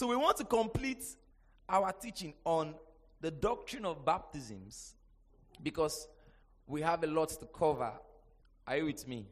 So 0.00 0.06
we 0.06 0.16
want 0.16 0.38
to 0.38 0.44
complete 0.44 1.04
our 1.68 1.92
teaching 1.92 2.32
on 2.46 2.74
the 3.20 3.30
doctrine 3.30 3.84
of 3.84 4.02
baptisms 4.02 4.94
because 5.62 6.08
we 6.66 6.80
have 6.80 7.04
a 7.04 7.06
lot 7.06 7.28
to 7.28 7.44
cover. 7.44 7.92
Are 8.66 8.78
you 8.78 8.86
with 8.86 9.06
me? 9.06 9.26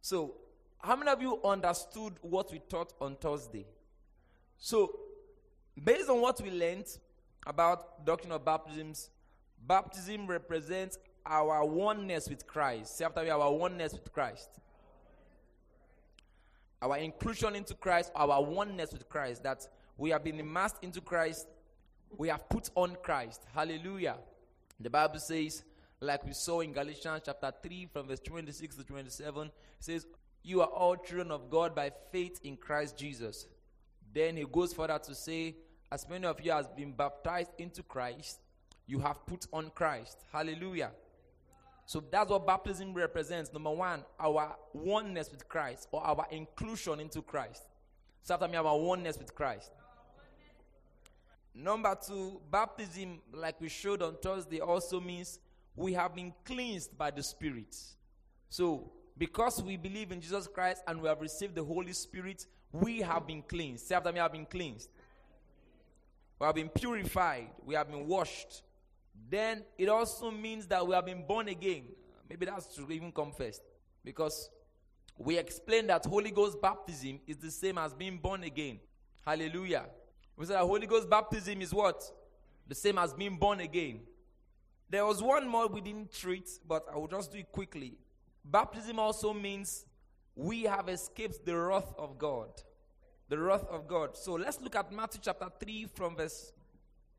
So, 0.00 0.34
how 0.80 0.96
many 0.96 1.12
of 1.12 1.22
you 1.22 1.40
understood 1.44 2.14
what 2.20 2.50
we 2.50 2.58
taught 2.68 2.92
on 3.00 3.14
Thursday? 3.14 3.64
So, 4.56 4.98
based 5.84 6.10
on 6.10 6.20
what 6.20 6.40
we 6.40 6.50
learned 6.50 6.88
about 7.46 8.04
doctrine 8.04 8.32
of 8.32 8.44
baptisms, 8.44 9.08
baptism 9.68 10.26
represents 10.26 10.98
our 11.24 11.64
oneness 11.64 12.28
with 12.28 12.44
Christ. 12.44 12.98
See 12.98 13.04
after 13.04 13.22
me, 13.22 13.30
our 13.30 13.52
oneness 13.52 13.92
with 13.92 14.12
Christ. 14.12 14.48
Our 16.80 16.98
inclusion 16.98 17.56
into 17.56 17.74
Christ, 17.74 18.12
our 18.14 18.42
oneness 18.42 18.92
with 18.92 19.08
Christ. 19.08 19.42
That 19.42 19.66
we 19.96 20.10
have 20.10 20.22
been 20.22 20.38
immersed 20.38 20.76
into 20.82 21.00
Christ, 21.00 21.48
we 22.16 22.28
have 22.28 22.48
put 22.48 22.70
on 22.74 22.96
Christ. 23.02 23.44
Hallelujah. 23.54 24.16
The 24.80 24.90
Bible 24.90 25.18
says, 25.18 25.64
like 26.00 26.24
we 26.24 26.32
saw 26.32 26.60
in 26.60 26.72
Galatians 26.72 27.22
chapter 27.24 27.52
3, 27.62 27.88
from 27.92 28.06
verse 28.06 28.20
26 28.20 28.76
to 28.76 28.84
27, 28.84 29.46
it 29.46 29.52
says, 29.80 30.06
You 30.42 30.60
are 30.60 30.68
all 30.68 30.96
children 30.96 31.32
of 31.32 31.50
God 31.50 31.74
by 31.74 31.90
faith 32.12 32.38
in 32.44 32.56
Christ 32.56 32.96
Jesus. 32.96 33.48
Then 34.14 34.36
he 34.36 34.44
goes 34.44 34.72
further 34.72 34.98
to 34.98 35.14
say, 35.14 35.56
As 35.90 36.08
many 36.08 36.26
of 36.26 36.40
you 36.40 36.52
have 36.52 36.76
been 36.76 36.92
baptized 36.92 37.50
into 37.58 37.82
Christ, 37.82 38.38
you 38.86 39.00
have 39.00 39.26
put 39.26 39.46
on 39.52 39.70
Christ. 39.74 40.18
Hallelujah. 40.32 40.92
So 41.88 42.04
that's 42.10 42.28
what 42.28 42.46
baptism 42.46 42.92
represents. 42.92 43.50
Number 43.50 43.70
one, 43.70 44.04
our 44.20 44.54
oneness 44.74 45.30
with 45.30 45.48
Christ 45.48 45.88
or 45.90 46.06
our 46.06 46.26
inclusion 46.30 47.00
into 47.00 47.22
Christ. 47.22 47.62
So 48.20 48.34
after 48.34 48.46
me, 48.46 48.58
our 48.58 48.78
oneness 48.78 49.16
with 49.16 49.34
Christ. 49.34 49.70
Number 51.54 51.96
two, 52.06 52.42
baptism, 52.50 53.20
like 53.32 53.58
we 53.58 53.70
showed 53.70 54.02
on 54.02 54.16
Thursday, 54.22 54.60
also 54.60 55.00
means 55.00 55.38
we 55.74 55.94
have 55.94 56.14
been 56.14 56.34
cleansed 56.44 56.98
by 56.98 57.10
the 57.10 57.22
Spirit. 57.22 57.74
So, 58.50 58.92
because 59.16 59.62
we 59.62 59.78
believe 59.78 60.12
in 60.12 60.20
Jesus 60.20 60.46
Christ 60.46 60.82
and 60.86 61.00
we 61.00 61.08
have 61.08 61.22
received 61.22 61.54
the 61.54 61.64
Holy 61.64 61.94
Spirit, 61.94 62.44
we 62.70 62.98
have 63.00 63.26
been 63.26 63.40
cleansed. 63.40 63.86
Say 63.86 63.94
after 63.94 64.12
me, 64.12 64.18
have 64.18 64.32
been 64.32 64.44
cleansed. 64.44 64.90
We 66.38 66.44
have 66.44 66.54
been 66.54 66.68
purified. 66.68 67.48
We 67.64 67.76
have 67.76 67.90
been 67.90 68.06
washed. 68.06 68.62
Then 69.30 69.64
it 69.76 69.88
also 69.88 70.30
means 70.30 70.66
that 70.66 70.86
we 70.86 70.94
have 70.94 71.06
been 71.06 71.26
born 71.26 71.48
again. 71.48 71.84
Maybe 72.28 72.46
that's 72.46 72.66
to 72.76 72.90
even 72.90 73.12
come 73.12 73.32
first. 73.32 73.62
Because 74.04 74.50
we 75.16 75.36
explained 75.38 75.90
that 75.90 76.04
Holy 76.04 76.30
Ghost 76.30 76.60
baptism 76.60 77.20
is 77.26 77.36
the 77.36 77.50
same 77.50 77.78
as 77.78 77.94
being 77.94 78.18
born 78.18 78.44
again. 78.44 78.78
Hallelujah. 79.24 79.86
We 80.36 80.46
said 80.46 80.56
that 80.56 80.62
Holy 80.62 80.86
Ghost 80.86 81.10
baptism 81.10 81.60
is 81.60 81.74
what? 81.74 82.02
The 82.66 82.74
same 82.74 82.98
as 82.98 83.12
being 83.12 83.36
born 83.36 83.60
again. 83.60 84.00
There 84.90 85.04
was 85.04 85.22
one 85.22 85.46
more 85.46 85.66
we 85.66 85.80
didn't 85.80 86.12
treat, 86.12 86.48
but 86.66 86.86
I 86.92 86.96
will 86.96 87.08
just 87.08 87.32
do 87.32 87.38
it 87.38 87.50
quickly. 87.52 87.98
Baptism 88.44 88.98
also 88.98 89.34
means 89.34 89.84
we 90.34 90.62
have 90.62 90.88
escaped 90.88 91.44
the 91.44 91.56
wrath 91.56 91.92
of 91.98 92.16
God. 92.16 92.48
The 93.28 93.38
wrath 93.38 93.66
of 93.68 93.86
God. 93.86 94.16
So 94.16 94.34
let's 94.34 94.60
look 94.60 94.76
at 94.76 94.90
Matthew 94.92 95.20
chapter 95.22 95.48
3 95.60 95.88
from 95.92 96.16
verse 96.16 96.52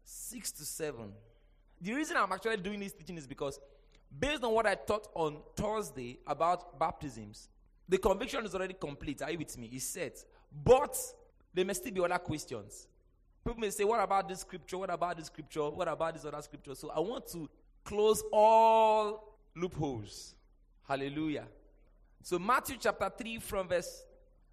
6 0.05 0.51
to 0.53 0.65
7. 0.65 1.11
The 1.81 1.93
reason 1.93 2.17
I'm 2.17 2.31
actually 2.31 2.57
doing 2.57 2.79
this 2.79 2.93
teaching 2.93 3.17
is 3.17 3.27
because, 3.27 3.59
based 4.19 4.43
on 4.43 4.53
what 4.53 4.65
I 4.65 4.75
taught 4.75 5.07
on 5.13 5.37
Thursday 5.55 6.19
about 6.27 6.77
baptisms, 6.77 7.49
the 7.87 7.97
conviction 7.97 8.45
is 8.45 8.53
already 8.53 8.75
complete. 8.75 9.21
Are 9.21 9.31
you 9.31 9.37
with 9.37 9.57
me? 9.57 9.69
It's 9.73 9.85
set. 9.85 10.23
But 10.63 10.97
there 11.53 11.65
may 11.65 11.73
still 11.73 11.91
be 11.91 12.01
other 12.01 12.17
questions. 12.19 12.87
People 13.43 13.61
may 13.61 13.69
say, 13.69 13.83
What 13.83 14.01
about 14.01 14.27
this 14.27 14.41
scripture? 14.41 14.77
What 14.77 14.89
about 14.89 15.17
this 15.17 15.27
scripture? 15.27 15.69
What 15.69 15.87
about 15.87 16.13
this 16.13 16.25
other 16.25 16.41
scripture? 16.41 16.75
So 16.75 16.91
I 16.91 16.99
want 16.99 17.27
to 17.31 17.49
close 17.83 18.23
all 18.31 19.37
loopholes. 19.55 20.35
Hallelujah. 20.87 21.45
So 22.21 22.37
Matthew 22.37 22.77
chapter 22.79 23.11
3 23.17 23.39
from 23.39 23.67
verse 23.67 24.05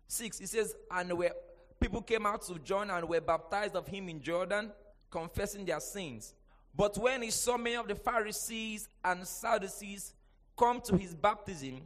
6, 0.08 0.40
it 0.40 0.48
says, 0.48 0.74
And 0.90 1.12
where 1.12 1.32
people 1.80 2.00
came 2.02 2.26
out 2.26 2.42
to 2.46 2.58
John 2.58 2.90
and 2.90 3.08
were 3.08 3.20
baptized 3.20 3.74
of 3.74 3.86
him 3.86 4.08
in 4.08 4.22
Jordan, 4.22 4.70
confessing 5.10 5.64
their 5.64 5.80
sins. 5.80 6.34
But 6.76 6.98
when 6.98 7.22
he 7.22 7.30
saw 7.30 7.56
many 7.56 7.76
of 7.76 7.88
the 7.88 7.94
Pharisees 7.94 8.88
and 9.02 9.26
Sadducees 9.26 10.12
come 10.58 10.80
to 10.82 10.96
his 10.96 11.14
baptism, 11.14 11.82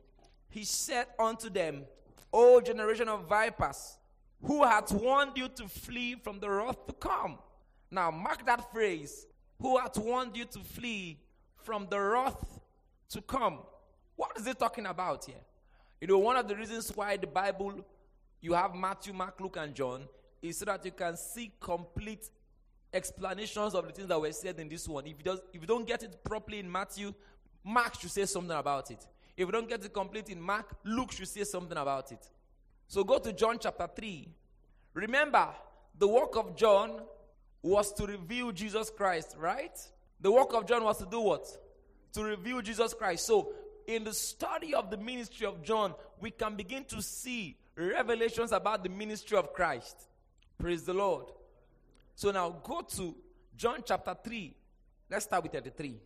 he 0.48 0.64
said 0.64 1.06
unto 1.18 1.48
them, 1.48 1.84
O 2.32 2.60
generation 2.60 3.08
of 3.08 3.28
vipers, 3.28 3.98
who 4.42 4.64
hath 4.64 4.92
warned 4.92 5.32
you 5.36 5.48
to 5.48 5.68
flee 5.68 6.16
from 6.16 6.40
the 6.40 6.50
wrath 6.50 6.86
to 6.86 6.92
come? 6.94 7.38
Now, 7.90 8.10
mark 8.10 8.44
that 8.46 8.72
phrase, 8.72 9.26
who 9.60 9.78
hath 9.78 9.96
warned 9.98 10.36
you 10.36 10.44
to 10.46 10.58
flee 10.60 11.18
from 11.62 11.86
the 11.88 12.00
wrath 12.00 12.60
to 13.10 13.20
come. 13.20 13.58
What 14.16 14.36
is 14.38 14.46
he 14.46 14.54
talking 14.54 14.86
about 14.86 15.24
here? 15.24 15.34
You 16.00 16.08
know, 16.08 16.18
one 16.18 16.36
of 16.36 16.48
the 16.48 16.56
reasons 16.56 16.90
why 16.94 17.16
the 17.16 17.26
Bible, 17.26 17.84
you 18.40 18.54
have 18.54 18.74
Matthew, 18.74 19.12
Mark, 19.12 19.40
Luke, 19.40 19.58
and 19.58 19.74
John, 19.74 20.02
is 20.40 20.58
so 20.58 20.64
that 20.64 20.84
you 20.84 20.92
can 20.92 21.16
see 21.16 21.52
complete 21.60 22.30
explanations 22.92 23.74
of 23.74 23.86
the 23.86 23.92
things 23.92 24.08
that 24.08 24.20
were 24.20 24.32
said 24.32 24.58
in 24.58 24.68
this 24.68 24.88
one. 24.88 25.06
If 25.06 25.18
you, 25.18 25.24
does, 25.24 25.40
if 25.52 25.60
you 25.60 25.66
don't 25.66 25.86
get 25.86 26.02
it 26.02 26.22
properly 26.24 26.58
in 26.58 26.70
Matthew, 26.70 27.14
Mark 27.64 28.00
should 28.00 28.10
say 28.10 28.26
something 28.26 28.56
about 28.56 28.90
it. 28.90 29.06
If 29.36 29.46
you 29.46 29.52
don't 29.52 29.68
get 29.68 29.84
it 29.84 29.92
complete 29.92 30.28
in 30.28 30.40
Mark, 30.40 30.76
Luke 30.84 31.12
should 31.12 31.28
say 31.28 31.44
something 31.44 31.76
about 31.76 32.12
it. 32.12 32.28
So 32.88 33.04
go 33.04 33.18
to 33.18 33.32
John 33.32 33.58
chapter 33.60 33.88
3. 33.94 34.28
Remember, 34.94 35.48
the 35.96 36.08
work 36.08 36.36
of 36.36 36.56
John 36.56 37.00
was 37.62 37.92
to 37.94 38.06
reveal 38.06 38.52
Jesus 38.52 38.90
Christ, 38.90 39.36
right? 39.38 39.78
The 40.20 40.30
work 40.30 40.52
of 40.54 40.66
John 40.66 40.84
was 40.84 40.98
to 40.98 41.06
do 41.06 41.20
what? 41.20 41.46
To 42.14 42.24
reveal 42.24 42.60
Jesus 42.60 42.94
Christ. 42.94 43.26
So, 43.26 43.52
in 43.86 44.04
the 44.04 44.12
study 44.12 44.74
of 44.74 44.90
the 44.90 44.96
ministry 44.96 45.46
of 45.46 45.62
John, 45.62 45.94
we 46.20 46.30
can 46.30 46.54
begin 46.54 46.84
to 46.86 47.02
see 47.02 47.56
revelations 47.76 48.52
about 48.52 48.82
the 48.82 48.90
ministry 48.90 49.36
of 49.36 49.52
Christ. 49.52 49.96
Praise 50.58 50.84
the 50.84 50.94
Lord. 50.94 51.26
So 52.20 52.30
now 52.30 52.50
go 52.50 52.82
to 52.82 53.16
John 53.56 53.82
chapter 53.82 54.14
3. 54.22 54.54
Let's 55.08 55.24
start 55.24 55.42
with 55.42 55.52
33. 55.52 55.96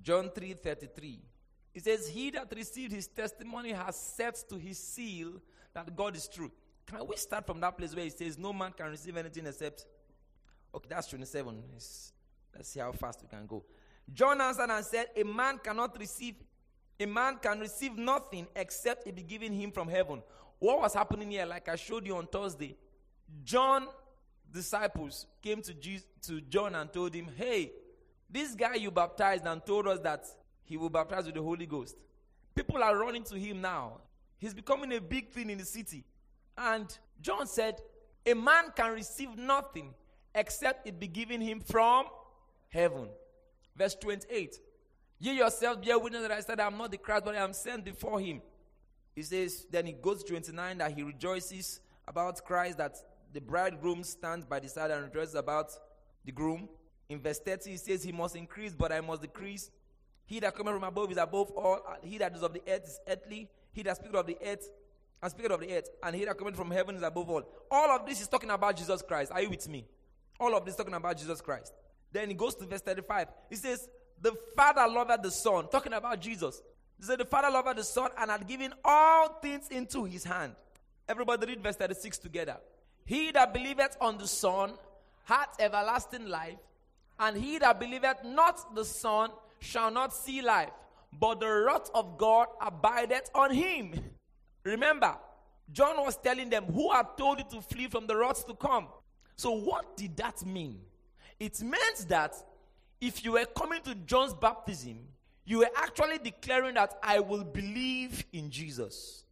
John 0.00 0.30
3 0.32 0.52
33. 0.54 1.18
It 1.74 1.82
says, 1.82 2.06
He 2.06 2.30
that 2.30 2.52
received 2.54 2.92
his 2.92 3.08
testimony 3.08 3.72
has 3.72 3.96
set 3.96 4.44
to 4.48 4.56
his 4.56 4.78
seal 4.78 5.42
that 5.74 5.96
God 5.96 6.14
is 6.14 6.28
true. 6.28 6.52
Can 6.86 7.04
we 7.04 7.16
start 7.16 7.48
from 7.48 7.58
that 7.62 7.76
place 7.76 7.96
where 7.96 8.06
it 8.06 8.16
says, 8.16 8.38
No 8.38 8.52
man 8.52 8.70
can 8.76 8.90
receive 8.90 9.16
anything 9.16 9.44
except. 9.44 9.86
Okay, 10.72 10.86
that's 10.88 11.08
27. 11.08 11.64
Let's, 11.72 12.12
let's 12.54 12.68
see 12.68 12.78
how 12.78 12.92
fast 12.92 13.20
we 13.20 13.26
can 13.26 13.44
go. 13.48 13.64
John 14.14 14.40
answered 14.40 14.70
and 14.70 14.84
said, 14.84 15.06
A 15.16 15.24
man 15.24 15.58
cannot 15.58 15.98
receive, 15.98 16.36
a 17.00 17.06
man 17.06 17.38
can 17.42 17.58
receive 17.58 17.98
nothing 17.98 18.46
except 18.54 19.04
it 19.08 19.16
be 19.16 19.24
given 19.24 19.52
him 19.52 19.72
from 19.72 19.88
heaven. 19.88 20.22
What 20.60 20.78
was 20.78 20.94
happening 20.94 21.32
here, 21.32 21.44
like 21.44 21.68
I 21.68 21.74
showed 21.74 22.06
you 22.06 22.14
on 22.18 22.28
Thursday, 22.28 22.76
John 23.42 23.88
disciples 24.52 25.26
came 25.42 25.62
to, 25.62 25.74
Jesus, 25.74 26.06
to 26.22 26.40
John 26.40 26.74
and 26.74 26.92
told 26.92 27.14
him, 27.14 27.28
Hey, 27.36 27.72
this 28.28 28.54
guy 28.54 28.74
you 28.74 28.90
baptized 28.90 29.46
and 29.46 29.64
told 29.64 29.88
us 29.88 29.98
that 30.00 30.24
he 30.64 30.76
will 30.76 30.90
baptize 30.90 31.26
with 31.26 31.34
the 31.34 31.42
Holy 31.42 31.66
Ghost. 31.66 31.96
People 32.54 32.82
are 32.82 32.96
running 32.96 33.24
to 33.24 33.36
him 33.36 33.60
now. 33.60 33.98
He's 34.38 34.54
becoming 34.54 34.92
a 34.92 35.00
big 35.00 35.30
thing 35.30 35.50
in 35.50 35.58
the 35.58 35.64
city. 35.64 36.04
And 36.56 36.86
John 37.20 37.46
said, 37.46 37.80
A 38.26 38.34
man 38.34 38.72
can 38.74 38.92
receive 38.92 39.36
nothing 39.36 39.94
except 40.34 40.86
it 40.86 40.98
be 40.98 41.08
given 41.08 41.40
him 41.40 41.60
from 41.60 42.06
heaven. 42.68 43.08
Verse 43.76 43.94
28. 43.96 44.56
You 45.18 45.32
yourself 45.32 45.82
bear 45.82 45.98
witness 45.98 46.22
that 46.22 46.32
I 46.32 46.40
said, 46.40 46.60
I 46.60 46.66
am 46.66 46.78
not 46.78 46.90
the 46.90 46.96
Christ, 46.96 47.24
but 47.24 47.34
I 47.34 47.44
am 47.44 47.52
sent 47.52 47.84
before 47.84 48.20
him. 48.20 48.40
He 49.14 49.22
says, 49.22 49.66
then 49.70 49.86
he 49.86 49.92
goes 49.92 50.22
to 50.22 50.30
29 50.30 50.78
that 50.78 50.92
he 50.92 51.02
rejoices 51.02 51.80
about 52.08 52.42
Christ, 52.44 52.78
that 52.78 52.96
the 53.32 53.40
bridegroom 53.40 54.02
stands 54.02 54.44
by 54.44 54.60
the 54.60 54.68
side 54.68 54.90
and 54.90 55.04
rejoices 55.04 55.34
about 55.34 55.70
the 56.24 56.32
groom. 56.32 56.68
In 57.08 57.20
verse 57.20 57.38
30, 57.38 57.70
he 57.70 57.76
says, 57.76 58.02
He 58.02 58.12
must 58.12 58.36
increase, 58.36 58.72
but 58.72 58.92
I 58.92 59.00
must 59.00 59.22
decrease. 59.22 59.70
He 60.26 60.38
that 60.40 60.54
cometh 60.54 60.74
from 60.74 60.84
above 60.84 61.10
is 61.10 61.16
above 61.16 61.50
all. 61.50 61.80
He 62.02 62.18
that 62.18 62.34
is 62.36 62.42
of 62.42 62.52
the 62.52 62.62
earth 62.68 62.84
is 62.84 63.00
earthly. 63.08 63.48
He 63.72 63.82
that 63.82 63.96
speaketh 63.96 64.14
of 64.14 64.26
the 64.26 64.36
earth 64.44 64.68
and 65.22 65.30
speaketh 65.30 65.52
of 65.52 65.60
the 65.60 65.76
earth. 65.76 65.88
And 66.02 66.14
he 66.14 66.24
that 66.24 66.38
cometh 66.38 66.56
from 66.56 66.70
heaven 66.70 66.94
is 66.94 67.02
above 67.02 67.28
all. 67.28 67.42
All 67.70 67.90
of 67.90 68.06
this 68.06 68.20
is 68.20 68.28
talking 68.28 68.50
about 68.50 68.76
Jesus 68.76 69.02
Christ. 69.02 69.32
Are 69.32 69.42
you 69.42 69.50
with 69.50 69.68
me? 69.68 69.86
All 70.38 70.56
of 70.56 70.64
this 70.64 70.76
talking 70.76 70.94
about 70.94 71.18
Jesus 71.18 71.40
Christ. 71.40 71.72
Then 72.12 72.28
he 72.28 72.34
goes 72.34 72.54
to 72.56 72.64
verse 72.64 72.80
35. 72.80 73.28
He 73.48 73.56
says, 73.56 73.88
The 74.20 74.32
Father 74.56 74.86
loved 74.88 75.22
the 75.22 75.30
Son, 75.30 75.68
talking 75.68 75.92
about 75.92 76.20
Jesus. 76.20 76.62
He 76.98 77.04
said, 77.04 77.18
The 77.18 77.24
Father 77.24 77.50
loved 77.50 77.78
the 77.78 77.84
Son 77.84 78.10
and 78.18 78.30
had 78.30 78.46
given 78.46 78.72
all 78.84 79.40
things 79.42 79.68
into 79.68 80.04
his 80.04 80.24
hand. 80.24 80.54
Everybody 81.08 81.46
read 81.46 81.62
verse 81.62 81.76
36 81.76 82.18
together. 82.18 82.56
He 83.10 83.32
that 83.32 83.52
believeth 83.52 83.96
on 84.00 84.18
the 84.18 84.28
Son 84.28 84.74
hath 85.24 85.56
everlasting 85.58 86.28
life, 86.28 86.60
and 87.18 87.36
he 87.36 87.58
that 87.58 87.80
believeth 87.80 88.22
not 88.24 88.72
the 88.72 88.84
Son 88.84 89.30
shall 89.58 89.90
not 89.90 90.14
see 90.14 90.40
life, 90.42 90.70
but 91.18 91.40
the 91.40 91.50
wrath 91.50 91.90
of 91.92 92.16
God 92.16 92.46
abideth 92.60 93.28
on 93.34 93.52
him. 93.52 93.94
Remember, 94.62 95.16
John 95.72 95.96
was 95.96 96.18
telling 96.18 96.50
them, 96.50 96.66
Who 96.66 96.92
had 96.92 97.16
told 97.18 97.38
you 97.38 97.44
to 97.50 97.60
flee 97.60 97.88
from 97.88 98.06
the 98.06 98.16
wrath 98.16 98.46
to 98.46 98.54
come? 98.54 98.86
So, 99.34 99.50
what 99.50 99.96
did 99.96 100.16
that 100.18 100.46
mean? 100.46 100.78
It 101.40 101.60
meant 101.64 102.06
that 102.10 102.36
if 103.00 103.24
you 103.24 103.32
were 103.32 103.46
coming 103.46 103.82
to 103.86 103.96
John's 103.96 104.34
baptism, 104.34 105.00
you 105.44 105.58
were 105.58 105.70
actually 105.74 106.18
declaring 106.18 106.76
that 106.76 106.96
I 107.02 107.18
will 107.18 107.42
believe 107.42 108.24
in 108.32 108.52
Jesus. 108.52 109.24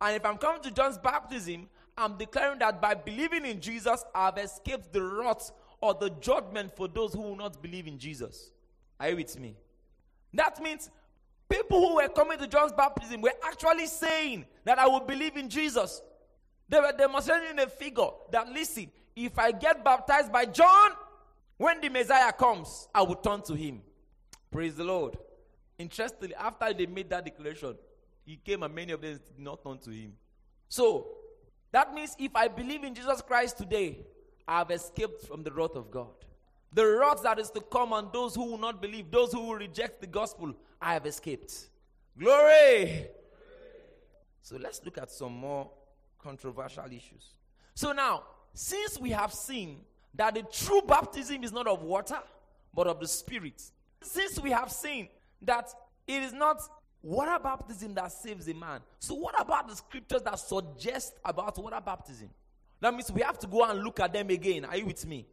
And 0.00 0.16
if 0.16 0.26
I'm 0.26 0.36
coming 0.36 0.62
to 0.62 0.72
John's 0.72 0.98
baptism, 0.98 1.68
I'm 2.00 2.16
declaring 2.16 2.58
that 2.60 2.80
by 2.80 2.94
believing 2.94 3.44
in 3.44 3.60
Jesus, 3.60 4.02
I've 4.14 4.38
escaped 4.38 4.92
the 4.92 5.02
wrath 5.02 5.52
or 5.80 5.94
the 5.94 6.10
judgment 6.10 6.74
for 6.74 6.88
those 6.88 7.12
who 7.12 7.20
will 7.20 7.36
not 7.36 7.62
believe 7.62 7.86
in 7.86 7.98
Jesus. 7.98 8.50
Are 8.98 9.10
you 9.10 9.16
with 9.16 9.38
me? 9.38 9.56
That 10.32 10.62
means 10.62 10.90
people 11.48 11.86
who 11.86 11.96
were 11.96 12.08
coming 12.08 12.38
to 12.38 12.46
John's 12.46 12.72
baptism 12.72 13.20
were 13.20 13.32
actually 13.44 13.86
saying 13.86 14.46
that 14.64 14.78
I 14.78 14.86
will 14.86 15.00
believe 15.00 15.36
in 15.36 15.50
Jesus. 15.50 16.00
They 16.68 16.80
were 16.80 16.92
demonstrating 16.96 17.58
a 17.58 17.66
figure 17.66 18.08
that, 18.30 18.48
listen, 18.48 18.90
if 19.14 19.38
I 19.38 19.52
get 19.52 19.84
baptized 19.84 20.32
by 20.32 20.46
John, 20.46 20.92
when 21.56 21.80
the 21.80 21.90
Messiah 21.90 22.32
comes, 22.32 22.88
I 22.94 23.02
will 23.02 23.16
turn 23.16 23.42
to 23.42 23.54
him. 23.54 23.82
Praise 24.50 24.76
the 24.76 24.84
Lord. 24.84 25.18
Interestingly, 25.78 26.34
after 26.34 26.72
they 26.72 26.86
made 26.86 27.10
that 27.10 27.24
declaration, 27.24 27.74
he 28.24 28.36
came 28.36 28.62
and 28.62 28.74
many 28.74 28.92
of 28.92 29.00
them 29.00 29.12
did 29.12 29.38
not 29.38 29.62
turn 29.62 29.78
to 29.78 29.90
him. 29.90 30.12
So, 30.68 31.08
that 31.72 31.94
means 31.94 32.16
if 32.18 32.34
I 32.34 32.48
believe 32.48 32.84
in 32.84 32.94
Jesus 32.94 33.22
Christ 33.22 33.58
today, 33.58 33.98
I 34.46 34.58
have 34.58 34.70
escaped 34.70 35.26
from 35.26 35.42
the 35.42 35.52
wrath 35.52 35.76
of 35.76 35.90
God. 35.90 36.08
The 36.72 36.86
wrath 36.86 37.22
that 37.22 37.38
is 37.38 37.50
to 37.50 37.60
come 37.60 37.92
on 37.92 38.10
those 38.12 38.34
who 38.34 38.44
will 38.44 38.58
not 38.58 38.80
believe, 38.80 39.10
those 39.10 39.32
who 39.32 39.40
will 39.40 39.56
reject 39.56 40.00
the 40.00 40.06
gospel, 40.06 40.54
I 40.80 40.94
have 40.94 41.06
escaped. 41.06 41.68
Glory! 42.18 43.06
So 44.42 44.56
let's 44.56 44.84
look 44.84 44.98
at 44.98 45.10
some 45.10 45.32
more 45.32 45.70
controversial 46.18 46.86
issues. 46.86 47.34
So 47.74 47.92
now, 47.92 48.24
since 48.52 48.98
we 48.98 49.10
have 49.10 49.32
seen 49.32 49.80
that 50.14 50.34
the 50.34 50.42
true 50.42 50.82
baptism 50.82 51.44
is 51.44 51.52
not 51.52 51.66
of 51.66 51.82
water, 51.82 52.18
but 52.74 52.86
of 52.86 53.00
the 53.00 53.08
Spirit, 53.08 53.62
since 54.02 54.40
we 54.40 54.50
have 54.50 54.70
seen 54.72 55.08
that 55.42 55.68
it 56.06 56.22
is 56.22 56.32
not 56.32 56.60
water 57.02 57.38
baptism 57.42 57.94
that 57.94 58.12
saves 58.12 58.48
a 58.48 58.54
man, 58.54 58.80
so 58.98 59.14
what 59.14 59.40
about 59.40 59.68
the 59.68 59.76
scriptures 59.76 60.22
that 60.22 60.38
suggest 60.38 61.14
about 61.24 61.56
water 61.58 61.80
baptism? 61.84 62.30
That 62.80 62.92
means 62.92 63.10
we 63.12 63.22
have 63.22 63.38
to 63.40 63.46
go 63.46 63.64
and 63.64 63.82
look 63.82 64.00
at 64.00 64.12
them 64.12 64.30
again. 64.30 64.64
Are 64.64 64.76
you 64.76 64.86
with 64.86 65.06
me? 65.06 65.26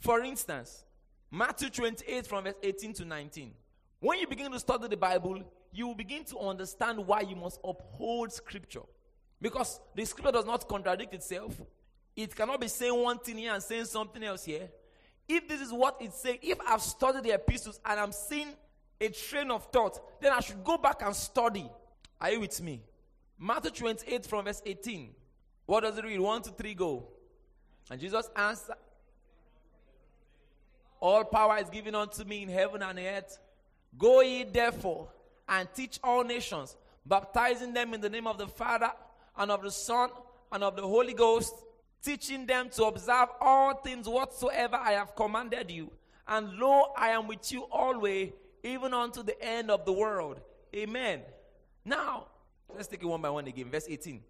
For 0.00 0.22
instance, 0.22 0.84
Matthew 1.30 1.68
28 1.68 2.26
from 2.26 2.44
verse 2.44 2.54
18 2.62 2.94
to 2.94 3.04
19. 3.04 3.52
When 4.00 4.18
you 4.18 4.26
begin 4.26 4.50
to 4.52 4.58
study 4.58 4.88
the 4.88 4.96
Bible, 4.96 5.42
you 5.72 5.86
will 5.86 5.94
begin 5.94 6.24
to 6.24 6.38
understand 6.38 7.06
why 7.06 7.20
you 7.20 7.36
must 7.36 7.60
uphold 7.64 8.32
scripture. 8.32 8.82
Because 9.40 9.80
the 9.94 10.04
scripture 10.04 10.32
does 10.32 10.46
not 10.46 10.66
contradict 10.68 11.14
itself. 11.14 11.60
It 12.16 12.34
cannot 12.34 12.60
be 12.60 12.68
saying 12.68 12.94
one 12.94 13.18
thing 13.18 13.38
here 13.38 13.52
and 13.52 13.62
saying 13.62 13.84
something 13.84 14.22
else 14.24 14.44
here. 14.44 14.68
If 15.28 15.46
this 15.46 15.60
is 15.60 15.72
what 15.72 15.96
it's 16.00 16.20
saying, 16.20 16.38
if 16.42 16.58
I've 16.66 16.80
studied 16.80 17.24
the 17.24 17.34
epistles 17.34 17.78
and 17.84 18.00
I'm 18.00 18.12
seeing 18.12 18.48
a 19.00 19.08
train 19.08 19.50
of 19.50 19.64
thought, 19.70 20.20
then 20.20 20.32
I 20.32 20.40
should 20.40 20.62
go 20.64 20.76
back 20.76 21.02
and 21.02 21.14
study. 21.14 21.68
Are 22.20 22.30
you 22.30 22.40
with 22.40 22.60
me? 22.60 22.82
Matthew 23.38 23.70
28 23.70 24.26
from 24.26 24.44
verse 24.46 24.62
18. 24.64 25.10
What 25.66 25.82
does 25.82 25.98
it 25.98 26.04
read? 26.04 26.18
One, 26.18 26.42
two, 26.42 26.50
three, 26.50 26.74
go. 26.74 27.08
And 27.90 28.00
Jesus 28.00 28.28
answered, 28.34 28.76
All 31.00 31.24
power 31.24 31.58
is 31.58 31.70
given 31.70 31.94
unto 31.94 32.24
me 32.24 32.42
in 32.42 32.48
heaven 32.48 32.82
and 32.82 32.98
earth. 32.98 33.38
Go 33.96 34.20
ye 34.20 34.44
therefore 34.44 35.08
and 35.48 35.68
teach 35.74 35.98
all 36.02 36.24
nations, 36.24 36.76
baptizing 37.06 37.72
them 37.72 37.94
in 37.94 38.00
the 38.00 38.10
name 38.10 38.26
of 38.26 38.38
the 38.38 38.46
Father 38.46 38.90
and 39.36 39.50
of 39.50 39.62
the 39.62 39.70
Son 39.70 40.10
and 40.52 40.62
of 40.62 40.76
the 40.76 40.82
Holy 40.82 41.14
Ghost, 41.14 41.54
teaching 42.02 42.46
them 42.46 42.68
to 42.70 42.84
observe 42.84 43.28
all 43.40 43.74
things 43.74 44.08
whatsoever 44.08 44.76
I 44.76 44.92
have 44.92 45.14
commanded 45.14 45.70
you. 45.70 45.90
And 46.26 46.52
lo, 46.54 46.92
I 46.96 47.10
am 47.10 47.26
with 47.26 47.50
you 47.50 47.62
always, 47.70 48.32
even 48.68 48.94
unto 48.94 49.22
the 49.22 49.40
end 49.42 49.70
of 49.70 49.84
the 49.84 49.92
world. 49.92 50.40
Amen. 50.74 51.22
Now, 51.84 52.26
let's 52.74 52.88
take 52.88 53.02
it 53.02 53.06
one 53.06 53.20
by 53.20 53.30
one 53.30 53.46
again. 53.46 53.70
Verse 53.70 53.86
18. 53.88 54.22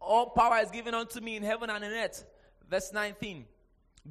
All 0.00 0.30
power 0.30 0.58
is 0.58 0.70
given 0.70 0.94
unto 0.94 1.20
me 1.20 1.36
in 1.36 1.42
heaven 1.42 1.70
and 1.70 1.82
in 1.82 1.90
earth. 1.92 2.24
Verse 2.68 2.92
19. 2.92 3.44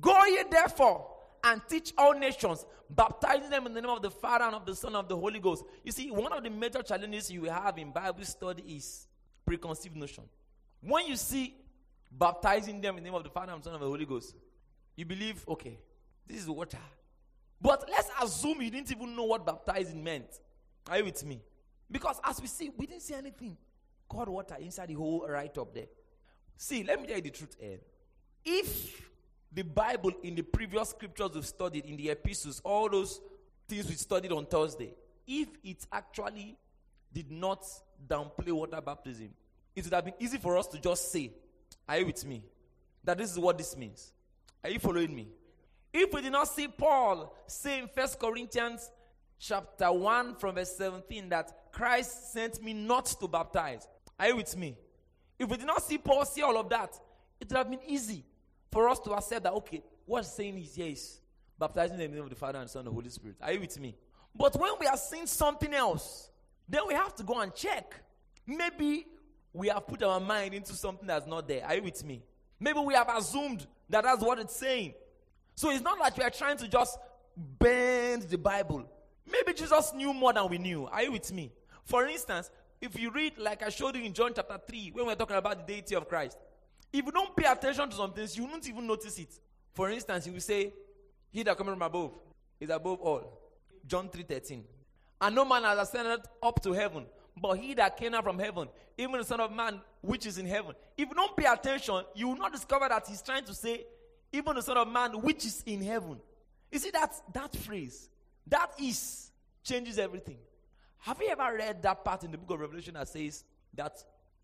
Go 0.01 0.25
ye 0.25 0.43
therefore 0.49 1.07
and 1.43 1.61
teach 1.69 1.93
all 1.97 2.13
nations, 2.13 2.65
baptizing 2.89 3.49
them 3.49 3.67
in 3.67 3.73
the 3.73 3.81
name 3.81 3.91
of 3.91 4.01
the 4.01 4.09
Father 4.09 4.45
and 4.45 4.55
of 4.55 4.65
the 4.65 4.75
Son 4.75 4.89
and 4.89 4.97
of 4.97 5.07
the 5.07 5.15
Holy 5.15 5.39
Ghost. 5.39 5.63
You 5.83 5.91
see, 5.91 6.09
one 6.09 6.31
of 6.31 6.43
the 6.43 6.49
major 6.49 6.81
challenges 6.81 7.29
you 7.29 7.45
have 7.45 7.77
in 7.77 7.91
Bible 7.91 8.23
study 8.23 8.63
is 8.63 9.07
preconceived 9.45 9.95
notion. 9.95 10.23
When 10.81 11.05
you 11.05 11.15
see 11.15 11.55
baptizing 12.11 12.81
them 12.81 12.97
in 12.97 13.03
the 13.03 13.09
name 13.09 13.15
of 13.15 13.23
the 13.23 13.29
Father 13.29 13.51
and 13.51 13.61
the 13.61 13.65
Son 13.65 13.75
of 13.75 13.81
the 13.81 13.87
Holy 13.87 14.05
Ghost, 14.05 14.35
you 14.95 15.05
believe, 15.05 15.43
okay, 15.47 15.77
this 16.27 16.41
is 16.41 16.49
water. 16.49 16.77
But 17.61 17.87
let's 17.89 18.09
assume 18.21 18.61
you 18.61 18.69
didn't 18.69 18.91
even 18.91 19.15
know 19.15 19.23
what 19.23 19.45
baptizing 19.45 20.03
meant. 20.03 20.39
Are 20.89 20.97
you 20.97 21.05
with 21.05 21.25
me? 21.25 21.41
Because 21.89 22.19
as 22.23 22.41
we 22.41 22.47
see, 22.47 22.71
we 22.75 22.85
didn't 22.85 23.03
see 23.03 23.13
anything 23.13 23.57
called 24.07 24.29
water 24.29 24.55
inside 24.59 24.89
the 24.89 24.95
whole 24.95 25.25
right 25.27 25.55
up 25.57 25.73
there. 25.73 25.87
See, 26.57 26.83
let 26.83 26.99
me 27.01 27.07
tell 27.07 27.17
you 27.17 27.21
the 27.21 27.29
truth, 27.29 27.55
Ed. 27.61 27.79
If 28.43 29.09
the 29.51 29.63
Bible 29.63 30.11
in 30.23 30.35
the 30.35 30.41
previous 30.41 30.89
scriptures 30.89 31.31
we've 31.33 31.45
studied, 31.45 31.85
in 31.85 31.95
the 31.95 32.09
epistles, 32.09 32.61
all 32.63 32.89
those 32.89 33.21
things 33.67 33.87
we 33.87 33.95
studied 33.95 34.31
on 34.31 34.45
Thursday, 34.45 34.93
if 35.27 35.47
it 35.63 35.85
actually 35.91 36.57
did 37.13 37.31
not 37.31 37.63
downplay 38.07 38.51
water 38.51 38.81
baptism, 38.81 39.29
it 39.75 39.83
would 39.83 39.93
have 39.93 40.05
been 40.05 40.13
easy 40.19 40.37
for 40.37 40.57
us 40.57 40.67
to 40.67 40.79
just 40.79 41.11
say, 41.11 41.31
Are 41.87 41.97
you 41.97 42.07
with 42.07 42.25
me? 42.25 42.43
That 43.03 43.17
this 43.17 43.31
is 43.31 43.39
what 43.39 43.57
this 43.57 43.75
means. 43.77 44.11
Are 44.63 44.69
you 44.69 44.79
following 44.79 45.13
me? 45.13 45.27
If 45.93 46.11
we 46.11 46.21
did 46.21 46.31
not 46.31 46.47
see 46.47 46.67
Paul 46.67 47.35
say 47.45 47.79
in 47.79 47.87
First 47.87 48.19
Corinthians 48.19 48.89
chapter 49.37 49.91
1 49.91 50.35
from 50.35 50.55
verse 50.55 50.75
17 50.75 51.29
that 51.29 51.71
Christ 51.71 52.33
sent 52.33 52.63
me 52.63 52.73
not 52.73 53.05
to 53.19 53.27
baptize, 53.27 53.87
are 54.19 54.29
you 54.29 54.37
with 54.37 54.57
me? 54.57 54.75
If 55.37 55.49
we 55.49 55.57
did 55.57 55.67
not 55.67 55.83
see 55.83 55.99
Paul 55.99 56.25
say 56.25 56.41
all 56.41 56.57
of 56.57 56.67
that, 56.69 56.99
it 57.39 57.47
would 57.49 57.57
have 57.57 57.69
been 57.69 57.83
easy 57.85 58.25
for 58.71 58.89
us 58.89 58.99
to 58.99 59.11
accept 59.11 59.43
that, 59.43 59.53
okay, 59.53 59.83
what's 60.05 60.29
saying 60.29 60.57
is 60.57 60.75
yes, 60.75 61.19
baptizing 61.59 61.99
in 61.99 62.09
the 62.09 62.15
name 62.15 62.23
of 62.23 62.29
the 62.29 62.35
Father 62.35 62.59
and 62.59 62.69
Son 62.69 62.79
and 62.79 62.87
the 62.87 62.91
Holy 62.91 63.09
Spirit. 63.09 63.37
Are 63.41 63.51
you 63.53 63.59
with 63.59 63.79
me? 63.79 63.95
But 64.35 64.59
when 64.59 64.71
we 64.79 64.87
are 64.87 64.97
seeing 64.97 65.27
something 65.27 65.73
else, 65.73 66.29
then 66.67 66.81
we 66.87 66.95
have 66.95 67.13
to 67.15 67.23
go 67.23 67.39
and 67.39 67.53
check. 67.53 67.93
Maybe 68.47 69.05
we 69.53 69.67
have 69.67 69.85
put 69.85 70.01
our 70.01 70.19
mind 70.19 70.55
into 70.55 70.73
something 70.73 71.05
that's 71.07 71.27
not 71.27 71.47
there. 71.47 71.63
Are 71.65 71.75
you 71.75 71.83
with 71.83 72.03
me? 72.03 72.23
Maybe 72.59 72.79
we 72.79 72.95
have 72.95 73.09
assumed 73.15 73.67
that 73.89 74.03
that's 74.05 74.23
what 74.23 74.39
it's 74.39 74.55
saying. 74.55 74.95
So 75.55 75.69
it's 75.71 75.83
not 75.83 75.99
like 75.99 76.17
we 76.17 76.23
are 76.23 76.29
trying 76.29 76.57
to 76.57 76.67
just 76.67 76.97
bend 77.35 78.23
the 78.23 78.37
Bible. 78.37 78.85
Maybe 79.31 79.53
Jesus 79.53 79.93
knew 79.93 80.13
more 80.13 80.33
than 80.33 80.47
we 80.49 80.57
knew. 80.57 80.87
Are 80.87 81.03
you 81.03 81.11
with 81.11 81.31
me? 81.31 81.51
For 81.85 82.07
instance, 82.07 82.49
if 82.81 82.99
you 82.99 83.11
read, 83.11 83.37
like 83.37 83.63
I 83.63 83.69
showed 83.69 83.95
you 83.95 84.03
in 84.03 84.13
John 84.13 84.31
chapter 84.35 84.59
3, 84.67 84.91
when 84.93 85.05
we're 85.05 85.15
talking 85.15 85.37
about 85.37 85.65
the 85.65 85.73
deity 85.73 85.95
of 85.95 86.07
Christ, 86.07 86.37
if 86.91 87.05
you 87.05 87.11
don't 87.11 87.35
pay 87.35 87.49
attention 87.49 87.89
to 87.89 87.95
some 87.95 88.13
things, 88.13 88.37
you 88.37 88.45
won't 88.45 88.67
even 88.67 88.85
notice 88.85 89.17
it. 89.17 89.39
For 89.73 89.89
instance, 89.89 90.27
you 90.27 90.33
will 90.33 90.41
say, 90.41 90.73
He 91.31 91.43
that 91.43 91.57
cometh 91.57 91.73
from 91.73 91.81
above 91.81 92.11
is 92.59 92.69
above 92.69 92.99
all. 93.01 93.39
John 93.87 94.09
3:13. 94.09 94.63
And 95.21 95.35
no 95.35 95.45
man 95.45 95.63
has 95.63 95.79
ascended 95.79 96.21
up 96.41 96.61
to 96.63 96.73
heaven, 96.73 97.05
but 97.39 97.53
he 97.53 97.73
that 97.75 97.97
came 97.97 98.13
out 98.13 98.23
from 98.23 98.37
heaven, 98.37 98.67
even 98.97 99.17
the 99.17 99.23
Son 99.23 99.39
of 99.39 99.51
Man 99.51 99.79
which 100.01 100.25
is 100.25 100.37
in 100.37 100.45
heaven. 100.45 100.75
If 100.97 101.07
you 101.09 101.15
don't 101.15 101.35
pay 101.35 101.45
attention, 101.45 102.03
you 102.13 102.27
will 102.27 102.35
not 102.35 102.51
discover 102.51 102.87
that 102.89 103.07
he's 103.07 103.21
trying 103.21 103.45
to 103.45 103.53
say, 103.53 103.85
even 104.33 104.55
the 104.55 104.61
Son 104.61 104.77
of 104.77 104.87
Man 104.87 105.21
which 105.21 105.45
is 105.45 105.63
in 105.65 105.81
heaven. 105.81 106.17
You 106.71 106.79
see 106.79 106.91
that 106.91 107.13
that 107.33 107.55
phrase, 107.55 108.09
that 108.47 108.71
is 108.81 109.31
changes 109.63 109.97
everything. 109.97 110.37
Have 110.99 111.21
you 111.21 111.29
ever 111.29 111.55
read 111.55 111.81
that 111.83 112.03
part 112.03 112.23
in 112.23 112.31
the 112.31 112.37
book 112.37 112.51
of 112.55 112.59
Revelation 112.61 112.95
that 112.95 113.07
says 113.07 113.43
that 113.73 114.03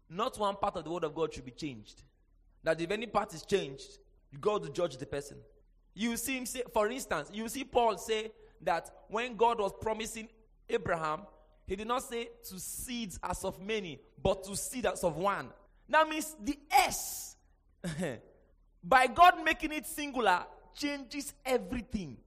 not 0.09 0.37
one 0.37 0.55
part 0.55 0.75
of 0.77 0.83
the 0.83 0.89
word 0.89 1.03
of 1.03 1.15
God 1.15 1.33
should 1.33 1.45
be 1.45 1.51
changed? 1.51 2.03
That 2.63 2.79
if 2.79 2.91
any 2.91 3.07
part 3.07 3.33
is 3.33 3.43
changed, 3.43 3.97
God 4.39 4.63
will 4.63 4.71
judge 4.71 4.97
the 4.97 5.05
person. 5.05 5.37
You 5.93 6.15
see 6.17 6.37
him 6.37 6.45
say, 6.45 6.63
for 6.73 6.87
instance, 6.89 7.29
you 7.33 7.47
see 7.49 7.63
Paul 7.63 7.97
say 7.97 8.31
that 8.61 8.89
when 9.07 9.35
God 9.35 9.59
was 9.59 9.71
promising 9.81 10.27
Abraham, 10.69 11.21
he 11.65 11.75
did 11.75 11.87
not 11.87 12.03
say 12.03 12.29
to 12.49 12.59
seeds 12.59 13.19
as 13.23 13.43
of 13.43 13.61
many, 13.61 13.99
but 14.21 14.43
to 14.43 14.55
seed 14.55 14.85
as 14.85 15.03
of 15.03 15.17
one. 15.17 15.49
That 15.87 16.07
means 16.07 16.35
the 16.41 16.57
S, 16.71 17.35
by 18.83 19.07
God 19.07 19.43
making 19.43 19.71
it 19.71 19.85
singular, 19.85 20.43
changes 20.75 21.33
everything. 21.45 22.17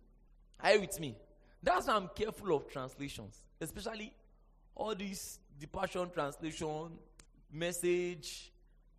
Are 0.60 0.74
you 0.74 0.80
with 0.82 1.00
me? 1.00 1.16
That's 1.62 1.86
why 1.86 1.94
I'm 1.94 2.08
careful 2.14 2.54
of 2.56 2.68
translations, 2.68 3.36
especially 3.60 4.12
all 4.74 4.94
these 4.94 5.38
departure 5.58 6.06
translation, 6.06 6.90
message, 7.52 8.52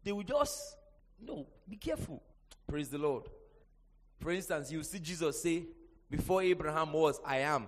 they 0.03 0.11
will 0.11 0.23
just, 0.23 0.77
no, 1.21 1.45
be 1.67 1.75
careful. 1.75 2.21
Praise 2.67 2.89
the 2.89 2.97
Lord. 2.97 3.23
For 4.19 4.31
instance, 4.31 4.71
you 4.71 4.83
see 4.83 4.99
Jesus 4.99 5.41
say, 5.41 5.63
Before 6.09 6.41
Abraham 6.41 6.93
was, 6.93 7.19
I 7.25 7.39
am. 7.39 7.67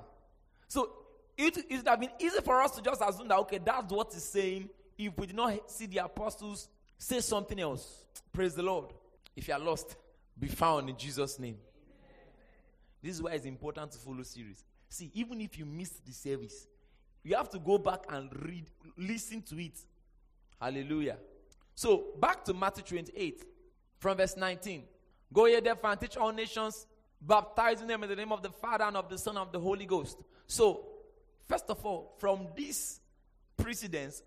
So 0.68 0.90
it, 1.38 1.58
it 1.70 1.78
would 1.78 1.88
have 1.88 2.00
been 2.00 2.12
easy 2.20 2.40
for 2.42 2.62
us 2.62 2.72
to 2.72 2.82
just 2.82 3.02
assume 3.06 3.28
that, 3.28 3.38
okay, 3.40 3.60
that's 3.64 3.92
what 3.92 4.14
he's 4.14 4.24
saying 4.24 4.70
if 4.98 5.18
we 5.18 5.28
did 5.28 5.36
not 5.36 5.70
see 5.70 5.86
the 5.86 5.98
apostles 5.98 6.70
say 6.98 7.20
something 7.20 7.60
else. 7.60 8.06
Praise 8.32 8.56
the 8.56 8.64
Lord. 8.64 8.94
If 9.36 9.48
you 9.48 9.54
are 9.54 9.60
lost, 9.60 9.96
be 10.38 10.48
found 10.48 10.90
in 10.90 10.98
Jesus' 10.98 11.40
name. 11.40 11.58
This 13.02 13.16
is 13.16 13.22
why 13.22 13.32
it's 13.32 13.46
important 13.46 13.92
to 13.92 13.98
follow 13.98 14.24
series. 14.24 14.64
See, 14.90 15.12
even 15.14 15.42
if 15.42 15.58
you 15.60 15.66
missed 15.66 16.06
the 16.06 16.12
service, 16.12 16.68
you 17.24 17.36
have 17.36 17.50
to 17.52 17.60
go 17.60 17.78
back 17.78 18.06
and 18.10 18.30
read, 18.46 18.66
listen 18.98 19.42
to 19.44 19.64
it. 19.64 19.80
Hallelujah. 20.60 21.18
So, 21.74 22.06
back 22.20 22.46
to 22.46 22.54
Matthew 22.54 22.84
28, 22.84 23.44
from 24.00 24.18
verse 24.18 24.38
19. 24.38 24.84
Go 25.34 25.46
ye 25.46 25.60
therefore 25.60 25.92
and 25.92 26.00
teach 26.00 26.16
all 26.18 26.32
nations, 26.32 26.88
baptizing 27.22 27.88
them 27.88 28.04
in 28.04 28.10
the 28.10 28.16
name 28.16 28.32
of 28.32 28.42
the 28.42 28.50
Father 28.50 28.86
and 28.86 28.96
of 28.96 29.10
the 29.10 29.18
Son 29.18 29.36
and 29.36 29.46
of 29.46 29.52
the 29.52 29.60
Holy 29.60 29.86
Ghost. 29.86 30.18
So, 30.48 30.86
first 31.48 31.66
of 31.70 31.86
all, 31.86 32.16
from 32.20 32.48
this 32.56 33.00
precedence, 33.58 34.24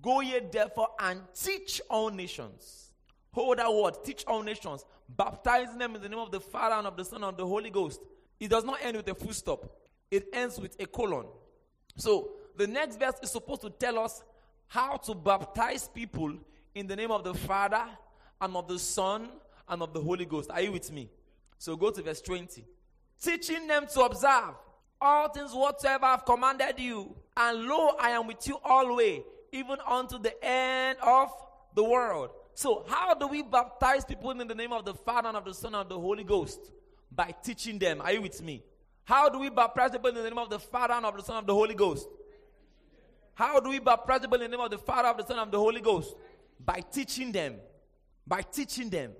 go 0.00 0.20
ye 0.20 0.40
therefore 0.50 0.88
and 0.98 1.20
teach 1.34 1.80
all 1.90 2.10
nations. 2.10 2.85
Hold 3.36 3.58
that 3.58 3.70
word, 3.70 4.02
teach 4.02 4.24
all 4.26 4.42
nations, 4.42 4.86
baptizing 5.14 5.76
them 5.76 5.94
in 5.94 6.00
the 6.00 6.08
name 6.08 6.18
of 6.18 6.30
the 6.30 6.40
Father 6.40 6.76
and 6.76 6.86
of 6.86 6.96
the 6.96 7.04
Son 7.04 7.22
and 7.22 7.32
of 7.32 7.36
the 7.36 7.46
Holy 7.46 7.68
Ghost. 7.68 8.00
It 8.40 8.48
does 8.48 8.64
not 8.64 8.78
end 8.82 8.96
with 8.96 9.06
a 9.08 9.14
full 9.14 9.34
stop, 9.34 9.70
it 10.10 10.28
ends 10.32 10.58
with 10.58 10.74
a 10.80 10.86
colon. 10.86 11.26
So, 11.96 12.30
the 12.56 12.66
next 12.66 12.98
verse 12.98 13.16
is 13.22 13.30
supposed 13.30 13.60
to 13.60 13.68
tell 13.68 13.98
us 13.98 14.24
how 14.68 14.96
to 14.96 15.14
baptize 15.14 15.86
people 15.86 16.32
in 16.74 16.86
the 16.86 16.96
name 16.96 17.10
of 17.10 17.24
the 17.24 17.34
Father 17.34 17.84
and 18.40 18.56
of 18.56 18.68
the 18.68 18.78
Son 18.78 19.28
and 19.68 19.82
of 19.82 19.92
the 19.92 20.00
Holy 20.00 20.24
Ghost. 20.24 20.50
Are 20.50 20.62
you 20.62 20.72
with 20.72 20.90
me? 20.90 21.10
So 21.58 21.76
go 21.76 21.90
to 21.90 22.02
verse 22.02 22.22
20. 22.22 22.64
Teaching 23.20 23.66
them 23.66 23.86
to 23.92 24.00
observe 24.00 24.54
all 24.98 25.28
things 25.28 25.52
whatsoever 25.52 26.06
I've 26.06 26.24
commanded 26.24 26.78
you. 26.78 27.14
And 27.36 27.64
lo, 27.64 27.96
I 28.00 28.12
am 28.12 28.26
with 28.28 28.48
you 28.48 28.58
always, 28.64 29.20
even 29.52 29.76
unto 29.86 30.18
the 30.18 30.42
end 30.42 30.96
of 31.02 31.30
the 31.74 31.84
world. 31.84 32.30
So, 32.56 32.86
how 32.88 33.12
do 33.12 33.26
we 33.26 33.42
baptize 33.42 34.02
people 34.06 34.30
in 34.30 34.48
the 34.48 34.54
name 34.54 34.72
of 34.72 34.86
the 34.86 34.94
Father 34.94 35.28
and 35.28 35.36
of 35.36 35.44
the 35.44 35.52
Son 35.52 35.74
and 35.74 35.82
of 35.82 35.90
the 35.90 36.00
Holy 36.00 36.24
Ghost? 36.24 36.58
By 37.12 37.34
teaching 37.42 37.78
them. 37.78 38.00
Are 38.00 38.10
you 38.10 38.22
with 38.22 38.42
me? 38.42 38.62
How 39.04 39.28
do 39.28 39.38
we 39.38 39.50
baptize 39.50 39.90
people 39.90 40.08
in 40.08 40.14
the 40.14 40.22
name 40.22 40.38
of 40.38 40.48
the 40.48 40.58
Father 40.58 40.94
and 40.94 41.04
of 41.04 41.14
the 41.14 41.22
Son 41.22 41.36
and 41.36 41.42
of 41.42 41.46
the 41.48 41.52
Holy 41.52 41.74
Ghost? 41.74 42.08
How 43.34 43.60
do 43.60 43.68
we 43.68 43.78
baptize 43.78 44.20
people 44.20 44.40
in 44.40 44.50
the 44.50 44.56
name 44.56 44.64
of 44.64 44.70
the 44.70 44.78
Father, 44.78 45.08
and 45.08 45.20
of 45.20 45.26
the 45.26 45.34
Son, 45.34 45.38
and 45.38 45.48
of 45.48 45.52
the 45.52 45.58
Holy 45.58 45.82
Ghost? 45.82 46.16
By 46.58 46.80
teaching 46.80 47.30
them. 47.30 47.56
By 48.26 48.40
teaching 48.40 48.88
them. 48.88 49.12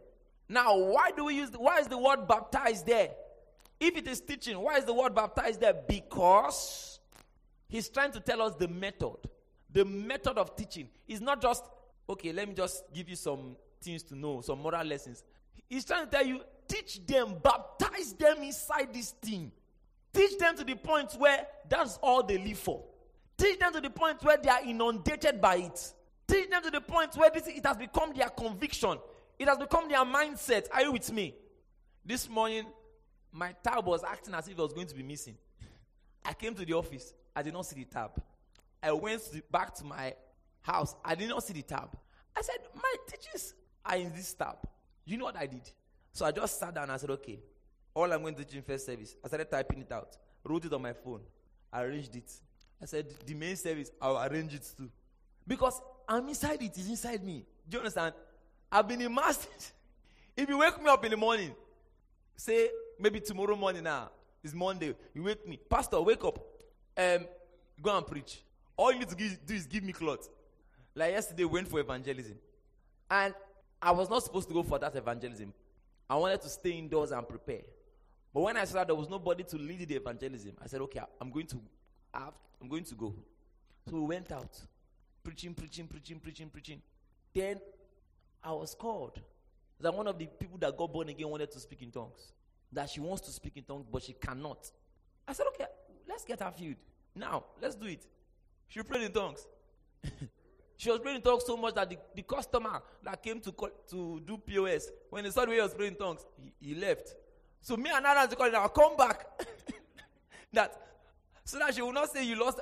Now, 0.49 0.79
why 0.79 1.11
do 1.11 1.27
we 1.27 1.35
use 1.35 1.51
the, 1.51 1.61
why 1.61 1.81
is 1.81 1.89
the 1.89 1.99
word 1.99 2.27
baptized 2.27 2.87
there? 2.87 3.11
If 3.79 3.99
it 3.99 4.09
is 4.09 4.23
teaching, 4.23 4.59
why 4.59 4.79
is 4.79 4.87
the 4.87 4.95
word 4.95 5.15
baptized 5.15 5.61
there? 5.61 5.75
Because 5.75 7.01
he's 7.69 7.91
trying 7.91 8.13
to 8.13 8.21
tell 8.21 8.41
us 8.41 8.55
the 8.55 8.69
method. 8.69 9.17
The 9.71 9.85
method 9.85 10.39
of 10.39 10.57
teaching 10.57 10.89
is 11.07 11.21
not 11.21 11.43
just, 11.43 11.65
okay, 12.09 12.33
let 12.33 12.49
me 12.49 12.55
just 12.55 12.85
give 12.93 13.09
you 13.09 13.17
some 13.17 13.57
things 13.81 14.03
to 14.05 14.17
know, 14.17 14.41
some 14.41 14.61
moral 14.61 14.85
lessons. 14.87 15.25
He's 15.69 15.85
trying 15.85 16.05
to 16.05 16.11
tell 16.11 16.25
you, 16.27 16.41
teach 16.69 17.05
them, 17.07 17.37
baptize 17.43 18.13
them 18.15 18.43
inside 18.43 18.93
this 18.93 19.11
thing. 19.11 19.51
Teach 20.13 20.39
them 20.39 20.57
to 20.57 20.65
the 20.65 20.77
point 20.77 21.13
where 21.19 21.47
that's 21.69 21.99
all 22.03 22.23
they 22.23 22.39
live 22.39 22.59
for. 22.59 22.83
Teach 23.37 23.59
them 23.59 23.73
to 23.73 23.81
the 23.81 23.91
point 23.91 24.23
where 24.23 24.37
they 24.37 24.49
are 24.49 24.63
inundated 24.65 25.41
by 25.41 25.57
it. 25.57 25.93
Teach 26.27 26.49
them 26.49 26.63
to 26.63 26.71
the 26.71 26.81
point 26.81 27.15
where 27.17 27.31
this, 27.31 27.47
it 27.47 27.65
has 27.67 27.77
become 27.77 28.13
their 28.15 28.29
conviction. 28.29 28.99
It 29.39 29.49
has 29.49 29.59
become 29.59 29.89
their 29.89 30.05
mindset. 30.05 30.69
Are 30.73 30.83
you 30.83 30.93
with 30.93 31.13
me? 31.13 31.35
This 32.05 32.29
morning, 32.29 32.65
my 33.33 33.55
tab 33.63 33.85
was 33.85 34.03
acting 34.05 34.33
as 34.35 34.47
if 34.47 34.53
it 34.53 34.63
was 34.63 34.73
going 34.73 34.87
to 34.87 34.95
be 34.95 35.03
missing. 35.03 35.37
I 36.25 36.33
came 36.33 36.55
to 36.55 36.65
the 36.65 36.73
office. 36.73 37.13
I 37.35 37.43
did 37.43 37.53
not 37.53 37.67
see 37.67 37.77
the 37.77 37.85
tab. 37.85 38.13
I 38.83 38.93
went 38.93 39.21
back 39.51 39.75
to 39.75 39.85
my 39.85 40.15
house. 40.67 40.95
I 41.05 41.15
did 41.15 41.29
not 41.29 41.43
see 41.45 41.53
the 41.53 41.63
tab. 41.63 41.97
I 42.37 42.43
said, 42.43 42.59
My 42.75 42.95
teachers 43.09 43.55
are 43.85 43.97
in 43.97 44.13
this 44.13 44.35
tab. 44.35 44.57
You 45.05 45.17
know 45.17 45.25
what 45.27 45.37
I 45.37 45.47
did? 45.47 45.71
So 46.13 46.27
I 46.27 46.33
just 46.33 46.59
sat 46.59 46.75
down 46.75 46.85
and 46.85 46.93
I 46.93 46.97
said, 46.97 47.11
Okay, 47.11 47.39
all 47.95 48.13
I'm 48.13 48.21
going 48.23 48.35
to 48.35 48.45
teach 48.45 48.57
in 48.57 48.63
first 48.63 48.87
service. 48.87 49.17
I 49.25 49.29
started 49.29 49.51
typing 49.51 49.81
it 49.81 49.93
out, 49.93 50.17
wrote 50.45 50.65
it 50.65 50.73
on 50.73 50.83
my 50.83 50.93
phone, 50.93 51.21
arranged 51.73 52.15
it. 52.17 52.31
I 52.83 52.87
said, 52.87 53.07
The 53.25 53.35
main 53.35 53.57
service, 53.57 53.91
I'll 54.01 54.23
arrange 54.23 54.55
it 54.55 54.69
too. 54.77 54.91
Because 55.47 55.81
I'm 56.09 56.29
inside 56.29 56.61
it, 56.63 56.77
it's 56.77 56.89
inside 56.89 57.25
me. 57.25 57.45
Do 57.69 57.77
you 57.77 57.79
understand? 57.79 58.15
I've 58.71 58.89
been 58.89 59.01
immersed. 59.01 59.49
if 60.37 60.49
you 60.49 60.59
wake 60.59 60.83
me 60.83 60.89
up 60.89 61.05
in 61.05 61.13
the 61.13 61.17
morning, 61.17 61.55
say 62.37 62.69
maybe 62.99 63.21
tomorrow 63.21 63.57
morning 63.57 63.85
now, 63.85 64.11
it's 64.43 64.55
Monday, 64.55 64.95
you 65.15 65.23
wake 65.23 65.47
me, 65.47 65.59
Pastor, 65.69 66.01
wake 66.01 66.25
up. 66.25 66.39
Um, 66.97 67.27
go 67.83 67.97
and 67.97 68.07
preach. 68.07 68.43
All 68.77 68.93
you 68.93 68.99
need 68.99 69.09
to 69.09 69.17
give, 69.17 69.39
do 69.47 69.55
is 69.55 69.67
give 69.67 69.83
me 69.83 69.93
clothes. 69.93 70.29
Like 70.97 71.13
yesterday, 71.13 71.45
went 71.45 71.69
for 71.69 71.79
evangelism. 71.79 72.39
And 73.11 73.35
I 73.81 73.91
was 73.93 74.09
not 74.09 74.25
supposed 74.25 74.49
to 74.49 74.55
go 74.55 74.63
for 74.63 74.79
that 74.79 74.97
evangelism. 74.97 75.53
I 76.09 76.17
wanted 76.17 76.41
to 76.43 76.49
stay 76.49 76.71
indoors 76.71 77.13
and 77.13 77.29
prepare. 77.29 77.63
But 78.33 78.41
when 78.41 78.57
I 78.57 78.65
saw 78.65 78.83
there 78.83 78.95
was 78.95 79.09
nobody 79.09 79.45
to 79.45 79.57
lead 79.57 79.87
the 79.87 79.97
evangelism, 79.97 80.53
I 80.63 80.67
said, 80.67 80.81
okay, 80.81 81.01
I'm 81.21 81.31
going 81.31 81.47
to 81.49 81.61
I'm 82.15 82.69
going 82.69 82.85
to 82.85 82.95
go. 82.95 83.15
So 83.89 83.97
we 83.97 84.01
went 84.01 84.33
out, 84.33 84.59
preaching, 85.23 85.53
preaching, 85.53 85.87
preaching, 85.87 86.19
preaching, 86.19 86.49
preaching. 86.49 86.83
Then 87.35 87.61
I 88.43 88.53
was 88.53 88.75
called. 88.75 89.21
That 89.79 89.95
one 89.95 90.07
of 90.07 90.19
the 90.19 90.25
people 90.25 90.57
that 90.59 90.75
got 90.75 90.91
born 90.91 91.11
again 91.11 91.29
wanted 91.29 91.51
to 91.51 91.61
speak 91.61 91.83
in 91.83 91.91
tongues. 91.91 92.33
That 92.73 92.89
she 92.89 93.01
wants 93.01 93.21
to 93.23 93.31
speak 93.31 93.53
in 93.57 93.65
tongues, 93.65 93.87
but 93.91 94.03
she 94.03 94.15
cannot. 94.15 94.71
I 95.29 95.35
said, 95.35 95.47
okay, 95.49 95.67
let's 96.09 96.25
get 96.25 96.41
her 96.41 96.51
filled. 96.51 96.77
Now, 97.15 97.45
let's 97.61 97.75
do 97.75 97.87
it. 97.87 98.07
She 98.69 98.83
prayed 98.83 99.03
in 99.03 99.13
tongues. 99.13 99.47
she 100.77 100.91
was 100.91 100.99
praying 101.01 101.17
in 101.17 101.23
tongues 101.23 101.45
so 101.47 101.57
much 101.57 101.75
that 101.75 101.89
the, 101.89 101.99
the 102.15 102.23
customer 102.23 102.83
that 103.03 103.23
came 103.23 103.41
to 103.41 103.53
call, 103.53 103.71
to 103.89 104.21
do 104.27 104.37
POS, 104.39 104.91
when 105.11 105.25
he 105.25 105.31
saw 105.31 105.43
the 105.43 105.51
way 105.51 105.57
he 105.57 105.63
was 105.63 105.75
praying 105.75 105.93
in 105.93 105.99
tongues, 105.99 106.25
he, 106.39 106.53
he 106.61 106.75
left. 106.75 107.15
So 107.61 107.77
me 107.77 107.91
and 107.93 108.05
Anna 108.07 108.29
to 108.29 108.37
call 108.37 108.51
now, 108.51 108.69
come 108.69 108.97
back. 108.97 109.27
that 110.53 110.81
so 111.45 111.59
that 111.59 111.75
she 111.75 111.83
will 111.83 111.93
not 111.93 112.13
say 112.13 112.25
you 112.25 112.39
lost 112.39 112.61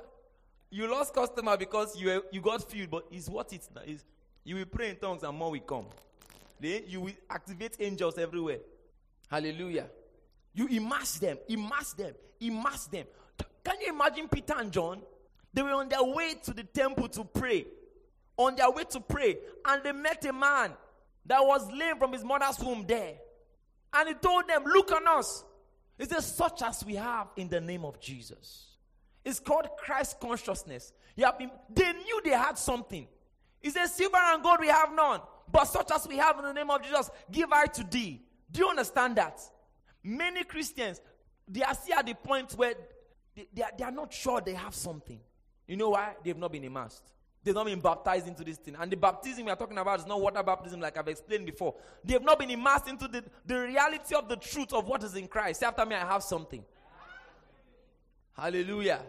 you 0.71 0.91
lost 0.91 1.15
customer 1.15 1.57
because 1.57 1.99
you 1.99 2.23
you 2.31 2.41
got 2.41 2.69
filled, 2.71 2.91
but 2.91 3.05
it's 3.11 3.29
what 3.29 3.53
it's 3.53 3.69
is 3.87 4.05
you 4.45 4.57
will 4.57 4.67
pray 4.67 4.91
in 4.91 4.97
tongues 4.97 5.23
and 5.23 5.37
more 5.37 5.51
will 5.51 5.61
come. 5.61 5.87
Then 6.61 6.83
you 6.87 7.01
will 7.01 7.13
activate 7.29 7.77
angels 7.81 8.19
everywhere. 8.19 8.59
Hallelujah. 9.29 9.87
You 10.53 10.69
immerse 10.69 11.19
them, 11.19 11.39
immerse 11.49 11.93
them, 11.95 12.15
immerse 12.41 12.87
them. 12.87 13.07
Can 13.65 13.81
you 13.81 13.93
imagine 13.93 14.29
Peter 14.29 14.55
and 14.57 14.71
John? 14.71 15.01
They 15.53 15.63
were 15.63 15.73
on 15.73 15.89
their 15.89 16.03
way 16.03 16.35
to 16.45 16.53
the 16.53 16.65
temple 16.65 17.09
to 17.09 17.25
pray. 17.25 17.67
On 18.37 18.57
their 18.57 18.71
way 18.71 18.85
to 18.91 19.01
pray, 19.01 19.39
and 19.65 19.83
they 19.83 19.93
met 19.93 20.25
a 20.25 20.33
man 20.33 20.73
that 21.27 21.41
was 21.41 21.71
lame 21.71 21.97
from 21.99 22.13
his 22.13 22.25
mother's 22.25 22.59
womb 22.59 22.85
there. 22.87 23.15
And 23.93 24.09
he 24.09 24.15
told 24.15 24.49
them, 24.49 24.65
Look 24.65 24.91
on 24.93 25.07
us. 25.07 25.45
He 25.99 26.05
says, 26.05 26.27
Such 26.27 26.63
as 26.63 26.85
we 26.85 26.97
have 26.97 27.29
in 27.37 27.49
the 27.49 27.61
name 27.61 27.85
of 27.85 28.01
Jesus. 28.01 28.67
It's 29.25 29.41
called 29.41 29.69
Christ 29.79 30.21
consciousness. 30.21 30.93
You 31.17 31.25
have 31.25 31.39
been, 31.39 31.51
they 31.73 31.93
knew 31.93 32.21
they 32.25 32.31
had 32.31 32.59
something. 32.59 33.07
He 33.61 33.71
says, 33.71 33.95
Silver 33.95 34.19
and 34.19 34.43
gold 34.43 34.59
we 34.61 34.69
have 34.69 34.93
none, 34.95 35.21
but 35.51 35.65
such 35.65 35.91
as 35.93 36.07
we 36.07 36.17
have 36.19 36.39
in 36.39 36.45
the 36.45 36.53
name 36.53 36.71
of 36.71 36.83
Jesus, 36.83 37.11
give 37.31 37.51
I 37.53 37.67
to 37.67 37.85
thee. 37.85 38.21
Do 38.51 38.61
you 38.61 38.69
understand 38.69 39.17
that? 39.17 39.41
Many 40.03 40.45
Christians, 40.45 41.01
they 41.49 41.63
are 41.63 41.75
still 41.75 41.99
at 41.99 42.07
the 42.07 42.15
point 42.15 42.53
where 42.53 42.75
they, 43.35 43.49
they, 43.55 43.63
are, 43.63 43.71
they 43.79 43.85
are 43.85 43.91
not 43.91 44.13
sure 44.13 44.41
they 44.41 44.53
have 44.55 44.75
something. 44.75 45.19
You 45.67 45.77
know 45.77 45.91
why? 45.91 46.15
They've 46.23 46.37
not 46.37 46.53
been 46.53 46.65
immersed. 46.65 47.03
They've 47.45 47.55
not 47.55 47.67
been 47.67 47.81
baptized 47.81 48.27
into 48.27 48.43
this 48.43 48.57
thing. 48.57 48.75
And 48.81 48.91
the 48.91 48.97
baptism 48.97 49.45
we 49.45 49.51
are 49.51 49.57
talking 49.57 49.77
about 49.77 50.01
is 50.01 50.07
not 50.07 50.19
water 50.19 50.43
baptism, 50.43 50.81
like 50.81 50.97
I've 50.97 51.09
explained 51.09 51.45
before. 51.45 51.75
They 52.03 52.15
have 52.15 52.23
not 52.23 52.39
been 52.39 52.51
immersed 52.51 52.89
into 52.89 53.07
the, 53.07 53.23
the 53.45 53.61
reality 53.61 54.15
of 54.15 54.31
the 54.31 54.37
truth 54.37 54.73
of 54.73 54.89
what 54.89 55.05
is 55.05 55.15
in 55.15 55.29
Christ. 55.29 55.61
Say 55.61 55.67
after 55.67 55.85
me, 55.85 55.95
I 55.95 56.07
have 56.07 56.23
something. 56.23 56.65
Hallelujah. 58.35 59.01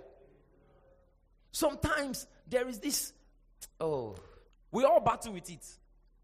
Sometimes 1.50 2.28
there 2.48 2.68
is 2.68 2.78
this, 2.80 3.14
oh, 3.80 4.16
we 4.70 4.84
all 4.84 5.00
battle 5.00 5.32
with 5.32 5.50
it. 5.50 5.66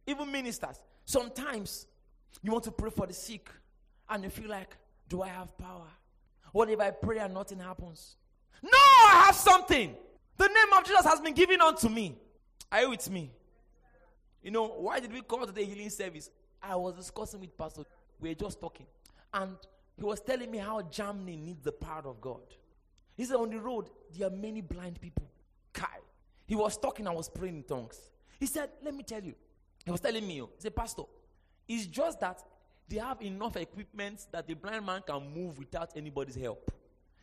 Even 0.06 0.30
ministers. 0.30 0.82
Sometimes 1.06 1.88
you 2.44 2.52
want 2.52 2.66
to 2.66 2.72
pray 2.72 2.90
for 2.90 3.08
the 3.08 3.14
sick 3.14 3.50
and 4.10 4.26
you 4.26 4.30
feel 4.30 4.50
like, 4.50 4.76
do 5.08 5.22
I 5.22 5.30
have 5.30 5.58
power? 5.58 5.88
What 6.52 6.70
if 6.70 6.80
I 6.82 6.92
pray 6.92 7.20
and 7.20 7.34
nothing 7.34 7.60
happens? 7.60 8.18
No, 8.62 8.70
I 8.74 9.24
have 9.28 9.36
something. 9.36 9.96
The 10.38 10.48
name 10.48 10.78
of 10.78 10.86
Jesus 10.86 11.06
has 11.06 11.20
been 11.20 11.34
given 11.34 11.62
unto 11.62 11.90
me. 11.90 12.16
Are 12.72 12.82
you 12.82 12.90
with 12.92 13.10
me? 13.10 13.32
You 14.42 14.52
know, 14.52 14.68
why 14.68 15.00
did 15.00 15.14
we 15.14 15.22
call 15.22 15.46
today 15.46 15.66
healing 15.66 15.90
service? 15.90 16.30
I 16.62 16.76
was 16.76 16.96
discussing 16.96 17.40
with 17.42 17.58
Pastor. 17.58 17.84
We 18.20 18.30
were 18.30 18.36
just 18.36 18.60
talking. 18.60 18.86
And 19.34 19.56
he 19.98 20.04
was 20.04 20.20
telling 20.20 20.50
me 20.50 20.58
how 20.58 20.82
Germany 20.82 21.36
needs 21.36 21.64
the 21.64 21.72
power 21.72 22.04
of 22.06 22.20
God. 22.22 22.42
He 23.16 23.26
said, 23.26 23.36
on 23.36 23.50
the 23.50 23.60
road, 23.60 23.90
there 24.18 24.28
are 24.28 24.32
many 24.32 24.62
blind 24.62 25.00
people. 25.00 25.30
Kai. 25.74 26.00
He 26.48 26.56
was 26.56 26.78
talking, 26.78 27.08
I 27.08 27.12
was 27.12 27.30
praying 27.30 27.58
in 27.58 27.64
tongues. 27.64 28.10
He 28.40 28.46
said, 28.46 28.70
Let 28.84 28.96
me 28.96 29.04
tell 29.04 29.24
you. 29.24 29.36
He 29.86 29.92
was 29.92 30.02
telling 30.02 30.28
me, 30.28 30.42
oh, 30.42 30.50
he 30.56 30.62
said, 30.62 30.76
Pastor, 30.76 31.04
it's 31.68 31.86
just 31.86 32.20
that 32.20 32.44
they 32.88 32.98
have 32.98 33.22
enough 33.22 33.56
equipment 33.56 34.26
that 34.32 34.48
the 34.48 34.54
blind 34.54 34.86
man 34.86 35.02
can 35.06 35.34
move 35.34 35.58
without 35.58 35.92
anybody's 35.96 36.36
help. 36.36 36.72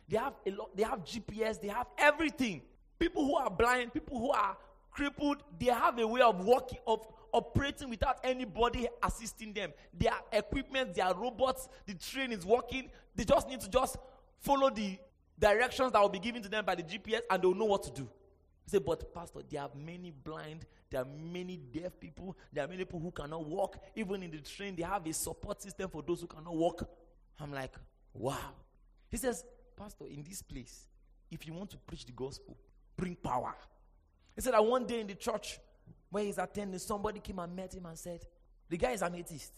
They 0.07 0.17
have 0.17 0.33
a 0.45 0.51
lot, 0.51 0.75
they 0.75 0.83
have 0.83 1.03
GPS, 1.03 1.61
they 1.61 1.67
have 1.67 1.87
everything. 1.97 2.61
People 2.99 3.25
who 3.25 3.35
are 3.35 3.49
blind, 3.49 3.93
people 3.93 4.19
who 4.19 4.31
are 4.31 4.57
crippled, 4.91 5.37
they 5.57 5.67
have 5.67 5.97
a 5.97 6.05
way 6.05 6.21
of 6.21 6.43
working, 6.45 6.79
of 6.85 7.07
operating 7.31 7.89
without 7.89 8.19
anybody 8.23 8.87
assisting 9.01 9.53
them. 9.53 9.71
Their 9.97 10.13
equipment, 10.31 10.93
their 10.95 11.13
robots, 11.13 11.69
the 11.85 11.93
train 11.93 12.31
is 12.31 12.45
working. 12.45 12.89
They 13.15 13.23
just 13.23 13.47
need 13.47 13.61
to 13.61 13.69
just 13.69 13.97
follow 14.39 14.69
the 14.69 14.97
directions 15.37 15.93
that 15.93 16.01
will 16.01 16.09
be 16.09 16.19
given 16.19 16.43
to 16.43 16.49
them 16.49 16.65
by 16.65 16.75
the 16.75 16.83
GPS 16.83 17.21
and 17.29 17.41
they'll 17.41 17.55
know 17.55 17.65
what 17.65 17.83
to 17.83 17.91
do. 17.91 18.09
He 18.65 18.71
said, 18.71 18.85
but 18.85 19.13
pastor, 19.13 19.39
there 19.49 19.61
are 19.61 19.71
many 19.75 20.11
blind, 20.11 20.65
there 20.89 21.01
are 21.01 21.05
many 21.05 21.57
deaf 21.57 21.99
people, 21.99 22.35
there 22.51 22.65
are 22.65 22.67
many 22.67 22.79
people 22.79 22.99
who 22.99 23.11
cannot 23.11 23.45
walk. 23.45 23.77
Even 23.95 24.21
in 24.21 24.31
the 24.31 24.39
train, 24.39 24.75
they 24.75 24.83
have 24.83 25.07
a 25.07 25.13
support 25.13 25.61
system 25.61 25.89
for 25.89 26.03
those 26.03 26.21
who 26.21 26.27
cannot 26.27 26.55
walk. 26.55 26.87
I'm 27.39 27.53
like, 27.53 27.73
wow. 28.13 28.53
He 29.09 29.17
says, 29.17 29.43
Pastor, 29.75 30.05
in 30.05 30.23
this 30.23 30.41
place, 30.41 30.85
if 31.31 31.47
you 31.47 31.53
want 31.53 31.69
to 31.71 31.77
preach 31.77 32.05
the 32.05 32.11
gospel, 32.11 32.57
bring 32.99 33.15
power. 33.15 33.55
He 34.35 34.41
said 34.41 34.53
that 34.53 34.65
one 34.65 34.85
day 34.85 34.99
in 34.99 35.07
the 35.07 35.15
church 35.15 35.59
where 36.09 36.23
he's 36.23 36.37
attending, 36.37 36.79
somebody 36.79 37.19
came 37.19 37.39
and 37.39 37.55
met 37.55 37.73
him 37.73 37.85
and 37.85 37.97
said, 37.97 38.25
The 38.69 38.77
guy 38.77 38.91
is 38.91 39.01
an 39.01 39.15
atheist, 39.15 39.53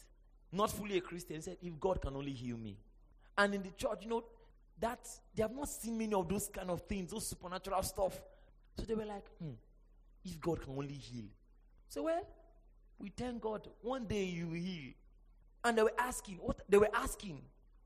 not 0.52 0.72
fully 0.72 0.98
a 0.98 1.02
Christian. 1.02 1.38
He 1.38 1.42
said, 1.42 1.58
If 1.62 1.80
God 1.80 2.02
can 2.02 2.16
only 2.16 2.32
heal 2.32 2.58
me. 2.58 2.78
And 3.38 3.56
in 3.56 3.64
the 3.64 3.72
church, 3.72 4.00
you 4.04 4.10
know, 4.10 4.24
that 4.80 5.08
they 5.36 5.44
have 5.44 5.56
not 5.56 5.70
seen 5.70 5.98
many 5.98 6.14
of 6.14 6.28
those 6.28 6.50
kind 6.50 6.70
of 6.70 6.82
things, 6.82 7.12
those 7.12 7.28
supernatural 7.28 7.84
stuff. 7.84 8.20
So 8.78 8.84
they 8.84 8.96
were 8.96 9.06
like, 9.06 9.26
hmm, 9.40 9.52
if 10.26 10.40
God 10.40 10.62
can 10.62 10.74
only 10.76 10.94
heal. 10.94 11.26
So 11.88 12.04
well, 12.04 12.28
we 12.98 13.12
thank 13.16 13.42
God. 13.42 13.68
One 13.82 14.06
day 14.06 14.24
you 14.24 14.48
will 14.48 14.56
heal. 14.56 14.94
And 15.64 15.78
they 15.78 15.84
were 15.84 15.94
asking, 15.98 16.36
what 16.36 16.62
they 16.68 16.78
were 16.78 16.90
asking, 16.94 17.42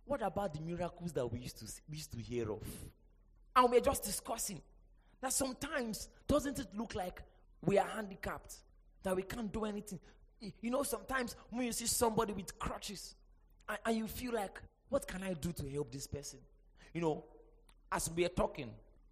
what 0.06 0.22
about 0.22 0.54
the 0.54 0.62
miracles 0.62 1.12
that 1.14 1.28
we 1.28 1.40
used 1.40 1.60
to 1.60 1.66
we 1.90 1.98
used 1.98 2.12
to 2.12 2.18
hear 2.18 2.52
of? 2.52 2.64
And 3.56 3.72
we 3.72 3.78
are 3.78 3.82
just 3.82 4.04
discussing 4.04 4.62
that 5.22 5.34
sometimes 5.34 6.10
doesn't 6.28 6.60
it 6.60 6.68
look 6.76 6.96
like 6.96 7.22
we 7.64 7.78
are 7.78 7.88
handicapped, 7.88 8.56
that 9.04 9.16
we 9.16 9.24
can't 9.24 9.52
do 9.52 9.66
anything. 9.66 10.00
You 10.62 10.70
know, 10.70 10.84
sometimes 10.84 11.36
when 11.50 11.66
you 11.66 11.72
see 11.72 11.88
somebody 11.88 12.34
with 12.34 12.58
crutches 12.60 13.16
and, 13.68 13.78
and 13.86 13.98
you 13.98 14.08
feel 14.08 14.34
like, 14.34 14.60
what 14.90 15.08
can 15.08 15.24
I 15.24 15.34
do 15.34 15.52
to 15.54 15.70
help 15.70 15.92
this 15.92 16.08
person? 16.08 16.40
You 16.94 17.02
know, 17.02 17.24
as 17.92 18.10
we 18.12 18.26
are 18.26 18.30
talking, 18.30 18.70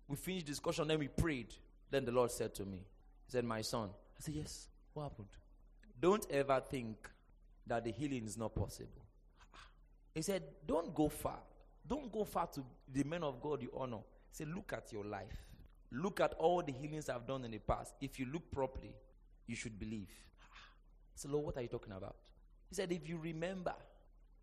we 0.07 0.15
finished 0.15 0.45
discussion, 0.45 0.87
then 0.87 0.99
we 0.99 1.07
prayed. 1.07 1.53
Then 1.89 2.05
the 2.05 2.11
Lord 2.11 2.31
said 2.31 2.53
to 2.55 2.65
me, 2.65 2.77
He 3.25 3.31
said, 3.31 3.45
My 3.45 3.61
son. 3.61 3.89
I 4.17 4.21
said, 4.21 4.35
Yes. 4.35 4.67
What 4.93 5.03
happened? 5.03 5.27
Don't 5.99 6.25
ever 6.29 6.61
think 6.69 6.97
that 7.65 7.83
the 7.83 7.91
healing 7.91 8.25
is 8.25 8.37
not 8.37 8.53
possible. 8.53 9.01
He 10.13 10.21
said, 10.21 10.43
Don't 10.67 10.93
go 10.93 11.09
far. 11.09 11.39
Don't 11.87 12.11
go 12.11 12.23
far 12.23 12.47
to 12.47 12.63
the 12.91 13.03
men 13.03 13.23
of 13.23 13.41
God 13.41 13.61
you 13.61 13.71
honor. 13.75 13.97
He 14.29 14.35
said, 14.35 14.49
Look 14.49 14.73
at 14.73 14.91
your 14.91 15.05
life. 15.05 15.52
Look 15.93 16.19
at 16.19 16.33
all 16.33 16.63
the 16.63 16.71
healings 16.71 17.07
I've 17.07 17.27
done 17.27 17.45
in 17.45 17.51
the 17.51 17.59
past. 17.59 17.93
If 18.01 18.19
you 18.19 18.25
look 18.25 18.49
properly, 18.51 18.95
you 19.45 19.55
should 19.55 19.77
believe. 19.79 20.09
I 20.41 21.15
said, 21.15 21.31
Lord, 21.31 21.45
what 21.45 21.57
are 21.57 21.61
you 21.61 21.67
talking 21.67 21.93
about? 21.93 22.15
He 22.67 22.75
said, 22.75 22.91
If 22.91 23.07
you 23.07 23.19
remember, 23.19 23.75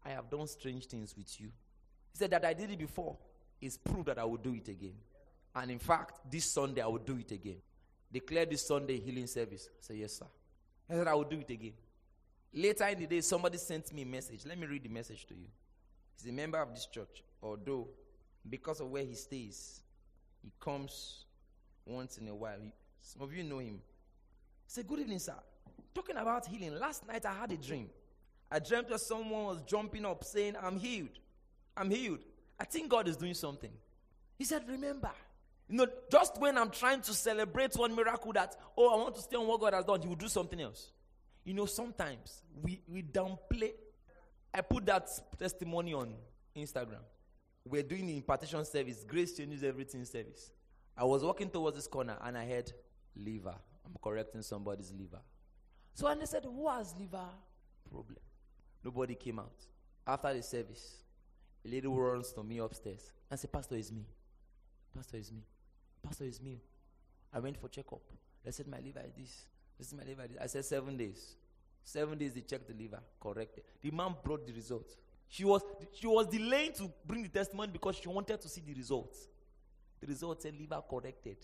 I 0.05 0.11
have 0.11 0.31
done 0.31 0.47
strange 0.47 0.87
things 0.87 1.15
with 1.17 1.41
you. 1.41 1.49
He 2.13 2.19
said 2.19 2.31
that 2.31 2.45
I 2.45 2.55
did 2.55 2.71
it 2.71 2.79
before. 2.79 3.17
It's 3.61 3.77
proof 3.77 4.07
that 4.07 4.19
I 4.19 4.25
will 4.25 4.37
do 4.37 4.55
it 4.55 4.69
again. 4.69 4.95
And 5.55 5.73
in 5.73 5.81
fact, 5.81 6.21
this 6.31 6.45
Sunday 6.45 6.83
I 6.83 6.87
will 6.87 6.99
do 6.99 7.19
it 7.19 7.33
again. 7.33 7.57
Declare 8.13 8.47
this 8.47 8.67
Sunday 8.67 9.01
healing 9.01 9.27
service. 9.27 9.69
I 9.73 9.77
said, 9.81 9.97
Yes, 9.97 10.13
sir. 10.19 10.27
I 10.89 10.95
said, 10.95 11.09
I 11.09 11.15
will 11.15 11.25
do 11.25 11.41
it 11.41 11.51
again. 11.51 11.75
Later 12.55 12.87
in 12.87 12.99
the 13.01 13.07
day, 13.07 13.21
somebody 13.23 13.59
sent 13.59 13.93
me 13.93 14.03
a 14.03 14.07
message. 14.07 14.47
Let 14.47 14.57
me 14.57 14.67
read 14.69 14.85
the 14.85 14.89
message 14.89 15.27
to 15.27 15.35
you. 15.35 15.47
He's 16.17 16.31
a 16.31 16.33
member 16.33 16.59
of 16.61 16.73
this 16.73 16.87
church, 16.87 17.25
although 17.43 17.89
because 18.49 18.81
of 18.81 18.89
where 18.89 19.05
he 19.05 19.15
stays, 19.15 19.81
he 20.43 20.53
comes 20.61 21.25
once 21.87 22.19
in 22.19 22.29
a 22.29 22.35
while. 22.35 22.61
Some 23.03 23.23
of 23.23 23.33
you 23.33 23.43
know 23.43 23.59
him. 23.59 23.81
Say, 24.67 24.83
Good 24.83 25.01
evening, 25.01 25.19
sir. 25.19 25.35
Talking 25.95 26.17
about 26.17 26.47
healing. 26.47 26.79
Last 26.79 27.07
night 27.07 27.25
I 27.27 27.33
had 27.33 27.53
a 27.53 27.57
dream. 27.57 27.89
I 28.51 28.59
dreamt 28.59 28.89
that 28.89 29.01
someone 29.01 29.45
was 29.45 29.63
jumping 29.63 30.05
up 30.05 30.25
saying, 30.25 30.57
I'm 30.61 30.79
healed. 30.79 31.19
I'm 31.77 31.91
healed. 31.91 32.19
I 32.59 32.65
think 32.65 32.89
God 32.89 33.09
is 33.09 33.17
doing 33.17 33.35
something. 33.35 33.71
He 34.39 34.45
said, 34.45 34.65
Remember, 34.69 35.11
you 35.69 35.77
know, 35.77 35.87
just 36.11 36.39
when 36.41 36.59
I'm 36.59 36.71
trying 36.71 37.01
to 37.03 37.15
celebrate 37.15 37.75
one 37.77 37.95
miracle 37.95 38.33
that, 38.33 38.57
oh, 38.77 38.93
I 38.93 38.97
want 38.97 39.15
to 39.15 39.23
stay 39.23 39.37
on 39.37 39.47
what 39.47 39.61
God 39.61 39.73
has 39.73 39.85
done, 39.85 40.03
He 40.03 40.09
will 40.09 40.17
do 40.17 40.29
something 40.29 40.61
else. 40.61 40.91
You 41.45 41.55
know, 41.55 41.67
sometimes 41.67 42.43
we, 42.61 42.81
we 42.89 43.03
downplay. 43.03 43.73
I 44.53 44.61
put 44.63 44.85
that 44.87 45.09
testimony 45.39 45.95
on 45.95 46.15
Instagram. 46.57 47.03
We're 47.65 47.83
doing 47.83 48.07
the 48.07 48.17
impartation 48.17 48.65
service, 48.65 49.05
grace 49.07 49.37
changes 49.37 49.63
everything 49.63 50.05
service. 50.05 50.51
I 51.01 51.05
was 51.05 51.25
walking 51.25 51.49
towards 51.49 51.77
this 51.77 51.87
corner 51.87 52.15
and 52.23 52.37
I 52.37 52.47
heard 52.47 52.71
liver. 53.17 53.55
I'm 53.87 53.97
correcting 54.03 54.43
somebody's 54.43 54.93
liver. 54.93 55.21
So 55.95 56.07
and 56.07 56.21
they 56.21 56.27
said, 56.27 56.45
Who 56.45 56.69
has 56.69 56.95
liver 56.99 57.25
problem? 57.91 58.19
Nobody 58.85 59.15
came 59.15 59.39
out. 59.39 59.65
After 60.07 60.35
the 60.35 60.43
service, 60.43 60.97
a 61.65 61.69
lady 61.71 61.89
runs 61.89 62.33
to 62.33 62.43
me 62.43 62.59
upstairs 62.59 63.13
and 63.31 63.41
said, 63.41 63.51
Pastor, 63.51 63.77
is 63.77 63.91
me. 63.91 64.05
Pastor, 64.95 65.17
is 65.17 65.33
me. 65.33 65.41
Pastor, 66.05 66.25
is 66.25 66.39
me. 66.39 66.61
I 67.33 67.39
went 67.39 67.57
for 67.59 67.69
checkup. 67.69 68.03
They 68.45 68.51
said, 68.51 68.69
My 68.69 68.81
liver 68.81 69.01
is 69.07 69.15
this. 69.15 69.47
This 69.79 69.87
is 69.87 69.95
my 69.95 70.05
liver. 70.05 70.25
I 70.39 70.49
said, 70.49 70.67
Seven 70.67 70.99
days. 70.99 71.37
Seven 71.83 72.19
days 72.19 72.35
they 72.35 72.43
checked 72.43 72.69
the 72.69 72.75
liver, 72.75 73.01
corrected. 73.19 73.65
The 73.81 73.91
man 73.91 74.17
brought 74.23 74.47
the 74.47 74.53
results. 74.53 74.99
She 75.29 75.47
was, 75.47 75.63
she 75.95 76.07
was 76.07 76.27
delaying 76.27 76.75
to 76.75 76.93
bring 77.07 77.23
the 77.23 77.31
testimony 77.31 77.73
because 77.73 77.97
she 77.97 78.09
wanted 78.09 78.39
to 78.39 78.49
see 78.51 78.61
the 78.61 78.75
results. 78.75 79.29
The 80.01 80.07
results 80.07 80.43
said 80.43 80.55
liver 80.59 80.83
corrected. 80.89 81.37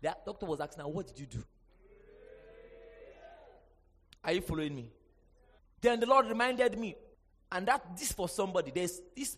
The 0.00 0.14
doctor 0.24 0.46
was 0.46 0.60
asking 0.60 0.82
her, 0.84 0.88
What 0.88 1.06
did 1.06 1.18
you 1.18 1.26
do? 1.26 1.42
Are 4.22 4.32
you 4.32 4.40
following 4.40 4.74
me? 4.74 4.90
Then 5.80 6.00
the 6.00 6.06
Lord 6.06 6.26
reminded 6.26 6.78
me, 6.78 6.96
and 7.52 7.66
that 7.68 7.96
this 7.96 8.12
for 8.12 8.28
somebody. 8.28 8.72
There's 8.74 9.00
this 9.14 9.36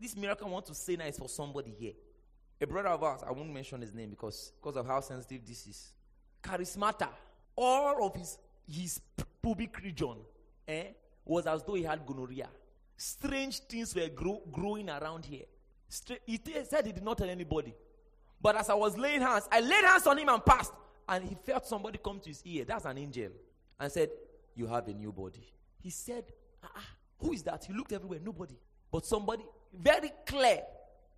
this 0.00 0.16
miracle 0.16 0.46
I 0.46 0.50
want 0.50 0.66
to 0.66 0.74
say 0.74 0.96
now 0.96 1.06
is 1.06 1.18
for 1.18 1.28
somebody 1.28 1.74
here. 1.78 1.92
A 2.60 2.66
brother 2.66 2.90
of 2.90 3.02
ours, 3.02 3.20
I 3.26 3.32
won't 3.32 3.52
mention 3.52 3.80
his 3.80 3.92
name 3.92 4.10
because 4.10 4.52
because 4.60 4.76
of 4.76 4.86
how 4.86 5.00
sensitive 5.00 5.44
this 5.46 5.66
is. 5.66 5.92
Charismata, 6.42 7.08
all 7.56 8.06
of 8.06 8.14
his 8.14 8.38
his 8.66 9.00
pubic 9.42 9.76
region, 9.82 10.16
eh, 10.66 10.84
was 11.24 11.46
as 11.46 11.62
though 11.64 11.74
he 11.74 11.82
had 11.82 12.06
gonorrhea. 12.06 12.48
Strange 12.96 13.60
things 13.60 13.94
were 13.94 14.08
grow, 14.08 14.42
growing 14.52 14.88
around 14.88 15.24
here. 15.24 15.44
Stra- 15.88 16.18
he 16.26 16.40
said 16.64 16.86
he 16.86 16.92
did 16.92 17.04
not 17.04 17.18
tell 17.18 17.28
anybody. 17.30 17.74
But 18.40 18.56
as 18.56 18.70
I 18.70 18.74
was 18.74 18.96
laying 18.96 19.20
hands, 19.20 19.48
I 19.50 19.60
laid 19.60 19.84
hands 19.84 20.06
on 20.06 20.18
him 20.18 20.28
and 20.28 20.44
passed. 20.44 20.72
And 21.08 21.24
he 21.24 21.34
felt 21.34 21.66
somebody 21.66 21.98
come 22.02 22.20
to 22.20 22.28
his 22.28 22.42
ear. 22.44 22.64
That's 22.64 22.84
an 22.84 22.98
angel. 22.98 23.30
And 23.80 23.90
said, 23.90 24.10
You 24.54 24.66
have 24.66 24.86
a 24.88 24.92
new 24.92 25.12
body. 25.12 25.52
He 25.80 25.90
said, 25.90 26.24
ah, 26.62 26.70
ah, 26.76 26.88
Who 27.20 27.32
is 27.32 27.42
that? 27.44 27.64
He 27.64 27.72
looked 27.72 27.92
everywhere. 27.92 28.20
Nobody. 28.22 28.54
But 28.90 29.06
somebody, 29.06 29.44
very 29.72 30.10
clear, 30.26 30.60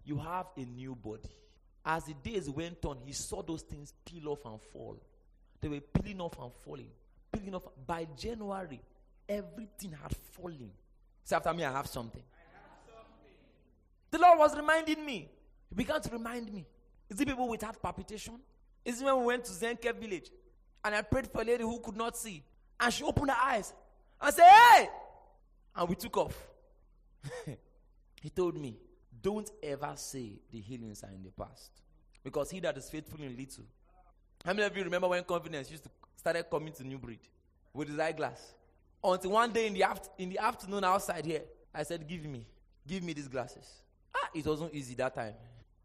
you 0.05 0.19
have 0.19 0.47
a 0.57 0.61
new 0.61 0.95
body. 0.95 1.29
As 1.85 2.05
the 2.05 2.15
days 2.15 2.49
went 2.49 2.85
on, 2.85 2.99
he 3.05 3.13
saw 3.13 3.43
those 3.43 3.63
things 3.63 3.93
peel 4.05 4.29
off 4.29 4.45
and 4.45 4.61
fall. 4.73 4.97
They 5.61 5.69
were 5.69 5.81
peeling 5.81 6.21
off 6.21 6.39
and 6.41 6.53
falling. 6.65 6.91
Peeling 7.33 7.55
off. 7.55 7.63
By 7.87 8.07
January, 8.17 8.81
everything 9.29 9.93
had 9.93 10.15
fallen. 10.33 10.71
Say 11.25 11.37
after 11.37 11.53
me, 11.55 11.65
I 11.65 11.73
have 11.73 11.87
something. 11.87 12.23
I 12.23 12.59
have 12.69 12.79
something. 12.87 13.33
The 14.11 14.19
Lord 14.19 14.39
was 14.39 14.57
reminding 14.57 15.05
me. 15.05 15.29
He 15.69 15.75
began 15.75 16.01
to 16.01 16.11
remind 16.11 16.53
me. 16.53 16.67
Is 17.11 17.21
it 17.21 17.27
people 17.27 17.49
without 17.49 17.83
palpitation? 17.83 18.35
Is 18.85 19.03
it 19.03 19.05
when 19.05 19.19
we 19.19 19.27
went 19.27 19.45
to 19.45 19.53
Zenke 19.53 19.95
village 19.95 20.31
and 20.85 20.95
I 20.95 21.03
prayed 21.03 21.27
for 21.31 21.43
a 21.43 21.45
lady 21.45 21.65
who 21.65 21.79
could 21.81 21.97
not 21.97 22.17
see 22.17 22.43
and 22.79 22.93
she 22.93 23.03
opened 23.05 23.31
her 23.31 23.37
eyes 23.39 23.75
and 24.21 24.35
said, 24.35 24.49
Hey! 24.49 24.89
And 25.77 25.89
we 25.89 25.95
took 25.97 26.17
off. 26.17 26.37
he 28.23 28.31
told 28.31 28.57
me, 28.57 28.77
Don't 29.21 29.51
ever 29.63 29.93
say 29.97 30.41
the 30.51 30.61
healings 30.61 31.03
are 31.03 31.11
in 31.11 31.23
the 31.23 31.31
past 31.31 31.71
because 32.23 32.51
he 32.51 32.61
that 32.61 32.79
is 32.79 32.89
faithful 32.89 33.21
in 33.21 33.37
little. 33.37 33.65
How 34.45 34.53
many 34.53 34.67
of 34.67 34.77
you 34.77 34.85
remember 34.85 35.09
when 35.09 35.25
confidence 35.25 35.71
used 35.71 35.85
to 35.85 35.91
started 36.17 36.45
coming 36.51 36.73
to 36.75 36.85
New 36.85 36.99
Breed 36.99 37.21
with 37.75 37.89
his 37.89 37.99
eyeglass? 37.99 38.55
Until 39.03 39.31
one 39.33 39.53
day 39.53 39.67
in 39.67 39.75
the, 39.75 39.83
aft- 39.83 40.11
in 40.19 40.29
the 40.29 40.39
afternoon 40.39 40.85
outside 40.85 41.25
here, 41.25 41.43
I 41.75 41.83
said, 41.83 42.07
Give 42.07 42.25
me, 42.25 42.47
give 42.87 43.03
me 43.03 43.13
these 43.13 43.29
glasses. 43.29 43.67
Ah, 44.15 44.29
it 44.35 44.47
wasn't 44.47 44.75
easy 44.75 44.95
that 44.95 45.15
time. 45.15 45.35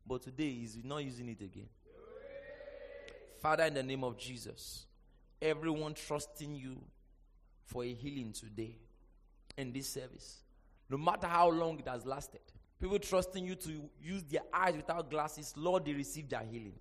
But 0.08 0.22
today 0.22 0.52
he's 0.52 0.78
not 0.84 1.04
using 1.04 1.30
it 1.30 1.42
again. 1.42 1.70
Father, 3.42 3.64
in 3.66 3.74
the 3.74 3.84
name 3.84 4.04
of 4.04 4.18
Jesus, 4.18 4.86
everyone 5.42 5.94
trusting 5.94 6.56
you 6.56 6.78
for 7.66 7.84
a 7.84 7.94
healing 7.94 8.34
today 8.34 8.78
in 9.58 9.72
this 9.72 9.90
service, 9.90 10.44
no 10.90 10.98
matter 10.98 11.28
how 11.28 11.50
long 11.50 11.80
it 11.80 11.88
has 11.88 12.06
lasted, 12.06 12.42
people 12.80 13.00
trusting 13.00 13.46
you 13.46 13.56
to 13.56 13.90
use 14.02 14.24
their 14.24 14.42
eyes 14.54 14.76
without 14.76 15.10
glasses, 15.10 15.54
Lord, 15.56 15.86
they 15.86 15.94
receive 15.94 16.30
their 16.30 16.42
healing. 16.42 16.74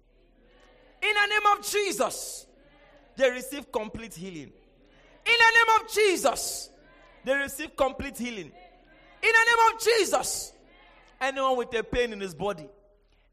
In 1.02 1.14
the 1.14 1.26
name 1.26 1.58
of 1.58 1.66
Jesus, 1.66 2.46
they 3.16 3.30
receive 3.30 3.70
complete 3.70 4.14
healing. 4.14 4.52
In 5.26 5.32
the 5.38 5.52
name 5.54 5.80
of 5.80 5.92
Jesus, 5.92 6.70
they 7.24 7.34
receive 7.34 7.76
complete 7.76 8.16
healing. 8.16 8.46
In 8.46 8.52
the 9.22 9.44
name 9.46 9.74
of 9.74 9.82
Jesus, 9.82 10.52
anyone 11.20 11.56
with 11.56 11.74
a 11.74 11.82
pain 11.82 12.12
in 12.12 12.20
his 12.20 12.34
body, 12.34 12.68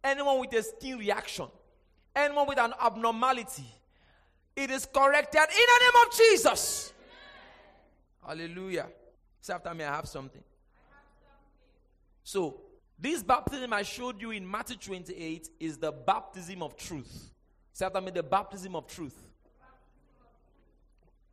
anyone 0.04 0.40
with 0.40 0.54
a 0.54 0.64
skin 0.64 0.98
reaction, 0.98 1.48
anyone 2.16 2.48
with 2.48 2.60
an 2.60 2.74
abnormality, 2.80 3.66
It 4.56 4.70
is 4.70 4.86
corrected 4.86 5.42
in 5.42 5.48
the 5.48 5.80
name 5.84 6.06
of 6.06 6.18
Jesus. 6.18 6.94
Hallelujah. 8.26 8.88
Say 9.40 9.54
after 9.54 9.74
me, 9.74 9.84
I 9.84 9.96
have 9.96 10.08
something. 10.08 10.44
So, 12.24 12.62
this 13.00 13.24
baptism 13.24 13.74
I 13.74 13.82
showed 13.82 14.22
you 14.22 14.32
in 14.32 14.50
Matthew 14.50 14.78
28 14.78 15.50
is 15.60 15.78
the 15.78 15.92
baptism 15.92 16.62
of 16.62 16.76
truth. 16.78 17.32
Say 17.74 17.86
after 17.86 18.00
me, 18.00 18.12
the 18.12 18.22
baptism 18.22 18.76
of 18.76 18.86
truth. 18.86 19.18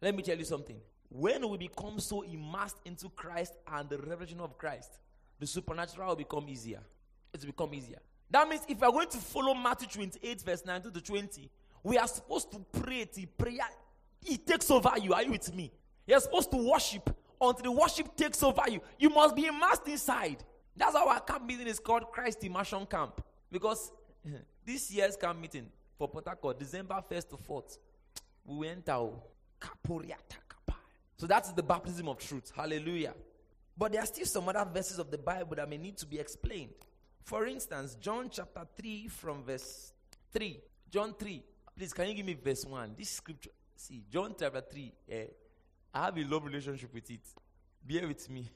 Let 0.00 0.14
me 0.14 0.22
tell 0.22 0.38
you 0.38 0.44
something. 0.44 0.76
When 1.11 1.46
we 1.48 1.59
become 1.59 2.00
so 2.00 2.22
immersed 2.22 2.76
into 2.85 3.11
Christ 3.11 3.54
and 3.70 3.88
the 3.88 3.98
revelation 3.98 4.40
of 4.40 4.57
Christ, 4.57 4.98
the 5.38 5.46
supernatural 5.46 6.09
will 6.09 6.16
become 6.16 6.48
easier. 6.48 6.81
It 7.35 7.40
will 7.40 7.48
become 7.48 7.74
easier. 7.74 8.00
That 8.30 8.48
means 8.48 8.62
if 8.68 8.80
we 8.80 8.86
are 8.86 8.92
going 8.92 9.08
to 9.08 9.18
follow 9.18 9.54
Matthew 9.54 9.88
28, 9.88 10.42
verse 10.42 10.64
19 10.64 10.92
to 10.92 11.00
20, 11.00 11.50
we 11.82 11.96
are 11.96 12.06
supposed 12.06 12.50
to 12.52 12.58
pray 12.80 13.06
till 13.06 13.24
prayer 13.36 13.68
it 14.24 14.46
takes 14.46 14.70
over 14.70 14.92
you. 15.00 15.14
Are 15.14 15.22
you 15.22 15.30
with 15.32 15.54
me? 15.54 15.72
You're 16.06 16.20
supposed 16.20 16.50
to 16.50 16.56
worship 16.56 17.14
until 17.40 17.62
the 17.62 17.72
worship 17.72 18.16
takes 18.16 18.42
over 18.42 18.62
you. 18.68 18.80
You 18.98 19.10
must 19.10 19.36
be 19.36 19.46
immersed 19.46 19.86
inside. 19.86 20.42
That's 20.76 20.94
how 20.94 21.08
our 21.08 21.20
camp 21.20 21.46
meeting 21.46 21.66
is 21.66 21.78
called 21.78 22.10
Christ 22.12 22.42
Immersion 22.44 22.86
Camp. 22.86 23.22
Because 23.50 23.92
this 24.64 24.90
year's 24.90 25.16
camp 25.16 25.40
meeting 25.40 25.66
for 25.96 26.08
Port 26.08 26.58
December 26.58 27.02
1st 27.10 27.30
to 27.30 27.36
4th, 27.36 27.78
we 28.44 28.68
went 28.68 28.88
out. 28.88 29.22
So 31.16 31.26
that's 31.26 31.50
the 31.52 31.62
baptism 31.62 32.08
of 32.08 32.18
truth. 32.18 32.52
Hallelujah. 32.54 33.14
But 33.76 33.92
there 33.92 34.02
are 34.02 34.06
still 34.06 34.26
some 34.26 34.48
other 34.48 34.66
verses 34.72 34.98
of 34.98 35.10
the 35.10 35.18
Bible 35.18 35.56
that 35.56 35.68
may 35.68 35.78
need 35.78 35.96
to 35.98 36.06
be 36.06 36.18
explained. 36.18 36.74
For 37.22 37.46
instance, 37.46 37.96
John 38.00 38.28
chapter 38.31 38.66
3 38.76 39.09
from 39.09 39.44
verse 39.44 39.92
3. 40.33 40.61
John 40.90 41.14
3. 41.18 41.42
Please, 41.76 41.92
can 41.92 42.09
you 42.09 42.14
give 42.14 42.26
me 42.26 42.35
verse 42.35 42.64
1? 42.64 42.94
This 42.96 43.11
scripture. 43.11 43.50
See, 43.76 44.04
John 44.11 44.35
chapter 44.38 44.61
3. 44.61 44.92
Eh, 45.11 45.24
I 45.94 46.04
have 46.07 46.16
a 46.18 46.24
love 46.24 46.44
relationship 46.44 46.92
with 46.92 47.11
it. 47.11 47.20
Bear 47.87 48.07
with 48.09 48.28
me. 48.31 48.50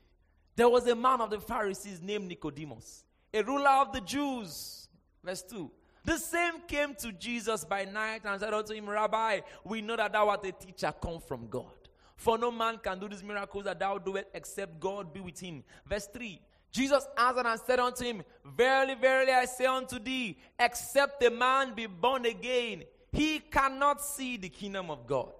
There 0.54 0.68
was 0.68 0.86
a 0.86 0.94
man 0.94 1.20
of 1.20 1.30
the 1.30 1.40
Pharisees 1.40 2.00
named 2.02 2.28
Nicodemus, 2.28 3.04
a 3.32 3.42
ruler 3.42 3.70
of 3.70 3.92
the 3.92 4.00
Jews. 4.00 4.88
Verse 5.24 5.42
2. 5.42 5.70
The 6.04 6.18
same 6.18 6.54
came 6.66 6.94
to 6.96 7.12
Jesus 7.12 7.64
by 7.64 7.84
night 7.84 8.22
and 8.24 8.40
said 8.40 8.52
unto 8.52 8.74
him, 8.74 8.88
Rabbi, 8.88 9.40
we 9.64 9.80
know 9.80 9.96
that 9.96 10.12
thou 10.12 10.28
art 10.28 10.44
a 10.44 10.52
teacher 10.52 10.92
come 11.00 11.20
from 11.20 11.46
God. 11.48 11.70
For 12.16 12.36
no 12.38 12.50
man 12.50 12.78
can 12.78 12.98
do 12.98 13.08
these 13.08 13.22
miracles 13.22 13.64
that 13.64 13.78
thou 13.78 13.98
doest 13.98 14.26
except 14.34 14.80
God 14.80 15.12
be 15.12 15.20
with 15.20 15.38
him. 15.38 15.62
Verse 15.86 16.08
3. 16.12 16.40
Jesus 16.72 17.06
answered 17.18 17.46
and 17.46 17.60
said 17.60 17.78
unto 17.78 18.02
him, 18.02 18.22
Verily, 18.56 18.94
verily, 18.94 19.32
I 19.32 19.44
say 19.44 19.66
unto 19.66 19.98
thee, 19.98 20.38
except 20.58 21.22
a 21.22 21.30
man 21.30 21.74
be 21.74 21.86
born 21.86 22.24
again, 22.24 22.84
he 23.12 23.40
cannot 23.40 24.00
see 24.02 24.38
the 24.38 24.48
kingdom 24.48 24.90
of 24.90 25.06
God. 25.06 25.32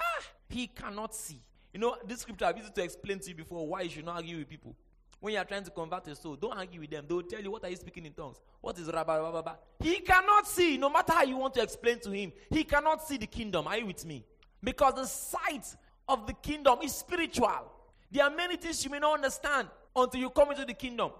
Ah, 0.00 0.22
he 0.50 0.66
cannot 0.66 1.14
see. 1.14 1.40
You 1.72 1.80
know, 1.80 1.96
this 2.06 2.20
scripture 2.20 2.44
I've 2.44 2.58
used 2.58 2.74
to 2.74 2.82
explain 2.82 3.18
to 3.20 3.28
you 3.30 3.34
before 3.34 3.66
why 3.66 3.82
you 3.82 3.90
should 3.90 4.04
not 4.04 4.16
argue 4.16 4.36
with 4.38 4.48
people. 4.48 4.76
When 5.18 5.32
you 5.32 5.38
are 5.38 5.46
trying 5.46 5.64
to 5.64 5.70
convert 5.70 6.06
a 6.08 6.14
soul, 6.14 6.36
don't 6.36 6.56
argue 6.56 6.80
with 6.80 6.90
them. 6.90 7.06
They 7.08 7.14
will 7.14 7.22
tell 7.22 7.40
you, 7.40 7.50
What 7.50 7.64
are 7.64 7.70
you 7.70 7.76
speaking 7.76 8.04
in 8.04 8.12
tongues? 8.12 8.36
What 8.60 8.78
is 8.78 8.86
rabba, 8.88 9.12
rabba, 9.12 9.36
rabba? 9.36 9.58
He 9.80 10.00
cannot 10.00 10.46
see, 10.46 10.76
no 10.76 10.90
matter 10.90 11.14
how 11.14 11.22
you 11.22 11.38
want 11.38 11.54
to 11.54 11.62
explain 11.62 12.00
to 12.00 12.10
him, 12.10 12.32
he 12.50 12.64
cannot 12.64 13.02
see 13.02 13.16
the 13.16 13.26
kingdom. 13.26 13.66
Are 13.66 13.78
you 13.78 13.86
with 13.86 14.04
me? 14.04 14.26
Because 14.62 14.94
the 14.94 15.06
sight 15.06 15.74
of 16.06 16.26
the 16.26 16.34
kingdom 16.34 16.80
is 16.82 16.94
spiritual. 16.94 17.72
There 18.10 18.24
are 18.24 18.30
many 18.30 18.56
things 18.56 18.84
you 18.84 18.90
may 18.90 18.98
not 18.98 19.14
understand 19.14 19.68
until 19.96 20.20
you 20.20 20.30
come 20.30 20.50
into 20.50 20.64
the 20.64 20.74
kingdom. 20.74 21.10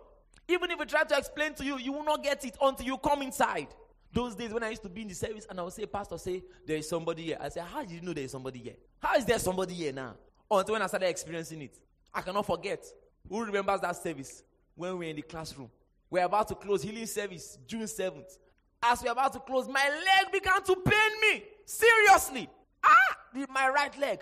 Even 0.48 0.70
if 0.70 0.78
I 0.78 0.84
try 0.84 1.04
to 1.04 1.16
explain 1.16 1.54
to 1.54 1.64
you, 1.64 1.78
you 1.78 1.92
will 1.92 2.04
not 2.04 2.22
get 2.22 2.44
it 2.44 2.56
until 2.60 2.86
you 2.86 2.98
come 2.98 3.22
inside. 3.22 3.68
Those 4.12 4.34
days 4.34 4.52
when 4.52 4.62
I 4.62 4.70
used 4.70 4.82
to 4.82 4.88
be 4.88 5.02
in 5.02 5.08
the 5.08 5.14
service 5.14 5.46
and 5.50 5.58
I 5.58 5.62
would 5.62 5.72
say, 5.72 5.86
Pastor, 5.86 6.16
say, 6.16 6.42
there 6.66 6.76
is 6.76 6.88
somebody 6.88 7.24
here. 7.24 7.38
I 7.40 7.48
say, 7.48 7.60
How 7.60 7.80
did 7.82 7.90
you 7.90 8.00
know 8.00 8.12
there 8.12 8.24
is 8.24 8.30
somebody 8.30 8.60
here? 8.60 8.74
How 9.00 9.16
is 9.16 9.24
there 9.24 9.38
somebody 9.38 9.74
here 9.74 9.92
now? 9.92 10.14
Until 10.50 10.74
when 10.74 10.82
I 10.82 10.86
started 10.86 11.08
experiencing 11.08 11.62
it. 11.62 11.76
I 12.14 12.20
cannot 12.20 12.46
forget. 12.46 12.84
Who 13.28 13.44
remembers 13.44 13.80
that 13.80 13.96
service 13.96 14.42
when 14.76 14.92
we 14.92 14.98
were 14.98 15.10
in 15.10 15.16
the 15.16 15.22
classroom? 15.22 15.70
We 16.08 16.20
are 16.20 16.26
about 16.26 16.48
to 16.48 16.54
close 16.54 16.82
healing 16.82 17.06
service 17.06 17.58
June 17.66 17.82
7th. 17.82 18.38
As 18.82 19.02
we 19.02 19.08
are 19.08 19.12
about 19.12 19.32
to 19.32 19.40
close, 19.40 19.66
my 19.66 19.88
leg 19.88 20.32
began 20.32 20.62
to 20.62 20.76
pain 20.76 21.20
me. 21.20 21.42
Seriously. 21.64 22.48
Ah, 22.84 23.16
my 23.50 23.68
right 23.68 23.98
leg. 23.98 24.20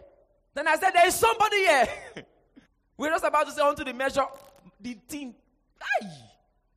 Then 0.54 0.66
I 0.66 0.76
said, 0.76 0.90
There 0.90 1.06
is 1.06 1.14
somebody 1.14 1.56
here. 1.58 1.88
We're 2.96 3.10
just 3.10 3.24
about 3.24 3.46
to 3.46 3.52
say 3.52 3.60
onto 3.60 3.84
the 3.84 3.92
measure, 3.92 4.24
the 4.84 4.94
thing. 5.08 5.34
Aye. 5.80 6.10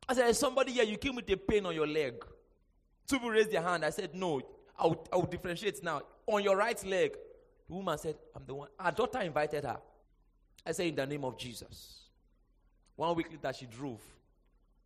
I 0.08 0.14
said, 0.14 0.34
somebody 0.34 0.72
here. 0.72 0.84
You 0.84 0.96
came 0.96 1.14
with 1.14 1.30
a 1.30 1.36
pain 1.36 1.64
on 1.66 1.74
your 1.74 1.86
leg. 1.86 2.14
Two 3.06 3.16
people 3.16 3.30
raised 3.30 3.52
their 3.52 3.62
hand. 3.62 3.84
I 3.84 3.90
said, 3.90 4.14
No, 4.14 4.40
I'll, 4.78 5.26
differentiate 5.30 5.82
now. 5.84 6.00
On 6.26 6.42
your 6.42 6.56
right 6.56 6.82
leg. 6.84 7.12
The 7.68 7.74
woman 7.74 7.98
said, 7.98 8.16
I'm 8.34 8.44
the 8.46 8.54
one. 8.54 8.68
Her 8.80 8.90
daughter 8.90 9.20
invited 9.20 9.64
her. 9.64 9.78
I 10.66 10.72
said, 10.72 10.86
In 10.86 10.96
the 10.96 11.06
name 11.06 11.24
of 11.24 11.38
Jesus. 11.38 12.08
One 12.96 13.14
week 13.14 13.28
later, 13.30 13.52
she 13.56 13.66
drove 13.66 14.00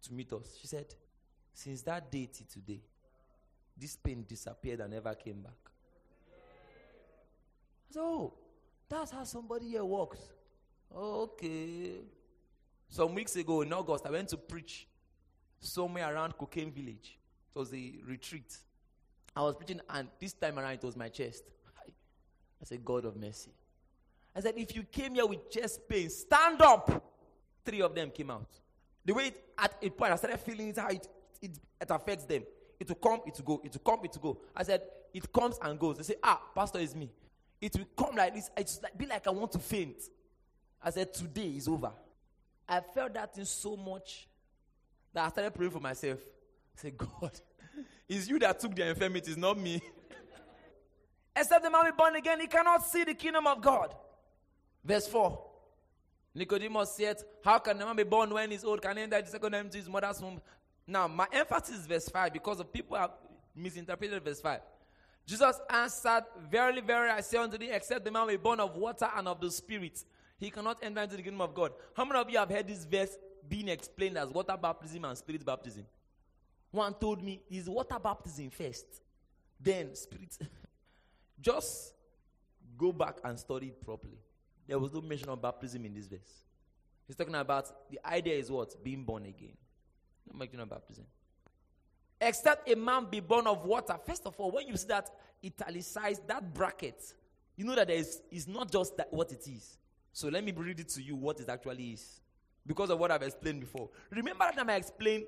to 0.03 0.13
meet 0.13 0.33
us. 0.33 0.59
She 0.61 0.67
said, 0.67 0.87
Since 1.55 1.83
that 1.83 2.11
day 2.11 2.27
to 2.27 2.47
today, 2.49 2.81
this 3.79 3.97
pain 3.97 4.25
disappeared 4.29 4.81
and 4.81 4.93
never 4.93 5.15
came 5.15 5.41
back. 5.41 5.53
I 7.89 7.93
said, 7.93 8.03
Oh, 8.03 8.35
that's 8.89 9.13
how 9.13 9.23
somebody 9.23 9.69
here 9.69 9.85
works. 9.85 10.19
Okay. 10.95 12.01
Some 12.93 13.15
weeks 13.15 13.35
ago 13.37 13.63
in 13.63 13.73
August, 13.73 14.05
I 14.05 14.11
went 14.11 14.29
to 14.29 14.37
preach 14.37 14.87
somewhere 15.61 16.15
around 16.15 16.37
Cocaine 16.37 16.71
Village. 16.71 17.19
It 17.55 17.59
was 17.59 17.73
a 17.73 17.95
retreat. 18.07 18.55
I 19.35 19.41
was 19.41 19.55
preaching, 19.55 19.81
and 19.89 20.09
this 20.21 20.35
time 20.35 20.59
around 20.59 20.75
it 20.75 20.85
was 20.85 20.95
my 20.95 21.09
chest. 21.09 21.43
I 21.81 22.65
said, 22.65 22.85
God 22.85 23.07
of 23.07 23.17
mercy. 23.17 23.51
I 24.37 24.41
said, 24.41 24.59
if 24.59 24.77
you 24.77 24.83
came 24.83 25.15
here 25.15 25.25
with 25.25 25.51
chest 25.51 25.89
pain, 25.89 26.11
stand 26.11 26.61
up. 26.61 27.03
Three 27.65 27.81
of 27.81 27.95
them 27.95 28.11
came 28.11 28.31
out. 28.31 28.51
The 29.07 29.15
way 29.15 29.29
it, 29.29 29.43
at 29.57 29.75
a 29.81 29.89
point 29.89 30.13
I 30.13 30.17
started 30.17 30.41
feeling 30.41 30.69
it, 30.69 30.77
how 30.77 30.89
it, 30.89 31.09
it, 31.41 31.59
it 31.81 31.91
affects 31.91 32.27
them. 32.27 32.43
It 32.79 32.89
will 32.89 32.97
come, 32.97 33.21
it 33.27 33.39
will 33.39 33.57
go. 33.57 33.63
It 33.65 33.73
will 33.73 33.81
come, 33.81 34.05
it 34.05 34.19
will 34.21 34.35
go. 34.35 34.41
I 34.55 34.65
said, 34.65 34.83
it 35.15 35.33
comes 35.33 35.59
and 35.63 35.79
goes. 35.79 35.97
They 35.97 36.03
say, 36.03 36.17
ah, 36.23 36.43
pastor 36.55 36.81
is 36.81 36.95
me. 36.95 37.11
It 37.59 37.75
will 37.75 37.89
come 37.97 38.17
like 38.17 38.35
this. 38.35 38.51
It's 38.55 38.83
like, 38.83 38.99
be 38.99 39.07
like 39.07 39.27
I 39.27 39.31
want 39.31 39.53
to 39.53 39.59
faint. 39.59 39.97
I 40.83 40.91
said, 40.91 41.15
today 41.15 41.55
is 41.57 41.67
over. 41.69 41.93
I 42.73 42.81
felt 42.81 43.13
that 43.13 43.35
thing 43.35 43.45
so 43.45 43.77
much 43.77 44.27
that 45.13 45.27
I 45.27 45.29
started 45.29 45.53
praying 45.53 45.73
for 45.73 45.81
myself. 45.81 46.19
I 46.75 46.81
said, 46.81 46.97
God, 46.97 47.39
it's 48.09 48.29
you 48.29 48.39
that 48.39 48.59
took 48.59 48.75
the 48.75 48.89
infirmities, 48.89 49.37
not 49.37 49.59
me. 49.59 49.83
Except 51.37 51.63
the 51.63 51.71
man 51.71 51.85
be 51.85 51.91
born 51.91 52.17
again, 52.17 52.41
he 52.41 52.47
cannot 52.47 52.87
see 52.87 53.05
the 53.05 53.13
kingdom 53.13 53.47
of 53.47 53.61
God. 53.61 53.95
Verse 54.83 55.07
4. 55.07 55.39
Nicodemus 56.35 56.93
said, 56.93 57.19
How 57.45 57.59
can 57.59 57.79
a 57.79 57.85
man 57.85 57.95
be 57.95 58.05
born 58.05 58.31
when 58.31 58.51
he's 58.51 58.65
old? 58.65 58.81
Can 58.81 58.97
he 58.97 59.03
enter 59.03 59.21
the 59.21 59.29
second 59.29 59.53
time 59.53 59.69
to 59.69 59.77
his 59.77 59.89
mother's 59.89 60.23
womb? 60.23 60.41
Now, 60.87 61.07
my 61.09 61.27
emphasis 61.31 61.81
is 61.81 61.87
verse 61.87 62.09
5 62.09 62.33
because 62.33 62.59
of 62.59 62.73
people 62.73 62.97
have 62.97 63.11
misinterpreted 63.55 64.25
verse 64.25 64.41
5. 64.41 64.61
Jesus 65.27 65.61
answered, 65.69 66.25
Verily, 66.51 66.81
verily, 66.81 67.11
I 67.11 67.21
say 67.21 67.37
unto 67.37 67.59
thee, 67.59 67.71
except 67.71 68.03
the 68.03 68.11
man 68.11 68.29
be 68.29 68.37
born 68.37 68.61
of 68.61 68.75
water 68.77 69.11
and 69.15 69.29
of 69.29 69.43
the 69.43 69.51
Spirit, 69.51 70.03
he 70.43 70.51
cannot 70.51 70.79
enter 70.83 71.03
into 71.03 71.17
the 71.17 71.23
kingdom 71.23 71.41
of 71.41 71.55
God. 71.55 71.73
How 71.95 72.05
many 72.05 72.19
of 72.21 72.29
you 72.29 72.39
have 72.39 72.51
heard 72.51 72.67
this 72.67 72.85
verse 72.85 73.17
being 73.49 73.69
explained 73.69 74.19
as 74.19 74.29
water 74.31 74.57
baptism 74.61 75.05
and 75.05 75.17
spirit 75.17 75.45
baptism? 75.45 75.87
One 76.71 76.95
told 76.95 77.23
me 77.23 77.43
is 77.51 77.69
water 77.69 77.99
baptism 78.03 78.51
first, 78.51 78.87
then 79.61 79.95
spirit. 79.95 80.37
Just 81.41 81.95
go 82.77 82.93
back 82.93 83.19
and 83.25 83.39
study 83.39 83.69
it 83.69 83.85
properly. 83.85 84.19
There 84.67 84.79
was 84.79 84.93
no 84.93 85.01
mention 85.01 85.29
of 85.29 85.41
baptism 85.41 85.85
in 85.85 85.95
this 85.95 86.07
verse. 86.07 86.45
He's 87.07 87.17
talking 87.17 87.35
about 87.35 87.91
the 87.91 88.01
idea 88.07 88.35
is 88.35 88.51
what? 88.51 88.83
Being 88.83 89.05
born 89.05 89.27
again. 89.27 89.57
Not 90.27 90.39
mention 90.39 90.61
of 90.61 90.71
baptism. 90.71 91.05
Except 92.21 92.71
a 92.71 92.77
man 92.77 93.07
be 93.11 93.21
born 93.21 93.47
of 93.47 93.65
water. 93.65 93.97
First 94.07 94.27
of 94.27 94.35
all, 94.39 94.51
when 94.51 94.67
you 94.67 94.77
see 94.77 94.89
that 94.89 95.11
italicized, 95.45 96.27
that 96.29 96.55
bracket, 96.55 97.01
you 97.57 97.65
know 97.65 97.75
that 97.75 97.89
there 97.89 97.97
is, 97.97 98.23
is 98.31 98.49
not 98.49 98.71
just 98.71 98.97
that 98.97 99.13
what 99.13 99.31
it 99.33 99.47
is. 99.47 99.77
So 100.13 100.29
let 100.29 100.45
me 100.45 100.53
read 100.53 100.81
it 100.81 100.89
to 100.91 101.03
you 101.03 101.17
what 101.17 101.41
it 101.41 101.49
actually 101.49 101.93
is. 101.93 102.21
Because 102.67 102.91
of 102.91 102.99
what 102.99 103.11
I've 103.11 103.23
explained 103.23 103.61
before. 103.61 103.89
Remember 104.11 104.45
that 104.45 104.57
time 104.57 104.71
I 104.71 104.77
explained 104.77 105.25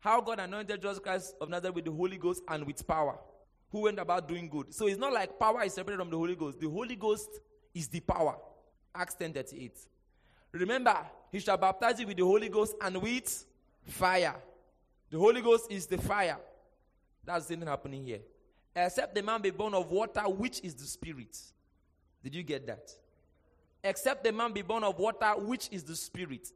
how 0.00 0.20
God 0.20 0.38
anointed 0.38 0.80
Jesus 0.80 0.98
Christ 0.98 1.34
of 1.40 1.48
Nazareth 1.48 1.74
with 1.74 1.84
the 1.86 1.90
Holy 1.90 2.18
Ghost 2.18 2.42
and 2.48 2.64
with 2.64 2.86
power, 2.86 3.18
who 3.70 3.82
went 3.82 3.98
about 3.98 4.28
doing 4.28 4.48
good. 4.48 4.72
So 4.72 4.86
it's 4.86 4.98
not 4.98 5.12
like 5.12 5.38
power 5.38 5.64
is 5.64 5.74
separated 5.74 5.98
from 5.98 6.10
the 6.10 6.16
Holy 6.16 6.36
Ghost. 6.36 6.60
The 6.60 6.68
Holy 6.68 6.94
Ghost 6.94 7.28
is 7.74 7.88
the 7.88 8.00
power. 8.00 8.36
Acts 8.94 9.14
10 9.14 9.32
38. 9.32 9.72
Remember, 10.52 10.96
he 11.30 11.40
shall 11.40 11.56
baptize 11.56 11.98
you 12.00 12.06
with 12.06 12.16
the 12.16 12.24
Holy 12.24 12.48
Ghost 12.48 12.74
and 12.80 13.02
with 13.02 13.44
fire. 13.84 14.36
The 15.10 15.18
Holy 15.18 15.42
Ghost 15.42 15.70
is 15.70 15.86
the 15.86 15.98
fire. 15.98 16.38
That's 17.24 17.46
the 17.46 17.56
thing 17.56 17.66
happening 17.66 18.04
here. 18.04 18.20
Except 18.74 19.14
the 19.14 19.22
man 19.22 19.42
be 19.42 19.50
born 19.50 19.74
of 19.74 19.90
water, 19.90 20.22
which 20.22 20.60
is 20.62 20.74
the 20.74 20.84
Spirit. 20.84 21.36
Did 22.22 22.34
you 22.34 22.42
get 22.42 22.66
that? 22.66 22.90
Except 23.84 24.24
the 24.24 24.32
man 24.32 24.52
be 24.52 24.62
born 24.62 24.84
of 24.84 24.98
water, 24.98 25.32
which 25.36 25.68
is 25.70 25.84
the 25.84 25.96
Spirit. 25.96 26.52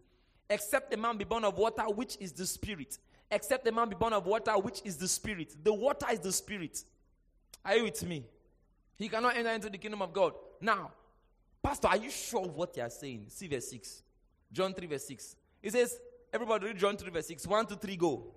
Except 0.51 0.91
the 0.91 0.97
man 0.97 1.17
be 1.17 1.25
born 1.25 1.45
of 1.45 1.57
water, 1.57 1.83
which 1.83 2.17
is 2.21 2.33
the 2.33 2.47
Spirit. 2.47 2.99
Except 3.31 3.65
the 3.65 3.73
man 3.73 3.89
be 3.89 3.95
born 3.95 4.13
of 4.13 4.27
water, 4.27 4.53
which 4.53 4.83
is 4.85 4.97
the 4.97 5.09
Spirit. 5.09 5.55
The 5.63 5.73
water 5.73 6.07
is 6.13 6.19
the 6.19 6.33
Spirit. 6.33 6.85
Are 7.65 7.77
you 7.77 7.85
with 7.85 8.05
me? 8.05 8.25
He 8.97 9.09
cannot 9.09 9.37
enter 9.37 9.51
into 9.51 9.71
the 9.71 9.79
kingdom 9.79 10.03
of 10.03 10.13
God. 10.13 10.35
Now, 10.61 10.91
Pastor, 11.63 11.89
are 11.89 11.97
you 11.97 12.11
sure 12.11 12.45
of 12.45 12.55
what 12.55 12.77
you 12.77 12.83
are 12.83 12.91
saying? 12.91 13.27
See 13.29 13.47
verse 13.47 13.71
6. 13.71 14.03
John 14.53 14.75
3, 14.75 14.87
verse 14.87 15.07
6. 15.07 15.37
It 15.63 15.73
says, 15.73 15.99
everybody 16.33 16.67
read 16.67 16.79
John 16.79 16.97
3, 16.97 17.11
verse 17.11 17.29
6. 17.29 17.47
1, 17.47 17.67
2, 17.67 17.77
3, 17.77 17.97
go. 17.97 18.35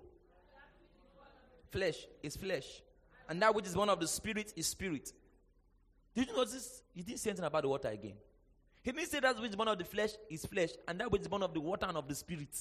Flesh 1.70 2.06
is 2.22 2.36
flesh. 2.36 2.82
And 3.28 3.42
that 3.42 3.54
which 3.54 3.66
is 3.66 3.76
one 3.76 3.88
of 3.88 3.98
the 4.00 4.06
spirit 4.06 4.52
is 4.56 4.68
spirit. 4.68 5.12
Did 6.14 6.28
you 6.28 6.36
notice? 6.36 6.82
He 6.94 7.02
didn't 7.02 7.18
say 7.18 7.30
anything 7.30 7.44
about 7.44 7.62
the 7.62 7.68
water 7.68 7.88
again. 7.88 8.14
He 8.86 8.92
didn't 8.92 9.08
say 9.08 9.18
that 9.18 9.36
which 9.40 9.50
is 9.50 9.56
born 9.56 9.66
of 9.66 9.78
the 9.78 9.84
flesh 9.84 10.10
is 10.30 10.46
flesh, 10.46 10.70
and 10.86 11.00
that 11.00 11.10
which 11.10 11.22
is 11.22 11.26
born 11.26 11.42
of 11.42 11.52
the 11.52 11.58
water 11.58 11.86
and 11.88 11.96
of 11.96 12.06
the 12.06 12.14
spirit. 12.14 12.56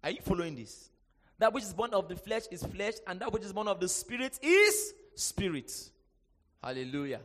Are 0.00 0.10
you 0.10 0.20
following 0.22 0.54
this? 0.54 0.90
That 1.40 1.52
which 1.52 1.64
is 1.64 1.72
born 1.72 1.92
of 1.92 2.08
the 2.08 2.14
flesh 2.14 2.42
is 2.52 2.62
flesh, 2.62 2.94
and 3.04 3.18
that 3.18 3.32
which 3.32 3.42
is 3.42 3.52
born 3.52 3.66
of 3.66 3.80
the 3.80 3.88
spirit 3.88 4.38
is 4.40 4.94
spirit. 5.16 5.72
Hallelujah. 6.62 7.20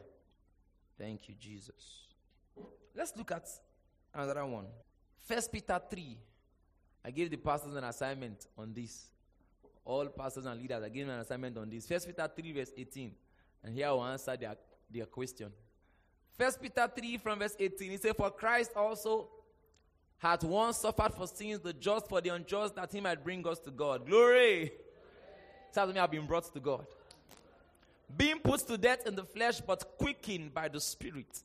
Thank 0.97 1.29
you, 1.29 1.35
Jesus. 1.39 2.07
Let's 2.95 3.15
look 3.15 3.31
at 3.31 3.47
another 4.15 4.43
one. 4.43 4.65
First 5.27 5.51
Peter 5.51 5.79
3. 5.87 6.17
I 7.05 7.11
gave 7.11 7.29
the 7.29 7.37
pastors 7.37 7.75
an 7.75 7.83
assignment 7.83 8.47
on 8.57 8.73
this. 8.73 9.05
All 9.85 10.07
pastors 10.07 10.47
and 10.47 10.59
leaders, 10.59 10.83
I 10.83 10.89
gave 10.89 11.05
them 11.05 11.13
an 11.13 11.21
assignment 11.21 11.59
on 11.59 11.69
this. 11.69 11.85
First 11.85 12.07
Peter 12.07 12.27
3, 12.35 12.53
verse 12.53 12.71
18. 12.75 13.11
And 13.65 13.75
here 13.75 13.85
I 13.85 13.91
will 13.91 14.03
answer 14.03 14.35
their, 14.35 14.55
their 14.89 15.05
question. 15.05 15.51
First 16.39 16.61
Peter 16.61 16.89
3 16.95 17.17
from 17.17 17.39
verse 17.39 17.57
18. 17.59 17.91
He 17.91 17.97
said, 17.97 18.15
For 18.15 18.31
Christ 18.31 18.71
also 18.73 19.27
hath 20.19 20.41
once 20.45 20.77
suffered 20.77 21.13
for 21.13 21.27
sins, 21.27 21.59
the 21.59 21.73
just 21.73 22.07
for 22.07 22.21
the 22.21 22.29
unjust, 22.29 22.75
that 22.75 22.89
he 22.93 23.01
might 23.01 23.21
bring 23.25 23.45
us 23.45 23.59
to 23.59 23.71
God. 23.71 24.07
Glory! 24.07 24.71
Tell 25.73 25.87
me 25.87 25.99
I've 25.99 26.09
been 26.09 26.25
brought 26.25 26.51
to 26.53 26.59
God. 26.61 26.87
Being 28.15 28.39
put 28.39 28.65
to 28.67 28.77
death 28.77 29.05
in 29.05 29.15
the 29.15 29.25
flesh, 29.25 29.59
but 29.59 29.97
quickened 29.97 30.53
by 30.53 30.69
the 30.69 30.79
Spirit. 30.79 31.43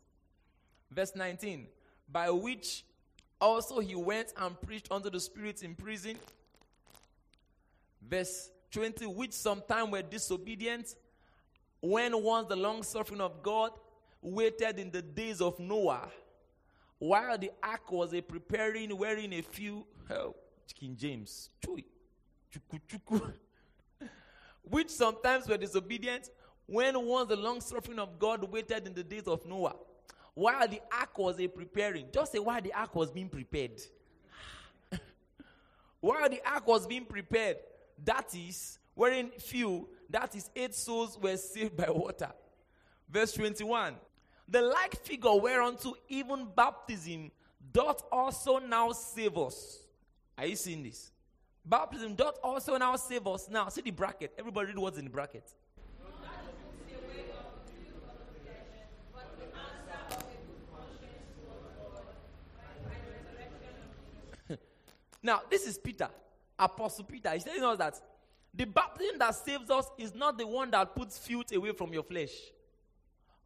Verse 0.93 1.17
19. 1.17 1.67
By 2.09 2.31
which 2.31 2.85
also 3.41 3.81
he 3.81 3.97
went 3.97 4.33
and 4.37 4.59
preached 4.61 4.93
unto 4.93 5.11
the 5.11 5.19
spirits 5.19 5.63
in 5.63 5.75
prison. 5.75 6.17
Verse 8.01 8.49
20. 8.71 9.07
Which 9.07 9.33
sometime 9.33 9.91
were 9.91 10.03
disobedient, 10.03 10.95
when 11.81 12.23
once 12.23 12.49
the 12.49 12.57
long 12.57 12.85
suffering 12.85 13.21
of 13.21 13.43
God 13.43 13.73
waited 14.25 14.79
in 14.79 14.91
the 14.91 15.03
days 15.03 15.41
of 15.41 15.61
Noah 15.61 16.09
while 16.99 17.37
the 17.37 17.51
ark 17.63 17.93
was 17.93 18.15
a 18.15 18.23
preparing, 18.23 18.91
wherein 18.97 19.33
a 19.35 19.43
few, 19.43 19.85
oh, 20.11 20.35
King 20.75 20.97
James, 20.97 21.51
which 24.63 24.89
sometimes 24.89 25.47
were 25.47 25.59
disobedient, 25.59 26.31
when 26.67 26.99
once 27.05 27.29
the 27.29 27.37
long 27.37 27.61
suffering 27.61 27.99
of 27.99 28.19
God 28.19 28.51
waited 28.51 28.87
in 28.87 28.95
the 28.95 29.05
days 29.05 29.25
of 29.29 29.45
Noah, 29.45 29.77
while 30.33 30.67
the 30.67 30.81
ark 30.99 31.19
was 31.19 31.39
a 31.39 31.47
preparing. 31.47 32.07
Just 32.13 32.33
say 32.33 32.39
while 32.39 32.63
the 32.63 32.73
ark 32.73 32.95
was 32.95 33.11
being 33.11 33.29
prepared. 33.29 33.83
while 36.01 36.29
the 36.31 36.41
ark 36.47 36.67
was 36.67 36.87
being 36.87 37.05
prepared, 37.05 37.59
that 38.03 38.35
is, 38.35 38.79
wherein 38.95 39.31
few, 39.39 39.89
that 40.09 40.35
is, 40.35 40.49
eight 40.57 40.75
souls 40.75 41.19
were 41.21 41.37
saved 41.37 41.77
by 41.77 41.91
water. 41.91 42.33
Verse 43.11 43.33
21 43.33 43.97
the 44.49 44.61
like 44.61 44.97
figure 45.03 45.35
whereunto 45.35 45.95
even 46.09 46.47
baptism 46.55 47.31
doth 47.73 48.03
also 48.13 48.59
now 48.59 48.93
save 48.93 49.37
us. 49.39 49.81
Are 50.37 50.47
you 50.47 50.57
seeing 50.57 50.83
this? 50.83 51.11
Baptism 51.65 52.15
doth 52.15 52.39
also 52.43 52.77
now 52.77 52.95
save 52.97 53.27
us. 53.27 53.49
Now, 53.49 53.69
see 53.69 53.81
the 53.81 53.91
bracket. 53.91 54.35
Everybody 54.39 54.69
read 54.69 54.79
what's 54.79 54.99
in 54.99 55.05
the 55.05 55.11
bracket. 55.11 55.51
now, 65.23 65.41
this 65.49 65.67
is 65.67 65.79
Peter, 65.79 66.11
Apostle 66.59 67.05
Peter. 67.05 67.31
He's 67.31 67.45
telling 67.45 67.65
us 67.65 67.79
that 67.79 67.99
the 68.53 68.67
baptism 68.67 69.19
that 69.19 69.35
saves 69.35 69.71
us 69.71 69.87
is 69.97 70.15
not 70.15 70.37
the 70.37 70.47
one 70.47 70.71
that 70.71 70.95
puts 70.95 71.17
filth 71.17 71.51
away 71.53 71.73
from 71.73 71.95
your 71.95 72.03
flesh. 72.03 72.31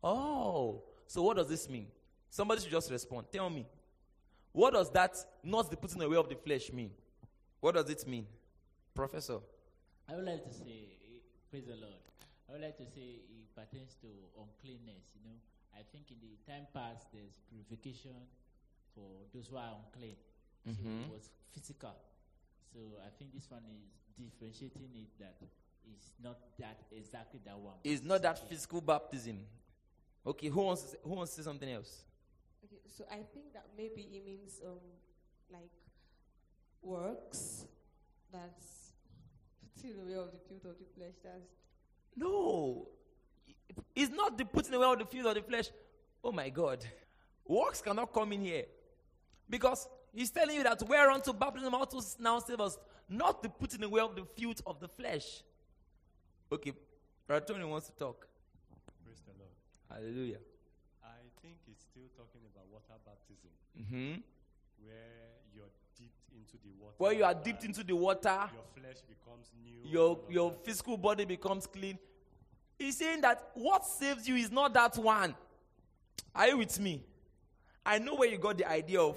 Oh, 0.02 0.82
so 1.08 1.22
what 1.22 1.38
does 1.38 1.48
this 1.48 1.68
mean? 1.68 1.86
Somebody 2.28 2.60
should 2.60 2.70
just 2.70 2.90
respond. 2.90 3.26
Tell 3.32 3.48
me. 3.48 3.66
What 4.52 4.74
does 4.74 4.90
that 4.90 5.16
not 5.42 5.70
the 5.70 5.76
putting 5.76 6.02
away 6.02 6.16
of 6.16 6.28
the 6.28 6.36
flesh 6.36 6.70
mean? 6.72 6.90
What 7.60 7.74
does 7.74 7.88
it 7.88 8.06
mean? 8.06 8.26
Professor. 8.94 9.38
I 10.08 10.14
would 10.14 10.26
like 10.26 10.44
to 10.44 10.52
say, 10.52 10.98
praise 11.50 11.64
the 11.64 11.76
Lord. 11.76 12.02
I 12.48 12.52
would 12.52 12.60
like 12.60 12.76
to 12.76 12.84
say 12.84 13.24
it 13.24 13.48
pertains 13.56 13.96
to 14.02 14.08
uncleanness. 14.36 15.16
You 15.16 15.30
know, 15.30 15.36
I 15.74 15.80
think 15.90 16.10
in 16.10 16.18
the 16.20 16.36
time 16.50 16.66
past 16.74 17.08
there's 17.12 17.40
purification 17.48 18.16
for 18.94 19.08
those 19.34 19.48
who 19.48 19.56
are 19.56 19.72
unclean. 19.80 20.16
Mm-hmm. 20.68 20.84
So 20.84 21.08
it 21.08 21.12
was 21.12 21.30
physical. 21.54 21.96
So 22.72 22.80
I 23.00 23.08
think 23.18 23.32
this 23.32 23.48
one 23.48 23.64
is 23.64 23.88
differentiating 24.16 24.92
it 24.94 25.08
that 25.20 25.36
it's 25.88 26.12
not 26.22 26.36
that 26.58 26.84
exactly 26.92 27.40
that 27.46 27.58
one. 27.58 27.76
It's 27.82 28.04
not 28.04 28.20
that 28.22 28.46
physical 28.48 28.82
baptism. 28.82 29.38
Okay, 30.28 30.48
who 30.48 30.60
wants 30.60 30.82
to 30.82 30.88
say, 30.88 30.96
who 31.02 31.14
wants 31.14 31.34
to 31.34 31.40
say 31.40 31.44
something 31.44 31.70
else? 31.70 32.04
Okay, 32.62 32.82
so 32.86 33.04
I 33.10 33.22
think 33.32 33.54
that 33.54 33.64
maybe 33.78 34.02
it 34.12 34.26
means 34.26 34.60
um 34.62 34.78
like 35.50 35.70
works 36.82 37.64
that's 38.30 38.92
putting 39.74 39.98
away 39.98 40.16
of 40.16 40.30
the 40.30 40.38
filth 40.46 40.66
of 40.66 40.78
the 40.78 40.84
flesh. 40.94 41.14
That's 41.24 41.48
no, 42.14 42.88
it's 43.96 44.10
not 44.10 44.36
the 44.36 44.44
putting 44.44 44.74
away 44.74 44.86
of 44.86 44.98
the 44.98 45.06
filth 45.06 45.28
of 45.28 45.34
the 45.34 45.42
flesh. 45.42 45.70
Oh 46.22 46.32
my 46.32 46.50
God, 46.50 46.84
works 47.46 47.80
cannot 47.80 48.12
come 48.12 48.30
in 48.34 48.42
here 48.42 48.66
because 49.48 49.88
he's 50.12 50.30
telling 50.30 50.56
you 50.56 50.62
that 50.62 50.86
whereunto 50.86 51.32
baptism 51.32 51.74
also 51.74 52.02
now 52.20 52.38
save 52.38 52.60
us, 52.60 52.76
not 53.08 53.42
the 53.42 53.48
putting 53.48 53.82
away 53.82 54.02
of 54.02 54.14
the 54.14 54.26
filth 54.36 54.60
of 54.66 54.78
the 54.78 54.88
flesh. 54.88 55.42
Okay, 56.52 56.74
Brother 57.26 57.46
Tony 57.46 57.64
wants 57.64 57.86
to 57.86 57.92
talk. 57.92 58.28
Hallelujah. 59.90 60.38
I 61.02 61.20
think 61.40 61.56
it's 61.70 61.82
still 61.82 62.08
talking 62.16 62.40
about 62.52 62.66
water 62.70 62.98
baptism. 63.04 63.50
Mm-hmm. 63.80 64.20
Where 64.84 65.38
you're 65.54 65.72
dipped 65.96 66.28
into 66.32 66.56
the 66.62 66.70
water. 66.78 66.94
Where 66.98 67.12
you 67.12 67.24
are 67.24 67.34
dipped 67.34 67.64
into 67.64 67.84
the 67.84 67.96
water. 67.96 68.50
Your 68.52 68.82
flesh 68.82 69.00
becomes 69.08 69.50
new. 69.62 69.90
Your, 69.90 70.18
your 70.28 70.52
physical 70.64 70.96
body 70.96 71.24
becomes 71.24 71.66
clean. 71.66 71.98
He's 72.78 72.96
saying 72.98 73.22
that 73.22 73.50
what 73.54 73.84
saves 73.86 74.28
you 74.28 74.36
is 74.36 74.52
not 74.52 74.72
that 74.74 74.96
one. 74.96 75.34
Are 76.34 76.48
you 76.48 76.58
with 76.58 76.78
me? 76.78 77.02
I 77.84 77.98
know 77.98 78.14
where 78.14 78.28
you 78.28 78.38
got 78.38 78.58
the 78.58 78.70
idea 78.70 79.00
of. 79.00 79.16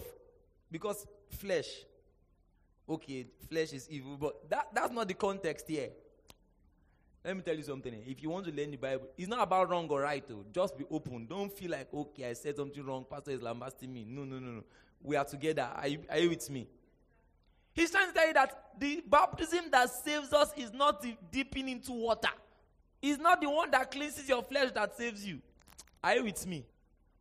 Because 0.72 1.06
flesh. 1.30 1.68
Okay, 2.90 3.28
flesh 3.50 3.74
is 3.74 3.88
evil, 3.90 4.18
but 4.18 4.50
that, 4.50 4.68
that's 4.74 4.92
not 4.92 5.08
the 5.08 5.14
context 5.14 5.68
here. 5.68 5.90
Let 7.24 7.36
me 7.38 7.44
tell 7.44 7.56
you 7.56 7.64
something. 7.64 7.94
If 8.08 8.24
you 8.24 8.30
want 8.30 8.46
to 8.46 8.52
learn 8.52 8.72
the 8.72 8.78
Bible, 8.78 9.08
it's 9.16 9.28
not 9.28 9.44
about 9.44 9.70
wrong 9.70 9.88
or 9.90 10.02
right. 10.02 10.28
Though. 10.28 10.44
Just 10.52 10.78
be 10.78 10.86
open. 10.90 11.28
Don't 11.28 11.52
feel 11.52 11.72
like, 11.72 11.94
okay, 11.94 12.30
I 12.30 12.34
said 12.34 12.56
something 12.56 12.84
wrong. 12.84 13.06
Pastor 13.10 13.32
is 13.32 13.42
lambasting 13.42 13.94
me. 13.94 14.06
No, 14.08 14.24
no, 14.24 14.40
no, 14.40 14.52
no. 14.52 14.64
We 15.04 15.16
are 15.16 15.26
together. 15.26 15.70
Are 15.76 15.88
you, 15.88 16.00
are 16.10 16.18
you 16.18 16.30
with 16.30 16.50
me? 16.50 16.68
He's 17.74 17.92
trying 17.92 18.08
to 18.08 18.14
tell 18.14 18.28
you 18.28 18.34
that 18.34 18.72
the 18.80 19.04
baptism 19.08 19.66
that 19.72 19.90
saves 19.90 20.34
us 20.34 20.52
is 20.58 20.74
not 20.74 21.02
the 21.02 21.16
dipping 21.32 21.70
into 21.70 21.92
water. 21.92 22.30
It's 23.02 23.20
not 23.20 23.40
the 23.40 23.50
one 23.50 23.72
that 23.72 23.92
cleanses 23.92 24.28
your 24.28 24.44
flesh 24.44 24.72
that 24.72 24.98
saves 24.98 25.26
you. 25.26 25.40
Are 26.04 26.16
you 26.16 26.24
with 26.24 26.46
me? 26.46 26.66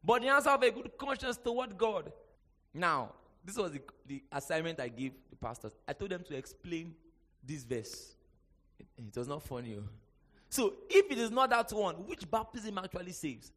But 0.02 0.22
the 0.22 0.28
answer 0.28 0.50
of 0.50 0.62
a 0.62 0.70
good 0.70 0.96
conscience 0.98 1.36
toward 1.36 1.76
God. 1.76 2.10
Now, 2.72 3.12
this 3.44 3.56
was 3.56 3.72
the, 3.72 3.80
the 4.06 4.22
assignment 4.32 4.80
I 4.80 4.88
gave 4.88 5.12
the 5.28 5.36
pastors. 5.36 5.72
I 5.86 5.92
told 5.92 6.10
them 6.10 6.24
to 6.24 6.36
explain 6.36 6.94
this 7.44 7.64
verse. 7.64 8.14
It 9.08 9.16
was 9.16 9.28
not 9.28 9.42
funny. 9.42 9.76
Oh. 9.78 9.84
So, 10.48 10.74
if 10.88 11.10
it 11.10 11.18
is 11.18 11.30
not 11.30 11.50
that 11.50 11.72
one, 11.72 11.94
which 12.06 12.28
baptism 12.30 12.78
actually 12.78 13.12
saves? 13.12 13.52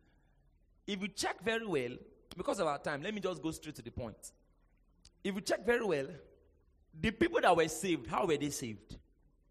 If 0.86 1.02
you 1.02 1.08
check 1.08 1.44
very 1.44 1.66
well, 1.66 1.92
because 2.38 2.60
of 2.60 2.68
our 2.68 2.78
time, 2.78 3.02
let 3.02 3.14
me 3.14 3.20
just 3.20 3.42
go 3.42 3.52
straight 3.52 3.76
to 3.76 3.82
the 3.82 3.92
point. 3.92 4.32
If 5.24 5.34
you 5.36 5.42
check 5.42 5.66
very 5.66 5.84
well, 5.84 6.08
the 7.00 7.12
people 7.12 7.42
that 7.42 7.56
were 7.56 7.68
saved, 7.68 8.08
how 8.08 8.26
were 8.26 8.38
they 8.38 8.50
saved? 8.50 8.98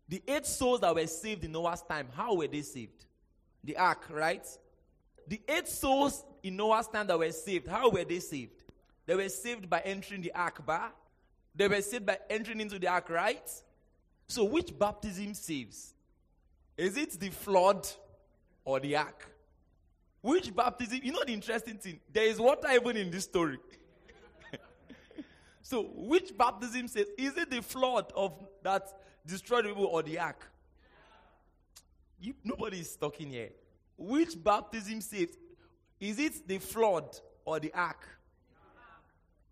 The 0.08 0.22
eight 0.28 0.46
souls 0.46 0.80
that 0.80 0.94
were 0.94 1.06
saved 1.06 1.44
in 1.44 1.52
Noah's 1.52 1.82
time, 1.82 2.08
how 2.14 2.34
were 2.34 2.46
they 2.46 2.62
saved? 2.62 3.06
The 3.64 3.76
ark, 3.76 4.06
right? 4.10 4.46
The 5.26 5.40
eight 5.48 5.68
souls 5.68 6.24
in 6.42 6.56
Noah's 6.56 6.88
time 6.88 7.06
that 7.06 7.18
were 7.18 7.32
saved, 7.32 7.66
how 7.66 7.88
were 7.88 8.04
they 8.04 8.20
saved? 8.20 8.62
They 9.06 9.14
were 9.14 9.28
saved 9.28 9.68
by 9.68 9.80
entering 9.80 10.22
the 10.22 10.32
ark, 10.34 10.64
bar. 10.64 10.92
They 11.54 11.68
were 11.68 11.82
saved 11.82 12.06
by 12.06 12.18
entering 12.30 12.60
into 12.60 12.78
the 12.78 12.88
ark, 12.88 13.10
right? 13.10 13.48
So, 14.32 14.44
which 14.44 14.72
baptism 14.78 15.34
saves? 15.34 15.92
Is 16.74 16.96
it 16.96 17.20
the 17.20 17.28
flood 17.28 17.86
or 18.64 18.80
the 18.80 18.96
ark? 18.96 19.30
Which 20.22 20.56
baptism? 20.56 21.00
You 21.02 21.12
know 21.12 21.22
the 21.22 21.34
interesting 21.34 21.76
thing? 21.76 22.00
There 22.10 22.24
is 22.24 22.38
water 22.38 22.66
even 22.72 22.96
in 22.96 23.10
this 23.10 23.24
story. 23.24 23.58
so, 25.62 25.82
which 25.82 26.34
baptism 26.34 26.88
says? 26.88 27.08
Is 27.18 27.36
it 27.36 27.50
the 27.50 27.60
flood 27.60 28.10
of 28.16 28.32
that 28.62 28.88
destroyed 29.26 29.66
people 29.66 29.84
or 29.84 30.02
the 30.02 30.18
ark? 30.18 30.50
You, 32.18 32.32
nobody 32.42 32.80
is 32.80 32.96
talking 32.96 33.28
here. 33.28 33.50
Which 33.98 34.42
baptism 34.42 35.02
saved? 35.02 35.36
Is 36.00 36.18
it 36.18 36.48
the 36.48 36.56
flood 36.56 37.18
or 37.44 37.60
the 37.60 37.70
ark? 37.74 38.08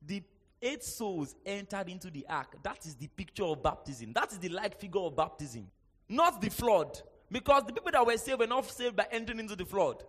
The 0.06 0.22
eight 0.62 0.85
souls 0.85 1.35
entered 1.44 1.88
into 1.88 2.11
the 2.11 2.27
ark. 2.29 2.57
That 2.62 2.85
is 2.87 2.94
the 2.94 3.09
picture 3.09 3.44
of 3.44 3.62
baptism. 3.62 4.12
That 4.12 4.33
is 4.33 4.38
the 4.38 4.49
like 4.49 4.79
figure 4.79 5.01
of 5.01 5.16
baptism. 5.16 5.66
Not 6.09 6.40
the 6.40 6.51
flood. 6.51 7.01
Because 7.31 7.64
the 7.64 7.73
people 7.73 7.92
that 7.92 8.05
were 8.05 8.16
saved 8.16 8.40
were 8.40 8.46
not 8.46 8.68
saved 8.68 8.96
by 8.96 9.07
entering 9.11 9.38
into 9.38 9.57
the 9.57 9.64
flood. 9.64 10.03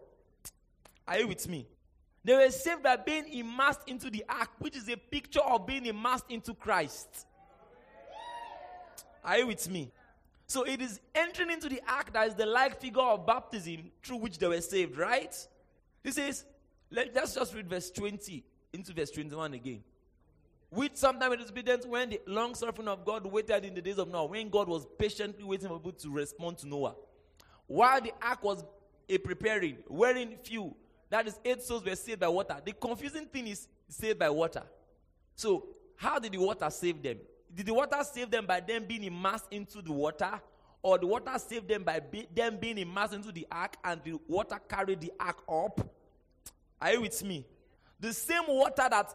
Are 1.07 1.19
you 1.19 1.27
with 1.27 1.47
me? 1.47 1.67
They 2.23 2.33
were 2.35 2.49
saved 2.51 2.83
by 2.83 2.95
being 2.97 3.31
immersed 3.31 3.81
into 3.87 4.09
the 4.09 4.23
ark, 4.27 4.49
which 4.59 4.75
is 4.75 4.87
a 4.89 4.97
picture 4.97 5.41
of 5.41 5.65
being 5.65 5.85
immersed 5.85 6.25
into 6.29 6.53
Christ. 6.53 7.25
Are 9.23 9.37
you 9.37 9.47
with 9.47 9.69
me? 9.69 9.91
So 10.47 10.63
it 10.63 10.81
is 10.81 10.99
entering 11.15 11.51
into 11.51 11.69
the 11.69 11.81
ark 11.87 12.11
that 12.13 12.27
is 12.27 12.35
the 12.35 12.45
like 12.45 12.79
figure 12.81 13.01
of 13.01 13.25
baptism 13.25 13.91
through 14.03 14.17
which 14.17 14.37
they 14.37 14.47
were 14.47 14.61
saved, 14.61 14.97
right? 14.97 15.33
He 16.03 16.11
says, 16.11 16.45
let, 16.89 17.15
us 17.15 17.35
just 17.35 17.53
read 17.53 17.69
verse 17.69 17.89
20 17.89 18.43
into 18.73 18.93
verse 18.93 19.11
21 19.11 19.53
again. 19.53 19.83
Which 20.71 20.95
sometime 20.95 21.33
it 21.33 21.41
is 21.41 21.51
evident 21.51 21.85
when 21.85 22.11
the 22.11 22.21
long 22.25 22.55
suffering 22.55 22.87
of 22.87 23.03
God 23.03 23.25
waited 23.25 23.65
in 23.65 23.73
the 23.73 23.81
days 23.81 23.97
of 23.97 24.07
Noah, 24.07 24.27
when 24.27 24.49
God 24.49 24.69
was 24.69 24.87
patiently 24.97 25.43
waiting 25.43 25.67
for 25.67 25.77
people 25.77 25.91
to 25.91 26.09
respond 26.09 26.59
to 26.59 26.67
Noah. 26.67 26.95
While 27.67 27.99
the 27.99 28.13
ark 28.21 28.41
was 28.41 28.63
a 29.09 29.17
preparing, 29.17 29.79
wherein 29.87 30.37
few, 30.43 30.73
that 31.09 31.27
is, 31.27 31.37
eight 31.43 31.61
souls 31.61 31.83
were 31.83 31.95
saved 31.95 32.21
by 32.21 32.29
water. 32.29 32.55
The 32.63 32.71
confusing 32.71 33.25
thing 33.25 33.47
is 33.47 33.67
saved 33.89 34.17
by 34.17 34.29
water. 34.29 34.63
So, 35.35 35.67
how 35.97 36.19
did 36.19 36.31
the 36.31 36.37
water 36.37 36.69
save 36.69 37.03
them? 37.03 37.17
Did 37.53 37.65
the 37.65 37.73
water 37.73 37.97
save 38.09 38.31
them 38.31 38.45
by 38.45 38.61
them 38.61 38.85
being 38.87 39.03
immersed 39.03 39.47
into 39.51 39.81
the 39.81 39.91
water? 39.91 40.39
Or 40.81 40.97
the 40.97 41.05
water 41.05 41.37
saved 41.37 41.67
them 41.67 41.83
by 41.83 41.99
be, 41.99 42.29
them 42.33 42.57
being 42.61 42.77
immersed 42.77 43.13
into 43.13 43.33
the 43.33 43.45
ark 43.51 43.75
and 43.83 44.01
the 44.05 44.17
water 44.25 44.57
carried 44.69 45.01
the 45.01 45.11
ark 45.19 45.43
up? 45.49 45.81
Are 46.79 46.93
you 46.93 47.01
with 47.01 47.21
me? 47.25 47.45
The 47.99 48.13
same 48.13 48.43
water 48.47 48.87
that 48.89 49.13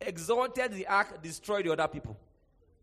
exalted 0.00 0.72
the 0.72 0.86
ark 0.86 1.22
destroyed 1.22 1.66
the 1.66 1.72
other 1.72 1.88
people. 1.88 2.16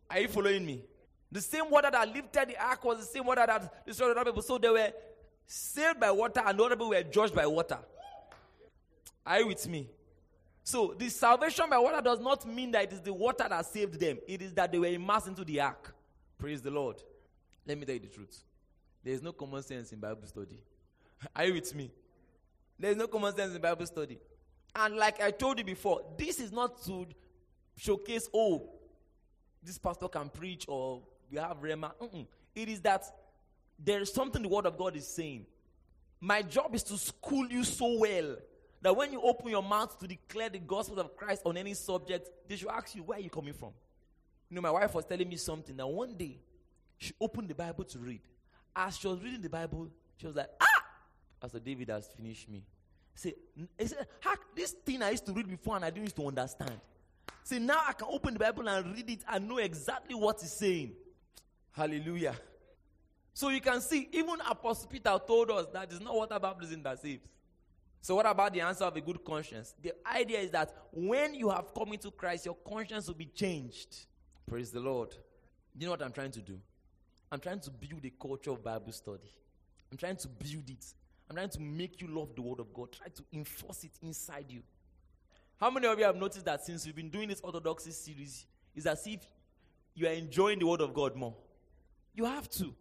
Are 0.09 0.19
you 0.19 0.27
following 0.27 0.65
me? 0.65 0.83
The 1.31 1.41
same 1.41 1.69
water 1.69 1.89
that 1.91 2.07
lifted 2.13 2.49
the 2.49 2.63
ark 2.63 2.83
was 2.83 2.99
the 2.99 3.05
same 3.05 3.25
water 3.25 3.45
that 3.45 3.85
destroyed 3.85 4.15
the 4.15 4.21
other 4.21 4.31
people. 4.31 4.41
So 4.41 4.57
they 4.57 4.69
were 4.69 4.91
saved 5.45 5.99
by 5.99 6.11
water 6.11 6.41
and 6.45 6.57
the 6.57 6.63
other 6.63 6.75
people 6.75 6.89
were 6.89 7.03
judged 7.03 7.35
by 7.35 7.45
water. 7.45 7.79
Are 9.25 9.39
you 9.39 9.47
with 9.47 9.67
me? 9.67 9.89
So 10.63 10.95
the 10.97 11.09
salvation 11.09 11.69
by 11.69 11.77
water 11.77 12.01
does 12.01 12.19
not 12.19 12.45
mean 12.47 12.71
that 12.71 12.85
it 12.85 12.93
is 12.93 13.01
the 13.01 13.13
water 13.13 13.45
that 13.47 13.65
saved 13.65 13.99
them. 13.99 14.17
It 14.27 14.41
is 14.41 14.53
that 14.53 14.71
they 14.71 14.79
were 14.79 14.87
immersed 14.87 15.27
into 15.27 15.43
the 15.43 15.61
ark. 15.61 15.93
Praise 16.37 16.61
the 16.61 16.71
Lord. 16.71 16.97
Let 17.67 17.77
me 17.77 17.85
tell 17.85 17.95
you 17.95 18.01
the 18.01 18.07
truth. 18.07 18.43
There 19.03 19.13
is 19.13 19.21
no 19.21 19.31
common 19.31 19.61
sense 19.61 19.91
in 19.91 19.99
Bible 19.99 20.25
study. 20.25 20.59
Are 21.35 21.45
you 21.45 21.53
with 21.53 21.73
me? 21.75 21.91
There 22.79 22.91
is 22.91 22.97
no 22.97 23.07
common 23.07 23.35
sense 23.35 23.55
in 23.55 23.61
Bible 23.61 23.85
study. 23.85 24.19
And 24.75 24.97
like 24.97 25.21
I 25.21 25.31
told 25.31 25.57
you 25.57 25.63
before, 25.63 26.01
this 26.17 26.39
is 26.39 26.51
not 26.51 26.83
to 26.85 27.07
showcase, 27.77 28.29
oh, 28.33 28.69
this 29.63 29.77
pastor 29.77 30.07
can 30.07 30.29
preach 30.29 30.65
or 30.67 31.01
we 31.31 31.37
have 31.37 31.61
Rhema. 31.61 31.91
Mm-mm. 32.01 32.27
It 32.53 32.69
is 32.69 32.81
that 32.81 33.03
there 33.79 34.01
is 34.01 34.13
something 34.13 34.41
the 34.41 34.49
Word 34.49 34.65
of 34.65 34.77
God 34.77 34.95
is 34.95 35.07
saying. 35.07 35.45
My 36.19 36.41
job 36.41 36.75
is 36.75 36.83
to 36.83 36.97
school 36.97 37.47
you 37.47 37.63
so 37.63 37.99
well 37.99 38.35
that 38.81 38.95
when 38.95 39.11
you 39.11 39.21
open 39.21 39.49
your 39.49 39.63
mouth 39.63 39.97
to 39.99 40.07
declare 40.07 40.49
the 40.49 40.59
gospel 40.59 40.99
of 40.99 41.15
Christ 41.15 41.41
on 41.45 41.57
any 41.57 41.73
subject, 41.73 42.29
they 42.47 42.55
should 42.55 42.69
ask 42.69 42.95
you, 42.95 43.03
where 43.03 43.17
are 43.17 43.21
you 43.21 43.29
coming 43.29 43.53
from? 43.53 43.71
You 44.49 44.55
know, 44.55 44.61
my 44.61 44.71
wife 44.71 44.93
was 44.93 45.05
telling 45.05 45.27
me 45.27 45.37
something 45.37 45.75
that 45.75 45.87
one 45.87 46.15
day 46.15 46.39
she 46.97 47.13
opened 47.19 47.49
the 47.49 47.55
Bible 47.55 47.83
to 47.85 47.99
read. 47.99 48.21
As 48.75 48.97
she 48.97 49.07
was 49.07 49.21
reading 49.21 49.41
the 49.41 49.49
Bible, 49.49 49.89
she 50.17 50.27
was 50.27 50.35
like, 50.35 50.49
ah! 50.61 50.83
Pastor 51.41 51.59
David 51.59 51.89
has 51.89 52.07
finished 52.07 52.49
me. 52.49 52.63
Say, 53.15 53.33
he 53.77 53.87
said, 53.87 54.05
this 54.55 54.71
thing 54.71 55.01
I 55.01 55.11
used 55.11 55.25
to 55.25 55.33
read 55.33 55.47
before 55.47 55.77
and 55.77 55.85
I 55.85 55.89
didn't 55.89 56.03
used 56.03 56.15
to 56.17 56.27
understand. 56.27 56.79
See, 57.43 57.59
now 57.59 57.81
I 57.87 57.93
can 57.93 58.07
open 58.11 58.33
the 58.33 58.39
Bible 58.39 58.67
and 58.67 58.93
read 58.93 59.09
it 59.09 59.19
and 59.27 59.47
know 59.47 59.57
exactly 59.57 60.15
what 60.15 60.35
it's 60.41 60.59
saying. 60.59 60.93
Hallelujah. 61.71 62.35
So 63.33 63.49
you 63.49 63.61
can 63.61 63.81
see, 63.81 64.09
even 64.11 64.35
Apostle 64.49 64.89
Peter 64.89 65.17
told 65.25 65.51
us 65.51 65.67
that 65.73 65.91
it's 65.91 66.01
not 66.01 66.13
water 66.13 66.39
baptism 66.39 66.83
that 66.83 67.01
saves. 67.01 67.21
So, 68.01 68.15
what 68.15 68.25
about 68.27 68.53
the 68.53 68.61
answer 68.61 68.83
of 68.83 68.95
a 68.95 69.01
good 69.01 69.23
conscience? 69.25 69.73
The 69.81 69.93
idea 70.15 70.39
is 70.39 70.51
that 70.51 70.71
when 70.91 71.33
you 71.33 71.49
have 71.49 71.73
come 71.73 71.91
into 71.93 72.11
Christ, 72.11 72.45
your 72.45 72.55
conscience 72.55 73.07
will 73.07 73.15
be 73.15 73.25
changed. 73.25 74.05
Praise 74.47 74.69
the 74.69 74.79
Lord. 74.79 75.15
You 75.77 75.85
know 75.85 75.91
what 75.91 76.03
I'm 76.03 76.11
trying 76.11 76.31
to 76.31 76.41
do? 76.41 76.59
I'm 77.31 77.39
trying 77.39 77.59
to 77.61 77.71
build 77.71 78.05
a 78.05 78.11
culture 78.11 78.51
of 78.51 78.63
Bible 78.63 78.91
study. 78.91 79.33
I'm 79.91 79.97
trying 79.97 80.17
to 80.17 80.27
build 80.27 80.69
it. 80.69 80.85
I'm 81.29 81.35
trying 81.35 81.49
to 81.49 81.61
make 81.61 82.01
you 82.01 82.07
love 82.07 82.35
the 82.35 82.41
Word 82.41 82.59
of 82.59 82.73
God. 82.73 82.91
Try 82.91 83.07
to 83.07 83.23
enforce 83.33 83.83
it 83.83 83.91
inside 84.01 84.45
you. 84.49 84.61
How 85.59 85.69
many 85.69 85.87
of 85.87 85.97
you 85.97 86.05
have 86.05 86.15
noticed 86.15 86.45
that 86.45 86.63
since 86.63 86.85
we've 86.85 86.95
been 86.95 87.09
doing 87.09 87.29
this 87.29 87.41
Orthodoxy 87.41 87.91
series, 87.91 88.45
it's 88.75 88.85
as 88.85 89.05
if 89.07 89.21
you 89.93 90.07
are 90.07 90.11
enjoying 90.11 90.59
the 90.59 90.67
Word 90.67 90.81
of 90.81 90.93
God 90.93 91.15
more? 91.15 91.35
You 92.13 92.25
have 92.25 92.49
to. 92.51 92.73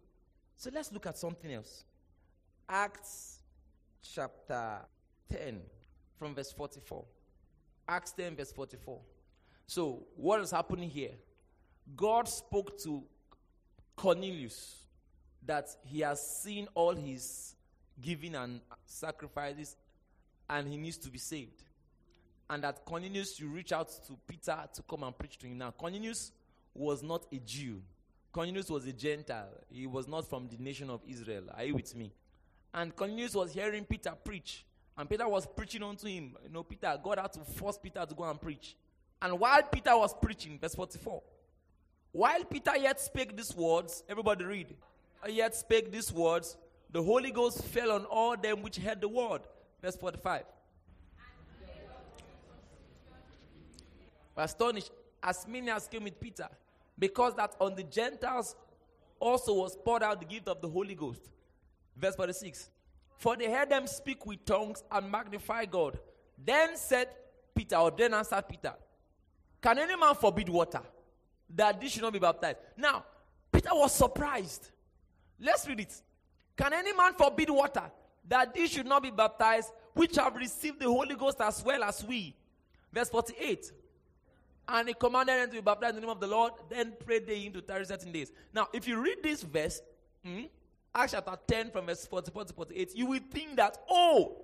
So 0.57 0.69
let's 0.73 0.91
look 0.91 1.05
at 1.05 1.17
something 1.17 1.51
else. 1.51 1.83
Acts 2.67 3.39
chapter 4.01 4.79
10 5.31 5.61
from 6.17 6.35
verse 6.35 6.51
44. 6.51 7.05
Acts 7.87 8.11
10, 8.13 8.35
verse 8.35 8.51
44. 8.51 8.99
So, 9.67 10.03
what 10.15 10.41
is 10.41 10.51
happening 10.51 10.89
here? 10.89 11.11
God 11.95 12.27
spoke 12.27 12.77
to 12.83 13.03
Cornelius 13.95 14.77
that 15.45 15.69
he 15.83 15.99
has 15.99 16.25
seen 16.41 16.67
all 16.73 16.95
his 16.95 17.55
giving 18.01 18.35
and 18.35 18.61
sacrifices 18.85 19.75
and 20.49 20.67
he 20.67 20.77
needs 20.77 20.97
to 20.99 21.09
be 21.09 21.17
saved. 21.17 21.63
And 22.49 22.63
that 22.63 22.85
Cornelius 22.85 23.35
should 23.35 23.47
reach 23.47 23.71
out 23.71 23.89
to 24.07 24.17
Peter 24.27 24.57
to 24.73 24.81
come 24.83 25.03
and 25.03 25.17
preach 25.17 25.37
to 25.39 25.47
him. 25.47 25.57
Now, 25.57 25.71
Cornelius 25.71 26.31
was 26.73 27.01
not 27.01 27.25
a 27.31 27.39
Jew, 27.39 27.81
Cornelius 28.35 28.69
was 28.69 28.85
a 28.85 28.91
Gentile. 28.91 29.47
He 29.69 29.87
was 29.87 30.09
not 30.09 30.29
from 30.29 30.49
the 30.49 30.57
nation 30.57 30.89
of 30.89 30.99
Israel. 31.07 31.43
Are 31.55 31.63
you 31.63 31.75
with 31.75 31.95
me? 31.95 32.11
And 32.73 32.93
Cornelius 32.93 33.33
was 33.33 33.53
hearing 33.53 33.85
Peter 33.85 34.11
preach. 34.11 34.65
And 34.97 35.09
Peter 35.09 35.25
was 35.25 35.45
preaching 35.45 35.81
unto 35.83 36.05
him. 36.07 36.35
You 36.43 36.49
know, 36.49 36.63
Peter, 36.63 36.99
God 37.01 37.17
had 37.17 37.31
to 37.31 37.39
force 37.39 37.77
Peter 37.81 38.05
to 38.05 38.13
go 38.13 38.25
and 38.25 38.39
preach. 38.39 38.75
And 39.21 39.39
while 39.39 39.63
Peter 39.63 39.97
was 39.97 40.13
preaching, 40.21 40.59
verse 40.59 40.75
44, 40.75 41.23
while 42.11 42.43
Peter 42.43 42.75
yet 42.77 42.99
spake 42.99 43.37
these 43.37 43.55
words, 43.55 44.03
everybody 44.09 44.43
read, 44.43 44.75
yet 45.29 45.55
spake 45.55 45.89
these 45.89 46.11
words, 46.11 46.57
the 46.95 47.03
Holy 47.03 47.29
Ghost 47.29 47.61
fell 47.61 47.91
on 47.91 48.05
all 48.05 48.37
them 48.37 48.61
which 48.61 48.77
heard 48.77 49.01
the 49.01 49.07
word. 49.09 49.41
Verse 49.81 49.97
45. 49.97 50.43
Astonished, 54.37 54.91
as 55.21 55.45
many 55.45 55.69
as 55.69 55.89
came 55.89 56.05
with 56.05 56.17
Peter, 56.17 56.47
because 56.97 57.35
that 57.35 57.53
on 57.59 57.75
the 57.75 57.83
Gentiles 57.83 58.55
also 59.19 59.55
was 59.55 59.75
poured 59.75 60.03
out 60.03 60.21
the 60.21 60.25
gift 60.25 60.47
of 60.47 60.61
the 60.61 60.69
Holy 60.69 60.95
Ghost. 60.95 61.19
Verse 61.97 62.15
46. 62.15 62.69
For 63.17 63.35
they 63.35 63.51
heard 63.51 63.69
them 63.69 63.87
speak 63.87 64.25
with 64.25 64.45
tongues 64.45 64.81
and 64.89 65.11
magnify 65.11 65.65
God. 65.65 65.99
Then 66.45 66.77
said 66.77 67.09
Peter, 67.53 67.75
or 67.75 67.91
then 67.91 68.13
answered 68.13 68.47
Peter, 68.47 68.73
Can 69.61 69.79
any 69.79 69.97
man 69.97 70.15
forbid 70.15 70.47
water 70.47 70.81
that 71.53 71.81
this 71.81 71.91
should 71.91 72.03
not 72.03 72.13
be 72.13 72.19
baptized? 72.19 72.59
Now, 72.77 73.03
Peter 73.51 73.71
was 73.73 73.91
surprised. 73.91 74.71
Let's 75.37 75.67
read 75.67 75.81
it. 75.81 76.01
Can 76.57 76.73
any 76.73 76.93
man 76.93 77.13
forbid 77.13 77.49
water 77.49 77.83
that 78.27 78.53
this 78.53 78.71
should 78.71 78.85
not 78.85 79.03
be 79.03 79.11
baptized, 79.11 79.71
which 79.93 80.15
have 80.15 80.35
received 80.35 80.79
the 80.79 80.85
Holy 80.85 81.15
Ghost 81.15 81.41
as 81.41 81.63
well 81.63 81.83
as 81.83 82.03
we? 82.03 82.35
Verse 82.91 83.09
48. 83.09 83.71
And 84.67 84.87
he 84.87 84.93
commanded 84.93 85.35
them 85.35 85.49
to 85.49 85.55
be 85.55 85.61
baptized 85.61 85.95
in 85.95 86.01
the 86.01 86.01
name 86.01 86.09
of 86.09 86.19
the 86.19 86.27
Lord, 86.27 86.53
then 86.69 86.93
prayed 87.05 87.27
they 87.27 87.39
him 87.39 87.53
to 87.53 87.61
tarry 87.61 87.85
certain 87.85 88.11
days. 88.11 88.31
Now, 88.53 88.67
if 88.73 88.87
you 88.87 88.99
read 88.99 89.17
this 89.21 89.43
verse, 89.43 89.81
hmm, 90.23 90.43
Acts 90.93 91.11
chapter 91.11 91.37
10 91.47 91.71
from 91.71 91.85
verse 91.85 92.07
44 92.07 92.45
to 92.45 92.53
48, 92.53 92.95
you 92.95 93.05
will 93.05 93.19
think 93.29 93.57
that, 93.57 93.77
oh, 93.89 94.37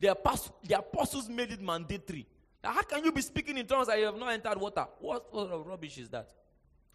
the, 0.00 0.08
apostles, 0.08 0.52
the 0.64 0.78
apostles 0.78 1.28
made 1.28 1.52
it 1.52 1.60
mandatory. 1.60 2.26
Now, 2.64 2.72
how 2.72 2.82
can 2.82 3.04
you 3.04 3.12
be 3.12 3.20
speaking 3.20 3.58
in 3.58 3.66
tongues 3.66 3.88
and 3.88 4.00
you 4.00 4.06
have 4.06 4.16
not 4.16 4.32
entered 4.32 4.58
water? 4.58 4.86
What 4.98 5.30
sort 5.30 5.50
of 5.52 5.66
rubbish 5.66 5.98
is 5.98 6.08
that? 6.08 6.28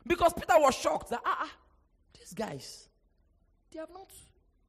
Because 0.06 0.34
Peter 0.34 0.56
was 0.58 0.76
shocked 0.76 1.12
that, 1.12 1.22
ah, 1.24 1.38
ah, 1.42 1.52
these 2.18 2.34
guys, 2.34 2.90
they 3.72 3.80
have 3.80 3.92
not 3.92 4.12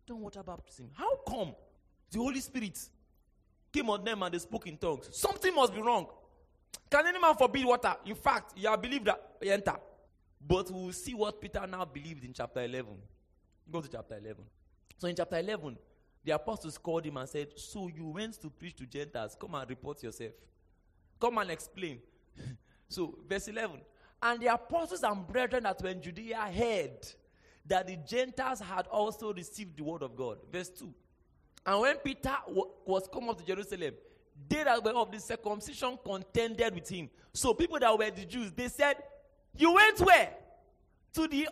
done 0.06 0.20
water 0.20 0.42
baptism. 0.42 0.90
How 0.94 1.16
come 1.26 1.54
the 2.10 2.18
Holy 2.18 2.40
Spirit 2.40 2.78
came 3.72 3.88
on 3.90 4.04
them 4.04 4.22
and 4.22 4.34
they 4.34 4.38
spoke 4.38 4.66
in 4.66 4.76
tongues? 4.76 5.08
Something 5.12 5.54
must 5.54 5.74
be 5.74 5.80
wrong. 5.80 6.06
Can 6.90 7.06
any 7.06 7.18
man 7.18 7.34
forbid 7.34 7.64
water? 7.64 7.94
In 8.04 8.14
fact, 8.14 8.52
you 8.56 8.68
have 8.68 8.80
believed 8.80 9.06
that 9.06 9.20
enter. 9.42 9.76
But 10.46 10.70
we 10.70 10.86
will 10.86 10.92
see 10.92 11.14
what 11.14 11.40
Peter 11.40 11.66
now 11.66 11.84
believed 11.84 12.24
in 12.24 12.32
chapter 12.32 12.62
11. 12.62 12.92
Go 13.70 13.80
to 13.80 13.88
chapter 13.88 14.16
11. 14.16 14.44
So 14.98 15.08
in 15.08 15.16
chapter 15.16 15.38
11, 15.38 15.78
the 16.24 16.32
apostles 16.32 16.78
called 16.78 17.04
him 17.04 17.16
and 17.16 17.28
said, 17.28 17.48
So 17.56 17.88
you 17.88 18.06
went 18.08 18.40
to 18.42 18.50
preach 18.50 18.76
to 18.76 18.86
Gentiles. 18.86 19.36
Come 19.40 19.54
and 19.54 19.68
report 19.68 20.02
yourself. 20.02 20.32
Come 21.20 21.38
and 21.38 21.50
explain. 21.50 22.00
so, 22.88 23.18
verse 23.28 23.48
11. 23.48 23.80
And 24.22 24.40
the 24.40 24.52
apostles 24.52 25.02
and 25.02 25.26
brethren 25.26 25.64
that 25.64 25.82
were 25.82 25.88
in 25.88 26.00
Judea 26.00 26.36
heard 26.36 27.06
that 27.66 27.86
the 27.86 27.96
Gentiles 27.96 28.60
had 28.60 28.86
also 28.88 29.32
received 29.32 29.76
the 29.76 29.84
word 29.84 30.02
of 30.02 30.16
God. 30.16 30.38
Verse 30.50 30.68
2. 30.70 30.92
And 31.66 31.80
when 31.80 31.96
Peter 31.98 32.34
wa- 32.48 32.66
was 32.84 33.08
come 33.12 33.28
up 33.28 33.38
to 33.38 33.44
Jerusalem, 33.44 33.94
they 34.48 34.64
that 34.64 34.82
were 34.84 34.90
of 34.92 35.12
the 35.12 35.20
circumcision 35.20 35.98
contended 36.04 36.74
with 36.74 36.88
him. 36.88 37.08
So 37.32 37.54
people 37.54 37.78
that 37.78 37.96
were 37.96 38.10
the 38.10 38.24
Jews, 38.24 38.50
they 38.52 38.68
said, 38.68 38.96
You 39.56 39.72
went 39.74 40.00
where? 40.00 40.30
To 41.14 41.28
the 41.28 41.48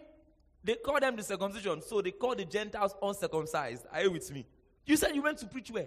they 0.63 0.75
call 0.75 1.01
them 1.01 1.17
the 1.17 1.23
circumcision, 1.23 1.81
so 1.81 2.03
they 2.03 2.11
call 2.11 2.35
the 2.35 2.45
Gentiles 2.45 2.95
uncircumcised. 3.03 3.87
Are 3.91 4.03
you 4.03 4.11
with 4.11 4.31
me? 4.31 4.47
You 4.85 4.97
said 4.97 5.15
you 5.15 5.23
went 5.23 5.39
to 5.39 5.47
preach 5.47 5.71
where? 5.71 5.87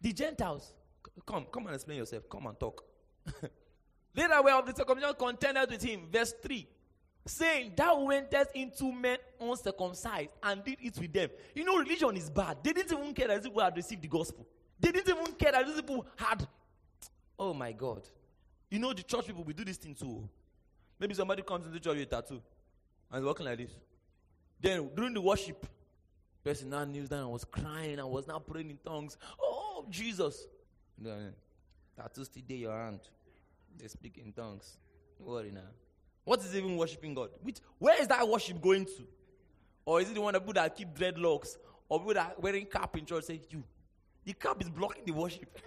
The 0.00 0.12
Gentiles. 0.12 0.72
C- 1.04 1.22
Come, 1.26 1.46
come 1.50 1.66
and 1.66 1.74
explain 1.74 1.98
yourself. 1.98 2.28
Come 2.28 2.46
and 2.46 2.58
talk. 2.60 2.84
they 4.14 4.26
that 4.26 4.44
were 4.44 4.52
of 4.52 4.66
the 4.66 4.74
circumcision 4.74 5.14
contended 5.18 5.68
with 5.70 5.82
him. 5.82 6.02
Verse 6.12 6.32
3 6.42 6.68
saying, 7.26 7.72
Thou 7.76 8.04
wentest 8.04 8.50
into 8.54 8.92
men 8.92 9.18
uncircumcised 9.40 10.30
and 10.42 10.64
did 10.64 10.78
it 10.80 10.98
with 10.98 11.12
them. 11.12 11.30
You 11.54 11.64
know, 11.64 11.78
religion 11.78 12.16
is 12.16 12.30
bad. 12.30 12.58
They 12.62 12.72
didn't 12.72 12.98
even 12.98 13.14
care 13.14 13.28
that 13.28 13.42
people 13.42 13.62
had 13.62 13.76
received 13.76 14.02
the 14.02 14.08
gospel. 14.08 14.46
They 14.78 14.92
didn't 14.92 15.16
even 15.16 15.32
care 15.34 15.52
that 15.52 15.66
these 15.66 15.76
people 15.76 16.06
had. 16.16 16.46
Oh 17.38 17.54
my 17.54 17.72
God. 17.72 18.02
You 18.70 18.78
know, 18.78 18.92
the 18.92 19.02
church 19.02 19.26
people, 19.26 19.44
we 19.44 19.52
do 19.52 19.64
this 19.64 19.76
thing 19.76 19.94
too. 19.94 20.28
Maybe 20.98 21.14
somebody 21.14 21.42
comes 21.42 21.66
into 21.66 21.80
church 21.80 21.96
with 21.96 22.06
a 22.06 22.06
tattoo 22.06 22.42
and 23.10 23.24
walking 23.24 23.46
like 23.46 23.58
this. 23.58 23.70
Then 24.60 24.90
during 24.94 25.14
the 25.14 25.20
worship, 25.20 25.66
person 26.42 26.70
now 26.70 26.84
kneels 26.84 27.08
down 27.08 27.20
and 27.20 27.30
was 27.30 27.44
crying 27.44 27.98
and 27.98 28.08
was 28.08 28.26
now 28.26 28.38
praying 28.38 28.70
in 28.70 28.78
tongues. 28.84 29.16
Oh, 29.40 29.86
Jesus. 29.88 30.46
Tattoo 31.96 32.24
still 32.24 32.42
there 32.46 32.56
your 32.56 32.72
hand. 32.72 33.00
They 33.78 33.88
speak 33.88 34.18
in 34.18 34.32
tongues. 34.32 34.76
Don't 35.18 35.28
worry 35.28 35.50
now. 35.50 35.60
What 36.24 36.40
is 36.40 36.54
even 36.54 36.76
worshiping 36.76 37.14
God? 37.14 37.30
Which 37.42 37.58
where 37.78 38.00
is 38.00 38.08
that 38.08 38.26
worship 38.26 38.60
going 38.60 38.86
to? 38.86 39.06
Or 39.84 40.00
is 40.00 40.10
it 40.10 40.14
the 40.14 40.20
one 40.20 40.32
that 40.32 40.40
people 40.40 40.54
that 40.54 40.74
keep 40.74 40.94
dreadlocks 40.94 41.56
or 41.88 41.98
people 41.98 42.14
that 42.14 42.40
wearing 42.40 42.64
cap 42.66 42.96
in 42.96 43.04
church 43.04 43.24
say 43.24 43.40
you? 43.50 43.62
The 44.24 44.32
cap 44.32 44.60
is 44.62 44.70
blocking 44.70 45.04
the 45.04 45.12
worship. 45.12 45.58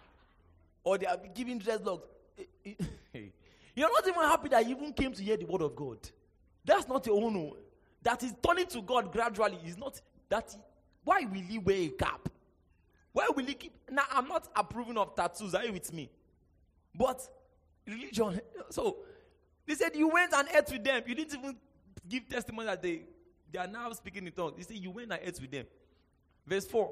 or 0.84 0.98
they 0.98 1.06
are 1.06 1.18
giving 1.34 1.58
dreadlocks. 1.58 2.02
Eh, 2.38 2.74
eh, 3.14 3.20
You're 3.74 3.90
not 3.90 4.06
even 4.06 4.22
happy 4.22 4.48
that 4.50 4.68
you 4.68 4.76
even 4.76 4.92
came 4.92 5.12
to 5.12 5.22
hear 5.22 5.36
the 5.36 5.46
word 5.46 5.62
of 5.62 5.74
God. 5.74 5.98
That's 6.64 6.86
not 6.86 7.06
your 7.06 7.22
own. 7.22 7.52
That 8.02 8.22
is 8.22 8.34
turning 8.46 8.66
to 8.66 8.82
God 8.82 9.10
gradually 9.12 9.58
is 9.64 9.78
not 9.78 10.00
that. 10.28 10.54
Why 11.04 11.20
will 11.20 11.40
he 11.40 11.58
wear 11.58 11.76
a 11.76 11.88
cap? 11.88 12.28
Why 13.12 13.28
will 13.34 13.46
he 13.46 13.54
keep? 13.54 13.72
Now 13.90 14.02
I'm 14.10 14.28
not 14.28 14.48
approving 14.54 14.98
of 14.98 15.14
tattoos. 15.14 15.54
Are 15.54 15.64
you 15.64 15.72
with 15.72 15.92
me? 15.92 16.10
But 16.94 17.26
religion. 17.86 18.40
So 18.70 18.98
they 19.68 19.74
said 19.74 19.94
you 19.94 20.08
went 20.08 20.32
and 20.32 20.48
ate 20.48 20.70
with 20.72 20.82
them. 20.82 21.02
You 21.06 21.14
didn't 21.14 21.38
even 21.38 21.56
give 22.08 22.28
testimony 22.28 22.66
that 22.66 22.82
they 22.82 23.02
they 23.52 23.58
are 23.58 23.66
now 23.66 23.92
speaking 23.92 24.26
in 24.26 24.32
tongues. 24.32 24.54
They 24.56 24.62
said 24.62 24.76
you 24.76 24.90
went 24.90 25.12
and 25.12 25.20
ate 25.22 25.40
with 25.40 25.50
them. 25.50 25.66
Verse 26.46 26.66
4. 26.66 26.90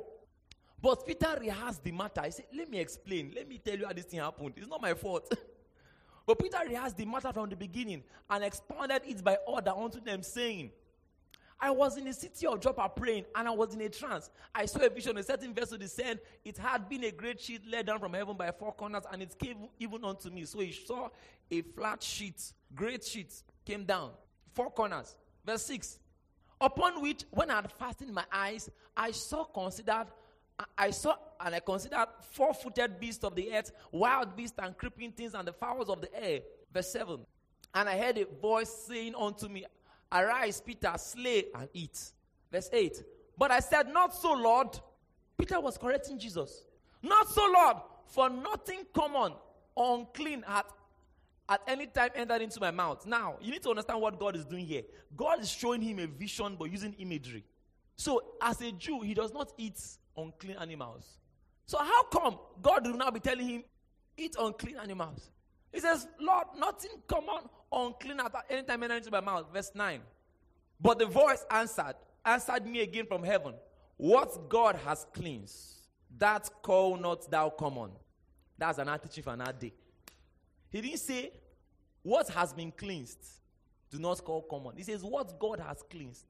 But 0.81 1.07
Peter 1.07 1.37
rehearsed 1.41 1.83
the 1.83 1.93
matter. 1.93 2.23
He 2.25 2.31
said, 2.31 2.47
Let 2.55 2.71
me 2.71 2.79
explain. 2.79 3.33
Let 3.35 3.49
me 3.49 3.59
tell 3.59 3.79
you 3.79 3.87
how 3.87 3.93
this 3.93 4.05
thing 4.05 4.21
happened. 4.21 4.55
It's 4.57 4.69
not 4.69 4.81
my 4.81 4.95
fault. 4.95 5.33
but 6.27 6.39
Peter 6.39 6.59
rehearsed 6.67 6.97
the 6.97 7.07
matter 7.07 7.33
from 7.33 7.49
the 7.49 7.57
beginning 7.57 8.03
and 8.29 8.45
expounded 8.45 9.03
it 9.07 9.25
by 9.25 9.37
order 9.47 9.71
unto 9.71 10.01
them, 10.01 10.23
saying, 10.23 10.71
I 11.59 11.71
was 11.71 11.97
in 11.97 12.05
the 12.05 12.13
city 12.13 12.47
of 12.47 12.61
Joppa 12.61 12.91
praying, 12.95 13.25
and 13.35 13.49
I 13.49 13.51
was 13.51 13.75
in 13.75 13.81
a 13.81 13.89
trance. 13.89 14.31
I 14.55 14.67
saw 14.67 14.81
a 14.81 14.91
vision, 14.91 15.17
a 15.17 15.23
certain 15.23 15.55
vessel 15.55 15.79
descend. 15.79 16.21
It 16.45 16.59
had 16.59 16.89
been 16.89 17.05
a 17.05 17.11
great 17.11 17.41
sheet 17.41 17.63
let 17.71 17.87
down 17.87 17.99
from 17.99 18.13
heaven 18.13 18.37
by 18.37 18.51
four 18.53 18.73
corners, 18.73 19.05
and 19.11 19.23
it 19.23 19.39
came 19.39 19.69
even 19.79 20.05
unto 20.05 20.29
me. 20.29 20.45
So 20.45 20.61
he 20.61 20.73
saw 20.73 21.09
a 21.51 21.63
flat 21.63 22.03
sheet, 22.03 22.53
great 22.75 23.05
sheet, 23.05 23.33
came 23.65 23.85
down, 23.85 24.11
four 24.55 24.71
corners. 24.71 25.17
Verse 25.45 25.63
6. 25.63 25.99
Upon 26.61 27.01
which, 27.01 27.25
when 27.31 27.51
I 27.51 27.57
had 27.57 27.73
fastened 27.73 28.13
my 28.13 28.25
eyes, 28.31 28.71
I 28.97 29.11
saw 29.13 29.45
considered, 29.45 30.07
I- 30.77 30.91
saw 30.91 31.17
and 31.41 31.55
I 31.55 31.61
considered 31.61 32.07
four-footed 32.33 32.99
beasts 32.99 33.25
of 33.25 33.35
the 33.35 33.53
earth, 33.55 33.73
wild 33.93 34.37
beasts 34.37 34.59
and 34.59 34.77
creeping 34.77 35.13
things, 35.13 35.35
and 35.35 35.47
the 35.47 35.53
fowls 35.53 35.89
of 35.89 36.01
the 36.01 36.15
air. 36.23 36.41
Verse 36.73 36.91
7. 36.93 37.25
And 37.75 37.89
I 37.89 37.99
heard 37.99 38.19
a 38.19 38.25
voice 38.25 38.71
saying 38.71 39.15
unto 39.15 39.49
me, 39.49 39.65
Arise, 40.13 40.61
Peter, 40.61 40.93
slay 40.97 41.47
and 41.55 41.69
eat. 41.73 42.13
Verse 42.51 42.71
8. 42.73 43.03
But 43.37 43.51
I 43.51 43.61
said, 43.61 43.89
Not 43.89 44.15
so, 44.15 44.33
Lord. 44.33 44.69
Peter 45.39 45.61
was 45.61 45.77
correcting 45.77 46.19
Jesus. 46.19 46.65
Not 47.03 47.29
so, 47.29 47.47
Lord, 47.53 47.77
for 48.07 48.31
nothing 48.31 48.87
common 48.95 49.35
or 49.75 49.99
unclean 49.99 50.43
hath 50.47 50.73
at 51.49 51.61
any 51.67 51.87
time 51.87 52.11
entered 52.15 52.43
into 52.43 52.59
my 52.61 52.71
mouth. 52.71 53.07
Now, 53.07 53.37
you 53.41 53.53
need 53.53 53.63
to 53.63 53.71
understand 53.71 54.01
what 54.01 54.19
God 54.19 54.35
is 54.35 54.45
doing 54.45 54.65
here. 54.65 54.83
God 55.17 55.41
is 55.41 55.51
showing 55.51 55.81
him 55.81 55.99
a 55.99 56.07
vision 56.07 56.57
but 56.59 56.71
using 56.71 56.95
imagery. 56.95 57.45
So, 57.97 58.23
as 58.43 58.61
a 58.61 58.73
Jew, 58.73 59.01
he 59.03 59.15
does 59.15 59.33
not 59.33 59.53
eat 59.57 59.81
unclean 60.17 60.57
animals. 60.59 61.19
So, 61.67 61.79
how 61.79 62.05
come 62.05 62.39
God 62.63 62.87
will 62.87 62.97
now 62.97 63.11
be 63.11 63.21
telling 63.21 63.47
him, 63.49 63.65
eat 64.17 64.37
unclean 64.39 64.77
animals? 64.77 65.31
He 65.73 65.81
says, 65.81 66.07
Lord, 66.21 66.47
nothing 66.59 66.93
common 67.07 67.49
unclean 67.73 68.21
at 68.21 68.33
any 68.49 68.63
time 68.63 68.83
into 68.83 69.11
my 69.11 69.21
mouth. 69.21 69.47
Verse 69.53 69.71
9. 69.75 70.01
But 70.81 70.99
the 70.99 71.07
voice 71.07 71.45
answered, 71.51 71.95
answered 72.25 72.67
me 72.67 72.81
again 72.81 73.07
from 73.07 73.23
heaven. 73.23 73.55
What 73.97 74.49
God 74.49 74.77
has 74.85 75.07
cleansed, 75.15 75.87
that 76.19 76.49
call 76.63 76.97
not 76.97 77.31
thou 77.31 77.51
common. 77.51 77.91
That's 78.59 78.79
an 78.79 78.89
attitude 78.89 79.25
for 79.25 79.33
another 79.33 79.53
day. 79.53 79.73
He 80.71 80.81
didn't 80.81 80.99
say, 80.99 81.33
What 82.03 82.29
has 82.29 82.53
been 82.53 82.73
cleansed, 82.73 83.25
do 83.91 83.99
not 83.99 84.23
call 84.23 84.43
common. 84.43 84.77
He 84.77 84.83
says, 84.83 85.03
What 85.03 85.39
God 85.39 85.61
has 85.61 85.83
cleansed. 85.91 86.27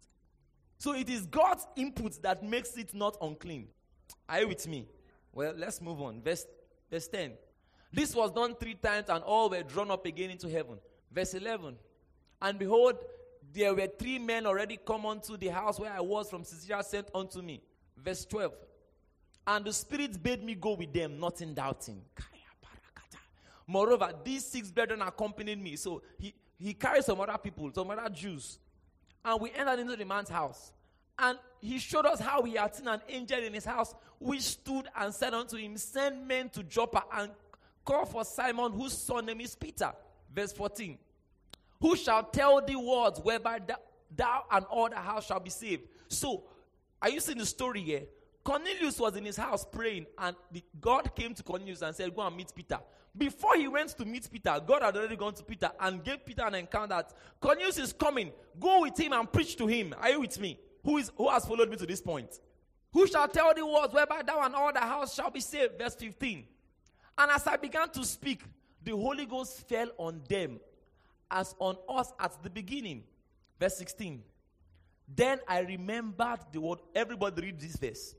So 0.78 0.94
it 0.94 1.08
is 1.08 1.26
God's 1.26 1.66
input 1.76 2.20
that 2.22 2.42
makes 2.42 2.76
it 2.76 2.94
not 2.94 3.16
unclean. 3.20 3.68
Are 4.28 4.40
you 4.40 4.48
with 4.48 4.66
me? 4.68 4.86
Well, 5.32 5.54
let's 5.56 5.80
move 5.80 6.00
on. 6.00 6.22
Verse, 6.22 6.46
verse 6.90 7.08
10. 7.08 7.32
This 7.96 8.14
was 8.14 8.30
done 8.30 8.54
three 8.54 8.74
times, 8.74 9.08
and 9.08 9.24
all 9.24 9.48
were 9.48 9.62
drawn 9.62 9.90
up 9.90 10.04
again 10.04 10.28
into 10.28 10.50
heaven. 10.50 10.76
Verse 11.10 11.32
11. 11.32 11.76
And 12.42 12.58
behold, 12.58 12.96
there 13.54 13.74
were 13.74 13.86
three 13.86 14.18
men 14.18 14.44
already 14.44 14.78
come 14.86 15.06
unto 15.06 15.38
the 15.38 15.48
house 15.48 15.80
where 15.80 15.90
I 15.90 16.00
was 16.00 16.28
from 16.28 16.42
Caesarea 16.42 16.82
sent 16.82 17.08
unto 17.14 17.40
me. 17.40 17.62
Verse 17.96 18.26
12. 18.26 18.52
And 19.46 19.64
the 19.64 19.72
Spirit 19.72 20.22
bade 20.22 20.44
me 20.44 20.54
go 20.54 20.74
with 20.74 20.92
them, 20.92 21.18
nothing 21.18 21.54
doubting. 21.54 22.02
Moreover, 23.66 24.12
these 24.22 24.44
six 24.44 24.70
brethren 24.70 25.00
accompanied 25.00 25.62
me. 25.62 25.76
So 25.76 26.02
he, 26.18 26.34
he 26.58 26.74
carried 26.74 27.04
some 27.04 27.18
other 27.18 27.38
people, 27.38 27.70
some 27.74 27.90
other 27.90 28.10
Jews. 28.10 28.58
And 29.24 29.40
we 29.40 29.52
entered 29.52 29.78
into 29.78 29.96
the 29.96 30.04
man's 30.04 30.28
house. 30.28 30.70
And 31.18 31.38
he 31.62 31.78
showed 31.78 32.04
us 32.04 32.20
how 32.20 32.42
he 32.42 32.56
had 32.56 32.74
seen 32.74 32.88
an 32.88 33.00
angel 33.08 33.42
in 33.42 33.54
his 33.54 33.64
house, 33.64 33.94
which 34.18 34.42
stood 34.42 34.86
and 34.94 35.14
said 35.14 35.32
unto 35.32 35.56
him, 35.56 35.78
Send 35.78 36.28
men 36.28 36.50
to 36.50 36.62
Joppa 36.62 37.02
and 37.14 37.30
call 37.86 38.04
for 38.04 38.24
Simon, 38.24 38.72
whose 38.72 38.92
son 38.92 39.24
name 39.24 39.40
is 39.40 39.54
Peter. 39.54 39.92
Verse 40.34 40.52
14. 40.52 40.98
Who 41.80 41.96
shall 41.96 42.24
tell 42.24 42.60
thee 42.64 42.76
words 42.76 43.20
whereby 43.20 43.60
thou, 44.14 44.44
and 44.50 44.64
all 44.66 44.90
the 44.90 44.96
house 44.96 45.26
shall 45.26 45.40
be 45.40 45.50
saved? 45.50 45.84
So, 46.08 46.44
are 47.00 47.08
you 47.08 47.20
seeing 47.20 47.38
the 47.38 47.46
story 47.46 47.80
here? 47.80 48.02
Cornelius 48.44 48.98
was 48.98 49.16
in 49.16 49.24
his 49.24 49.36
house 49.36 49.64
praying, 49.64 50.06
and 50.18 50.36
the, 50.52 50.62
God 50.80 51.14
came 51.14 51.34
to 51.34 51.42
Cornelius 51.42 51.82
and 51.82 51.94
said, 51.94 52.14
Go 52.14 52.22
and 52.22 52.36
meet 52.36 52.52
Peter. 52.54 52.78
Before 53.16 53.56
he 53.56 53.66
went 53.66 53.90
to 53.96 54.04
meet 54.04 54.28
Peter, 54.30 54.60
God 54.64 54.82
had 54.82 54.96
already 54.96 55.16
gone 55.16 55.34
to 55.34 55.42
Peter 55.42 55.70
and 55.80 56.04
gave 56.04 56.24
Peter 56.24 56.42
an 56.42 56.54
encounter 56.54 56.88
that 56.88 57.12
Cornelius 57.40 57.78
is 57.78 57.92
coming. 57.92 58.30
Go 58.60 58.82
with 58.82 58.98
him 58.98 59.14
and 59.14 59.32
preach 59.32 59.56
to 59.56 59.66
him. 59.66 59.94
Are 60.00 60.10
you 60.10 60.20
with 60.20 60.38
me? 60.38 60.60
Who, 60.84 60.98
is, 60.98 61.10
who 61.16 61.28
has 61.30 61.46
followed 61.46 61.70
me 61.70 61.76
to 61.76 61.86
this 61.86 62.00
point? 62.00 62.38
Who 62.92 63.06
shall 63.06 63.26
tell 63.26 63.52
thee 63.54 63.62
words 63.62 63.92
whereby 63.92 64.22
thou 64.22 64.42
and 64.42 64.54
all 64.54 64.72
the 64.72 64.80
house 64.80 65.14
shall 65.14 65.30
be 65.30 65.40
saved? 65.40 65.78
Verse 65.78 65.94
15. 65.94 66.44
And 67.18 67.30
as 67.30 67.46
I 67.46 67.56
began 67.56 67.88
to 67.90 68.04
speak, 68.04 68.42
the 68.82 68.92
Holy 68.92 69.26
Ghost 69.26 69.68
fell 69.68 69.88
on 69.98 70.22
them 70.28 70.60
as 71.30 71.54
on 71.58 71.76
us 71.88 72.12
at 72.20 72.42
the 72.42 72.50
beginning. 72.50 73.04
Verse 73.58 73.76
16. 73.78 74.22
Then 75.14 75.38
I 75.48 75.60
remembered 75.60 76.40
the 76.52 76.60
word. 76.60 76.80
Everybody 76.94 77.42
read 77.42 77.60
this 77.60 77.76
verse. 77.76 78.14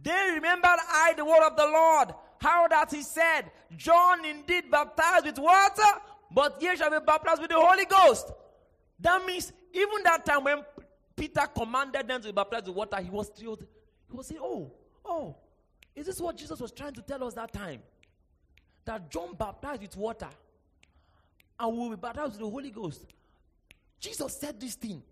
Then 0.00 0.34
remembered 0.34 0.78
I 0.90 1.14
the 1.16 1.24
word 1.24 1.46
of 1.46 1.56
the 1.56 1.66
Lord, 1.66 2.14
how 2.40 2.68
that 2.68 2.92
he 2.92 3.02
said, 3.02 3.50
John 3.76 4.24
indeed 4.24 4.70
baptized 4.70 5.26
with 5.26 5.38
water, 5.38 6.00
but 6.30 6.60
ye 6.60 6.76
shall 6.76 6.90
be 6.90 7.04
baptized 7.04 7.40
with 7.40 7.50
the 7.50 7.60
Holy 7.60 7.84
Ghost. 7.84 8.30
That 9.00 9.24
means 9.24 9.52
even 9.72 10.02
that 10.04 10.24
time 10.24 10.44
when 10.44 10.64
Peter 11.16 11.46
commanded 11.56 12.08
them 12.08 12.20
to 12.22 12.28
be 12.28 12.32
baptized 12.32 12.66
with 12.66 12.76
water, 12.76 13.00
he 13.00 13.10
was 13.10 13.28
thrilled. 13.28 13.64
He 14.10 14.16
was 14.16 14.26
saying, 14.26 14.40
Oh, 14.42 14.72
oh, 15.04 15.36
is 15.94 16.06
this 16.06 16.20
what 16.20 16.36
Jesus 16.36 16.58
was 16.60 16.72
trying 16.72 16.94
to 16.94 17.02
tell 17.02 17.22
us 17.24 17.34
that 17.34 17.52
time? 17.52 17.80
That 18.84 19.10
John 19.10 19.34
baptized 19.34 19.82
with 19.82 19.96
water 19.96 20.28
and 21.58 21.76
will 21.76 21.90
be 21.90 21.96
baptized 21.96 22.32
with 22.32 22.40
the 22.40 22.50
Holy 22.50 22.70
Ghost. 22.70 23.06
Jesus 23.98 24.36
said 24.36 24.60
this 24.60 24.74
thing. 24.74 25.02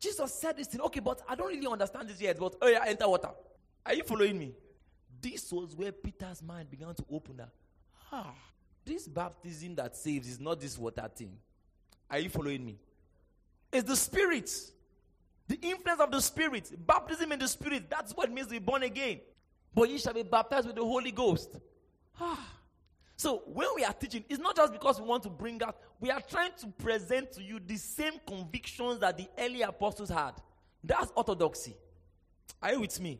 Jesus 0.00 0.32
said 0.32 0.56
this 0.56 0.68
thing. 0.68 0.80
Okay, 0.80 1.00
but 1.00 1.20
I 1.28 1.34
don't 1.34 1.48
really 1.48 1.66
understand 1.66 2.08
this 2.08 2.20
yet. 2.20 2.38
But 2.38 2.56
oh 2.62 2.68
yeah, 2.68 2.84
enter 2.86 3.08
water. 3.08 3.30
Are 3.84 3.94
you 3.94 4.02
following 4.04 4.38
me? 4.38 4.54
This 5.20 5.52
was 5.52 5.74
where 5.74 5.92
Peter's 5.92 6.42
mind 6.42 6.70
began 6.70 6.94
to 6.94 7.04
open 7.10 7.40
up. 7.40 7.50
Ah, 8.12 8.32
this 8.84 9.08
baptism 9.08 9.74
that 9.74 9.96
saves 9.96 10.28
is 10.28 10.40
not 10.40 10.60
this 10.60 10.78
water 10.78 11.08
thing. 11.14 11.32
Are 12.10 12.18
you 12.18 12.30
following 12.30 12.64
me? 12.64 12.78
It's 13.72 13.86
the 13.86 13.96
spirit. 13.96 14.50
The 15.46 15.58
influence 15.60 16.00
of 16.00 16.10
the 16.10 16.20
spirit. 16.20 16.70
Baptism 16.86 17.32
in 17.32 17.38
the 17.38 17.48
spirit. 17.48 17.90
That's 17.90 18.12
what 18.12 18.30
means 18.30 18.46
to 18.46 18.52
be 18.52 18.58
born 18.58 18.82
again. 18.82 19.20
but 19.74 19.90
ye 19.90 19.98
shall 19.98 20.14
be 20.14 20.22
baptized 20.22 20.66
with 20.66 20.76
the 20.76 20.84
Holy 20.84 21.10
Ghost. 21.10 21.56
Ah. 22.20 22.57
So 23.18 23.42
when 23.46 23.66
we 23.74 23.84
are 23.84 23.92
teaching, 23.92 24.24
it's 24.28 24.38
not 24.38 24.54
just 24.54 24.72
because 24.72 25.00
we 25.00 25.06
want 25.06 25.24
to 25.24 25.28
bring 25.28 25.60
out, 25.64 25.76
we 25.98 26.08
are 26.08 26.20
trying 26.20 26.52
to 26.58 26.68
present 26.68 27.32
to 27.32 27.42
you 27.42 27.58
the 27.58 27.76
same 27.76 28.12
convictions 28.24 29.00
that 29.00 29.18
the 29.18 29.26
early 29.36 29.62
apostles 29.62 30.08
had. 30.08 30.34
That's 30.84 31.10
orthodoxy. 31.16 31.76
Are 32.62 32.72
you 32.72 32.80
with 32.80 33.00
me? 33.00 33.18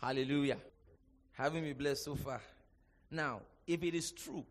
Hallelujah. 0.00 0.56
Having 1.32 1.64
me 1.64 1.74
blessed 1.74 2.04
so 2.04 2.14
far. 2.14 2.40
Now, 3.10 3.42
if 3.66 3.82
it 3.82 3.94
is 3.94 4.12
true, 4.12 4.46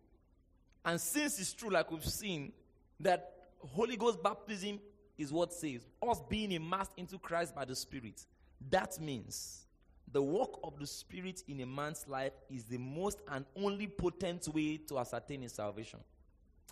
and 0.84 1.00
since 1.00 1.40
it's 1.40 1.52
true, 1.52 1.70
like 1.70 1.90
we've 1.90 2.04
seen, 2.04 2.52
that 3.00 3.32
Holy 3.58 3.96
Ghost 3.96 4.22
baptism 4.22 4.78
is 5.18 5.32
what 5.32 5.52
saves 5.52 5.84
us 6.08 6.20
being 6.28 6.52
immersed 6.52 6.92
into 6.96 7.18
Christ 7.18 7.52
by 7.52 7.64
the 7.64 7.74
Spirit, 7.74 8.24
that 8.70 9.00
means 9.00 9.66
the 10.12 10.22
work 10.22 10.60
of 10.62 10.78
the 10.78 10.86
Spirit 10.86 11.42
in 11.48 11.60
a 11.60 11.66
man's 11.66 12.06
life 12.06 12.32
is 12.50 12.64
the 12.64 12.78
most 12.78 13.20
and 13.30 13.44
only 13.56 13.86
potent 13.86 14.46
way 14.48 14.76
to 14.88 14.98
ascertain 14.98 15.42
his 15.42 15.52
salvation. 15.52 16.00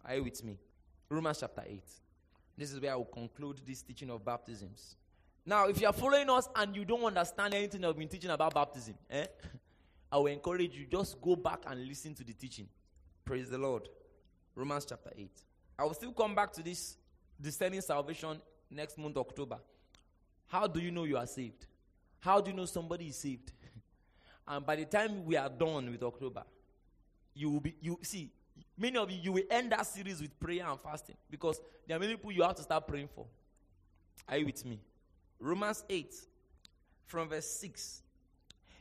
Are 0.04 0.14
you 0.14 0.24
with 0.24 0.44
me? 0.44 0.58
Romans 1.08 1.38
chapter 1.40 1.64
8. 1.66 1.82
This 2.56 2.72
is 2.72 2.80
where 2.80 2.92
I 2.92 2.96
will 2.96 3.06
conclude 3.06 3.60
this 3.66 3.82
teaching 3.82 4.10
of 4.10 4.24
baptisms. 4.24 4.96
Now, 5.46 5.68
if 5.68 5.80
you 5.80 5.86
are 5.86 5.92
following 5.92 6.28
us 6.28 6.48
and 6.54 6.76
you 6.76 6.84
don't 6.84 7.02
understand 7.02 7.54
anything 7.54 7.84
I've 7.84 7.96
been 7.96 8.08
teaching 8.08 8.30
about 8.30 8.54
baptism, 8.54 8.94
eh, 9.10 9.26
I 10.12 10.18
will 10.18 10.26
encourage 10.26 10.76
you 10.76 10.86
just 10.86 11.20
go 11.20 11.34
back 11.36 11.60
and 11.66 11.86
listen 11.86 12.14
to 12.16 12.24
the 12.24 12.34
teaching. 12.34 12.68
Praise 13.24 13.48
the 13.48 13.58
Lord. 13.58 13.88
Romans 14.54 14.84
chapter 14.86 15.10
8. 15.16 15.30
I 15.78 15.84
will 15.84 15.94
still 15.94 16.12
come 16.12 16.34
back 16.34 16.52
to 16.52 16.62
this 16.62 16.96
discerning 17.40 17.80
salvation 17.80 18.40
next 18.70 18.98
month, 18.98 19.16
October. 19.16 19.58
How 20.46 20.66
do 20.66 20.80
you 20.80 20.90
know 20.90 21.04
you 21.04 21.16
are 21.16 21.26
saved? 21.26 21.66
How 22.20 22.40
do 22.40 22.50
you 22.50 22.56
know 22.56 22.66
somebody 22.66 23.08
is 23.08 23.16
saved? 23.16 23.52
and 24.48 24.64
by 24.64 24.76
the 24.76 24.84
time 24.84 25.24
we 25.24 25.36
are 25.36 25.48
done 25.48 25.90
with 25.90 26.02
October, 26.02 26.44
you 27.34 27.50
will 27.50 27.60
be, 27.60 27.74
you 27.80 27.98
see, 28.02 28.30
many 28.76 28.96
of 28.98 29.10
you, 29.10 29.18
you 29.22 29.32
will 29.32 29.44
end 29.50 29.72
that 29.72 29.86
series 29.86 30.20
with 30.20 30.38
prayer 30.38 30.66
and 30.66 30.78
fasting 30.80 31.16
because 31.30 31.60
there 31.86 31.96
are 31.96 32.00
many 32.00 32.14
people 32.14 32.32
you 32.32 32.42
have 32.42 32.56
to 32.56 32.62
start 32.62 32.86
praying 32.86 33.08
for. 33.14 33.26
Are 34.28 34.36
you 34.36 34.46
with 34.46 34.64
me? 34.64 34.80
Romans 35.38 35.84
8, 35.88 36.14
from 37.06 37.28
verse 37.28 37.46
6. 37.46 38.02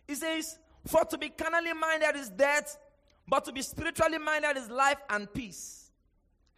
It 0.08 0.16
says, 0.16 0.58
For 0.86 1.06
to 1.06 1.18
be 1.18 1.30
carnally 1.30 1.74
minded 1.74 2.16
is 2.16 2.30
death, 2.30 2.78
but 3.28 3.46
to 3.46 3.52
be 3.52 3.62
spiritually 3.62 4.18
minded 4.18 4.58
is 4.58 4.70
life 4.70 4.98
and 5.10 5.32
peace. 5.34 5.92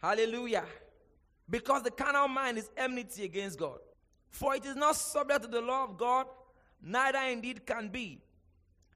Hallelujah. 0.00 0.64
Because 1.48 1.82
the 1.82 1.90
carnal 1.90 2.28
mind 2.28 2.58
is 2.58 2.70
enmity 2.76 3.24
against 3.24 3.58
God. 3.58 3.78
For 4.30 4.54
it 4.56 4.64
is 4.64 4.74
not 4.74 4.96
subject 4.96 5.42
to 5.42 5.48
the 5.48 5.60
law 5.60 5.84
of 5.84 5.96
God, 5.98 6.26
neither 6.82 7.18
indeed 7.18 7.66
can 7.66 7.88
be. 7.88 8.20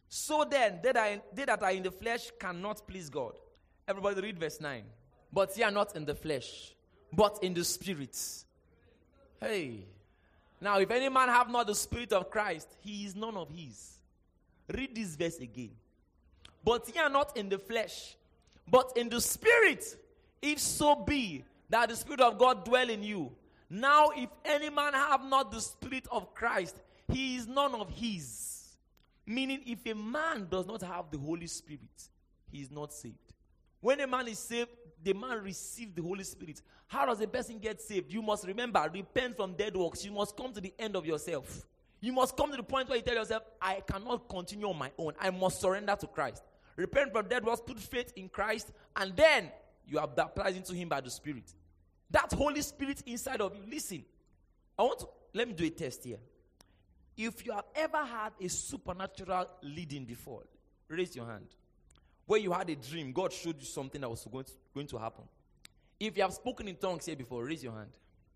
So 0.09 0.45
then, 0.49 0.81
they 0.83 0.93
that, 0.93 1.35
they 1.35 1.45
that 1.45 1.63
are 1.63 1.71
in 1.71 1.83
the 1.83 1.91
flesh 1.91 2.31
cannot 2.39 2.87
please 2.87 3.09
God. 3.09 3.35
Everybody 3.89 4.21
read 4.21 4.39
verse 4.39 4.61
9. 4.61 4.83
But 5.33 5.57
ye 5.57 5.65
are 5.65 5.71
not 5.71 5.97
in 5.97 6.05
the 6.05 6.15
flesh, 6.15 6.75
but 7.13 7.39
in 7.43 7.55
the 7.55 7.65
spirit. 7.65 8.17
Hey. 9.41 9.85
Now, 10.61 10.79
if 10.79 10.91
any 10.91 11.09
man 11.09 11.29
have 11.29 11.51
not 11.51 11.67
the 11.67 11.75
spirit 11.75 12.13
of 12.13 12.31
Christ, 12.31 12.69
he 12.81 13.05
is 13.05 13.15
none 13.15 13.37
of 13.37 13.51
his. 13.51 13.99
Read 14.73 14.95
this 14.95 15.15
verse 15.15 15.39
again. 15.39 15.73
But 16.65 16.89
ye 16.93 17.01
are 17.01 17.11
not 17.11 17.37
in 17.37 17.49
the 17.49 17.59
flesh, 17.59 18.17
but 18.69 18.93
in 18.97 19.09
the 19.09 19.21
spirit, 19.21 19.85
if 20.41 20.59
so 20.59 20.95
be 20.97 21.45
that 21.69 21.89
the 21.91 21.97
spirit 21.97 22.21
of 22.21 22.39
God 22.39 22.65
dwell 22.65 22.89
in 22.89 23.03
you. 23.03 23.33
Now, 23.69 24.11
if 24.17 24.31
any 24.45 24.71
man 24.71 24.95
have 24.95 25.25
not 25.25 25.51
the 25.51 25.61
spirit 25.61 26.07
of 26.11 26.35
Christ, 26.35 26.77
he 27.13 27.37
is 27.37 27.47
none 27.47 27.75
of 27.75 27.91
his. 27.91 28.77
Meaning, 29.27 29.63
if 29.67 29.85
a 29.87 29.95
man 29.95 30.47
does 30.51 30.67
not 30.67 30.83
have 30.83 31.11
the 31.11 31.19
Holy 31.19 31.47
Spirit, 31.47 32.09
he 32.51 32.61
is 32.61 32.71
not 32.71 32.93
saved. 32.93 33.17
When 33.81 34.01
a 34.01 34.07
man 34.07 34.29
is 34.29 34.39
saved, 34.39 34.71
the 35.03 35.13
man 35.13 35.43
receives 35.43 35.95
the 35.95 36.03
Holy 36.03 36.25
Spirit. 36.25 36.63
How 36.87 37.07
does 37.07 37.21
a 37.21 37.27
person 37.27 37.59
get 37.59 37.81
saved? 37.81 38.13
You 38.13 38.23
must 38.23 38.47
remember, 38.47 38.89
repent 38.93 39.37
from 39.37 39.55
dead 39.55 39.77
works. 39.77 40.05
You 40.05 40.13
must 40.13 40.37
come 40.37 40.53
to 40.53 40.61
the 40.61 40.73
end 40.79 40.97
of 40.97 41.05
yourself. 41.05 41.67
You 42.01 42.13
must 42.13 42.37
come 42.37 42.51
to 42.51 42.57
the 42.57 42.63
point 42.63 42.89
where 42.89 42.99
you 42.99 43.03
tell 43.03 43.15
yourself, 43.15 43.43
I 43.61 43.81
cannot 43.81 44.29
continue 44.29 44.69
on 44.69 44.79
my 44.79 44.91
own. 44.99 45.13
I 45.19 45.31
must 45.31 45.61
surrender 45.61 45.97
to 45.99 46.07
Christ. 46.07 46.43
Repent 46.77 47.13
from 47.13 47.27
dead 47.27 47.45
works, 47.45 47.63
put 47.65 47.81
faith 47.81 48.13
in 48.17 48.29
Christ, 48.29 48.71
and 48.95 49.17
then 49.17 49.51
you 49.87 49.99
are 49.99 50.07
baptized 50.07 50.57
into 50.57 50.75
Him 50.75 50.89
by 50.89 51.01
the 51.01 51.11
Spirit. 51.11 51.53
That 52.11 52.33
Holy 52.33 52.63
Spirit 52.63 53.03
inside 53.07 53.41
of 53.41 53.55
you. 53.57 53.63
Listen, 53.69 54.05
I 54.79 54.83
want 54.83 55.01
to 55.01 55.07
let 55.33 55.49
me 55.49 55.55
do 55.55 55.65
a 55.65 55.71
test 55.71 56.05
here. 56.05 56.19
If 57.17 57.47
you 57.47 57.53
have 57.53 57.65
ever 57.75 58.05
had 58.05 58.33
a 58.41 58.49
supernatural 58.49 59.49
leading 59.63 60.05
before, 60.05 60.43
raise 60.89 61.17
your 61.17 61.27
hand. 61.27 61.47
Where 62.27 62.41
you 62.41 62.53
had 62.53 62.69
a 62.69 62.77
dream, 62.77 63.13
God 63.13 63.33
showed 63.33 63.59
you 63.59 63.67
something 63.67 64.01
that 64.01 64.11
was 64.11 64.27
going 64.31 64.45
to, 64.45 64.53
going 64.75 64.87
to 64.89 64.99
happen. 64.99 65.25
If 65.99 66.17
you 66.17 66.23
have 66.23 66.35
spoken 66.35 66.69
in 66.69 66.77
tongues 66.77 67.07
here 67.07 67.17
before, 67.17 67.45
raise 67.45 67.63
your 67.63 67.73
hand. 67.73 67.91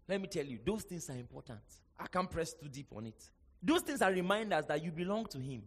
Let 0.09 0.21
me 0.21 0.29
tell 0.29 0.45
you, 0.45 0.59
those 0.65 0.83
things 0.83 1.11
are 1.11 1.17
important. 1.17 1.61
I 1.99 2.07
can't 2.07 2.31
press 2.31 2.55
too 2.55 2.69
deep 2.69 2.87
on 2.97 3.07
it. 3.07 3.31
Those 3.63 3.83
things 3.83 4.01
are 4.01 4.11
reminders 4.11 4.65
that 4.67 4.83
you 4.83 4.91
belong 4.91 5.27
to 5.27 5.39
Him. 5.39 5.63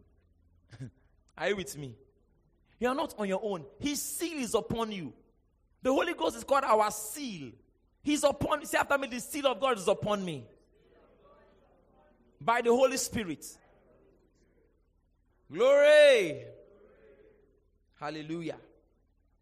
are 1.38 1.50
you 1.50 1.56
with 1.56 1.78
me? 1.78 1.96
You 2.80 2.88
are 2.88 2.96
not 2.96 3.14
on 3.18 3.28
your 3.28 3.40
own. 3.44 3.64
His 3.80 4.02
seal 4.02 4.40
is 4.40 4.56
upon 4.56 4.92
you. 4.92 5.14
The 5.82 5.92
Holy 5.92 6.14
Ghost 6.14 6.38
is 6.38 6.44
called 6.44 6.64
our 6.64 6.90
seal. 6.90 7.52
He's 8.02 8.24
upon, 8.24 8.66
See 8.66 8.78
after 8.78 8.98
me, 8.98 9.08
the 9.08 9.20
seal 9.20 9.48
of 9.48 9.60
God 9.60 9.78
is 9.78 9.88
upon 9.88 10.26
me. 10.26 10.46
By 12.44 12.62
the 12.62 12.72
Holy 12.72 12.98
Spirit. 12.98 13.46
Glory. 15.52 16.44
Hallelujah. 18.00 18.58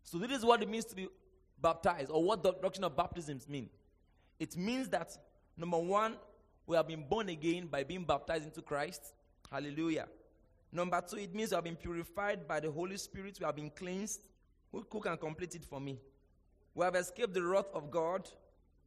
So 0.03 0.17
this 0.17 0.37
is 0.37 0.45
what 0.45 0.61
it 0.61 0.69
means 0.69 0.85
to 0.85 0.95
be 0.95 1.07
baptized, 1.59 2.11
or 2.11 2.23
what 2.23 2.43
the 2.43 2.53
doctrine 2.53 2.83
of 2.83 2.95
baptisms 2.95 3.47
mean. 3.47 3.69
It 4.39 4.57
means 4.57 4.89
that 4.89 5.17
number 5.57 5.77
one, 5.77 6.15
we 6.67 6.75
have 6.75 6.87
been 6.87 7.03
born 7.07 7.29
again 7.29 7.67
by 7.67 7.83
being 7.83 8.03
baptized 8.03 8.45
into 8.45 8.61
Christ. 8.61 9.13
Hallelujah. 9.51 10.07
Number 10.71 11.01
two, 11.01 11.17
it 11.17 11.33
means 11.33 11.51
we 11.51 11.55
have 11.55 11.63
been 11.63 11.75
purified 11.75 12.47
by 12.47 12.59
the 12.59 12.71
Holy 12.71 12.97
Spirit. 12.97 13.37
We 13.39 13.45
have 13.45 13.55
been 13.55 13.69
cleansed. 13.71 14.21
Who, 14.71 14.85
who 14.89 14.99
can 15.01 15.17
complete 15.17 15.55
it 15.55 15.65
for 15.65 15.79
me? 15.79 15.99
We 16.73 16.85
have 16.85 16.95
escaped 16.95 17.33
the 17.33 17.43
wrath 17.43 17.69
of 17.73 17.89
God. 17.91 18.29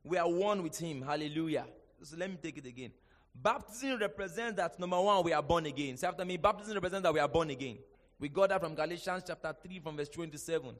We 0.02 0.18
are 0.18 0.28
one 0.28 0.62
with 0.62 0.78
Him. 0.78 1.02
Hallelujah. 1.02 1.66
So 2.02 2.16
let 2.16 2.30
me 2.30 2.36
take 2.40 2.58
it 2.58 2.66
again. 2.66 2.92
Baptism 3.34 3.98
represents 3.98 4.56
that 4.56 4.78
number 4.78 5.00
one, 5.00 5.24
we 5.24 5.32
are 5.32 5.42
born 5.42 5.66
again. 5.66 5.96
Say 5.96 6.06
after 6.06 6.24
me, 6.24 6.36
baptism 6.36 6.74
represents 6.74 7.02
that 7.02 7.12
we 7.12 7.20
are 7.20 7.28
born 7.28 7.50
again. 7.50 7.78
We 8.18 8.28
got 8.28 8.50
that 8.50 8.60
from 8.60 8.74
Galatians 8.74 9.24
chapter 9.26 9.54
3, 9.60 9.80
from 9.80 9.96
verse 9.96 10.08
27. 10.08 10.74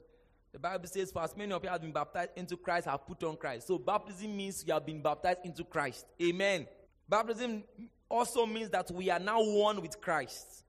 The 0.53 0.59
Bible 0.59 0.87
says, 0.87 1.11
For 1.11 1.21
as 1.21 1.35
many 1.35 1.51
of 1.51 1.61
you 1.63 1.69
have 1.69 1.81
been 1.81 1.91
baptized 1.91 2.31
into 2.37 2.55
Christ, 2.55 2.87
have 2.87 3.05
put 3.05 3.21
on 3.23 3.35
Christ. 3.35 3.67
So 3.67 3.77
baptism 3.77 4.35
means 4.35 4.63
you 4.65 4.73
have 4.73 4.85
been 4.85 5.01
baptized 5.01 5.39
into 5.43 5.65
Christ. 5.65 6.05
Amen. 6.21 6.65
Baptism 7.09 7.63
also 8.09 8.45
means 8.45 8.69
that 8.69 8.89
we 8.89 9.09
are 9.09 9.19
now 9.19 9.43
one 9.43 9.81
with 9.81 9.99
Christ. 9.99 10.63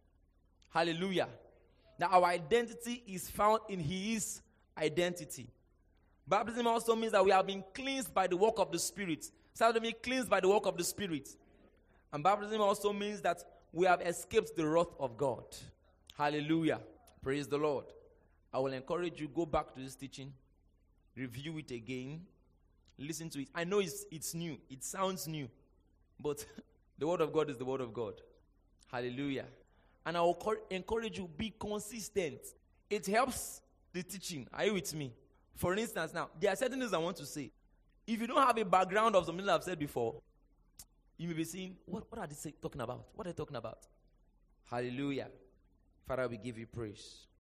Hallelujah. 0.71 1.29
That 1.99 2.11
our 2.11 2.25
identity 2.25 3.05
is 3.07 3.31
found 3.31 3.61
in 3.69 3.79
His 3.79 4.43
identity. 4.77 5.47
Baptism 6.27 6.67
also 6.67 6.97
means 6.97 7.13
that 7.13 7.25
we 7.25 7.31
have 7.31 7.47
been 7.47 7.63
cleansed 7.73 8.13
by 8.13 8.27
the 8.27 8.37
work 8.37 8.59
of 8.59 8.73
the 8.73 8.79
Spirit. 8.79 9.31
So 9.55 9.73
to 9.73 9.81
be 9.81 9.93
cleansed 9.93 10.29
by 10.29 10.41
the 10.41 10.49
work 10.49 10.67
of 10.67 10.77
the 10.77 10.85
Spirit. 10.85 11.29
And 12.17 12.25
baptism 12.25 12.63
also 12.63 12.95
means 12.95 13.21
that 13.21 13.45
we 13.75 13.85
have 13.85 14.01
escaped 14.01 14.57
the 14.57 14.67
wrath 14.67 14.95
of 14.99 15.19
God. 15.19 15.45
Hallelujah. 16.17 16.81
Praise 17.23 17.47
the 17.47 17.59
Lord. 17.59 17.85
I 18.55 18.59
will 18.59 18.73
encourage 18.73 19.21
you 19.21 19.29
go 19.29 19.45
back 19.45 19.75
to 19.75 19.81
this 19.81 19.95
teaching, 19.95 20.33
review 21.15 21.59
it 21.59 21.71
again, 21.71 22.23
listen 22.97 23.29
to 23.29 23.43
it. 23.43 23.49
I 23.55 23.65
know 23.65 23.81
it's, 23.81 24.07
it's 24.11 24.33
new, 24.33 24.57
it 24.71 24.83
sounds 24.83 25.29
new, 25.29 25.47
but 26.19 26.43
the 26.99 27.07
word 27.07 27.21
of 27.21 27.35
God 27.35 27.51
is 27.51 27.59
the 27.59 27.67
word 27.67 27.83
of 27.83 27.93
God. 27.93 28.15
Hallelujah. 28.91 29.45
And 30.07 30.17
I 30.17 30.23
will 30.23 30.39
encourage 30.71 31.19
you 31.19 31.29
be 31.37 31.53
consistent. 31.61 32.41
It 32.89 33.05
helps 33.05 33.61
the 33.93 34.03
teaching. 34.03 34.49
Are 34.55 34.65
you 34.65 34.73
with 34.73 34.95
me? 34.95 35.13
For 35.55 35.77
instance, 35.77 36.15
now 36.15 36.31
there 36.41 36.51
are 36.51 36.57
certain 36.57 36.81
things 36.81 36.95
I 36.95 36.99
want 36.99 37.19
to 37.19 37.27
say. 37.27 37.51
If 38.07 38.19
you 38.19 38.27
don't 38.27 38.43
have 38.43 38.57
a 38.57 38.65
background 38.65 39.17
of 39.17 39.27
something 39.27 39.47
I've 39.47 39.65
said 39.65 39.79
before, 39.79 40.23
you 41.19 41.29
may 41.29 41.35
be 41.35 41.45
saying, 41.45 41.77
What, 41.87 42.05
what 42.11 42.21
are 42.21 42.27
they 42.27 42.53
talking 42.61 42.81
about? 42.81 43.07
What 43.15 43.27
are 43.27 43.31
they 43.31 43.37
talking 43.37 43.57
about? 43.57 43.79
Hallelujah. 44.71 45.29
Father, 46.07 46.29
we 46.29 46.37
give 46.37 46.59
you 46.59 46.67
praise. 46.67 47.27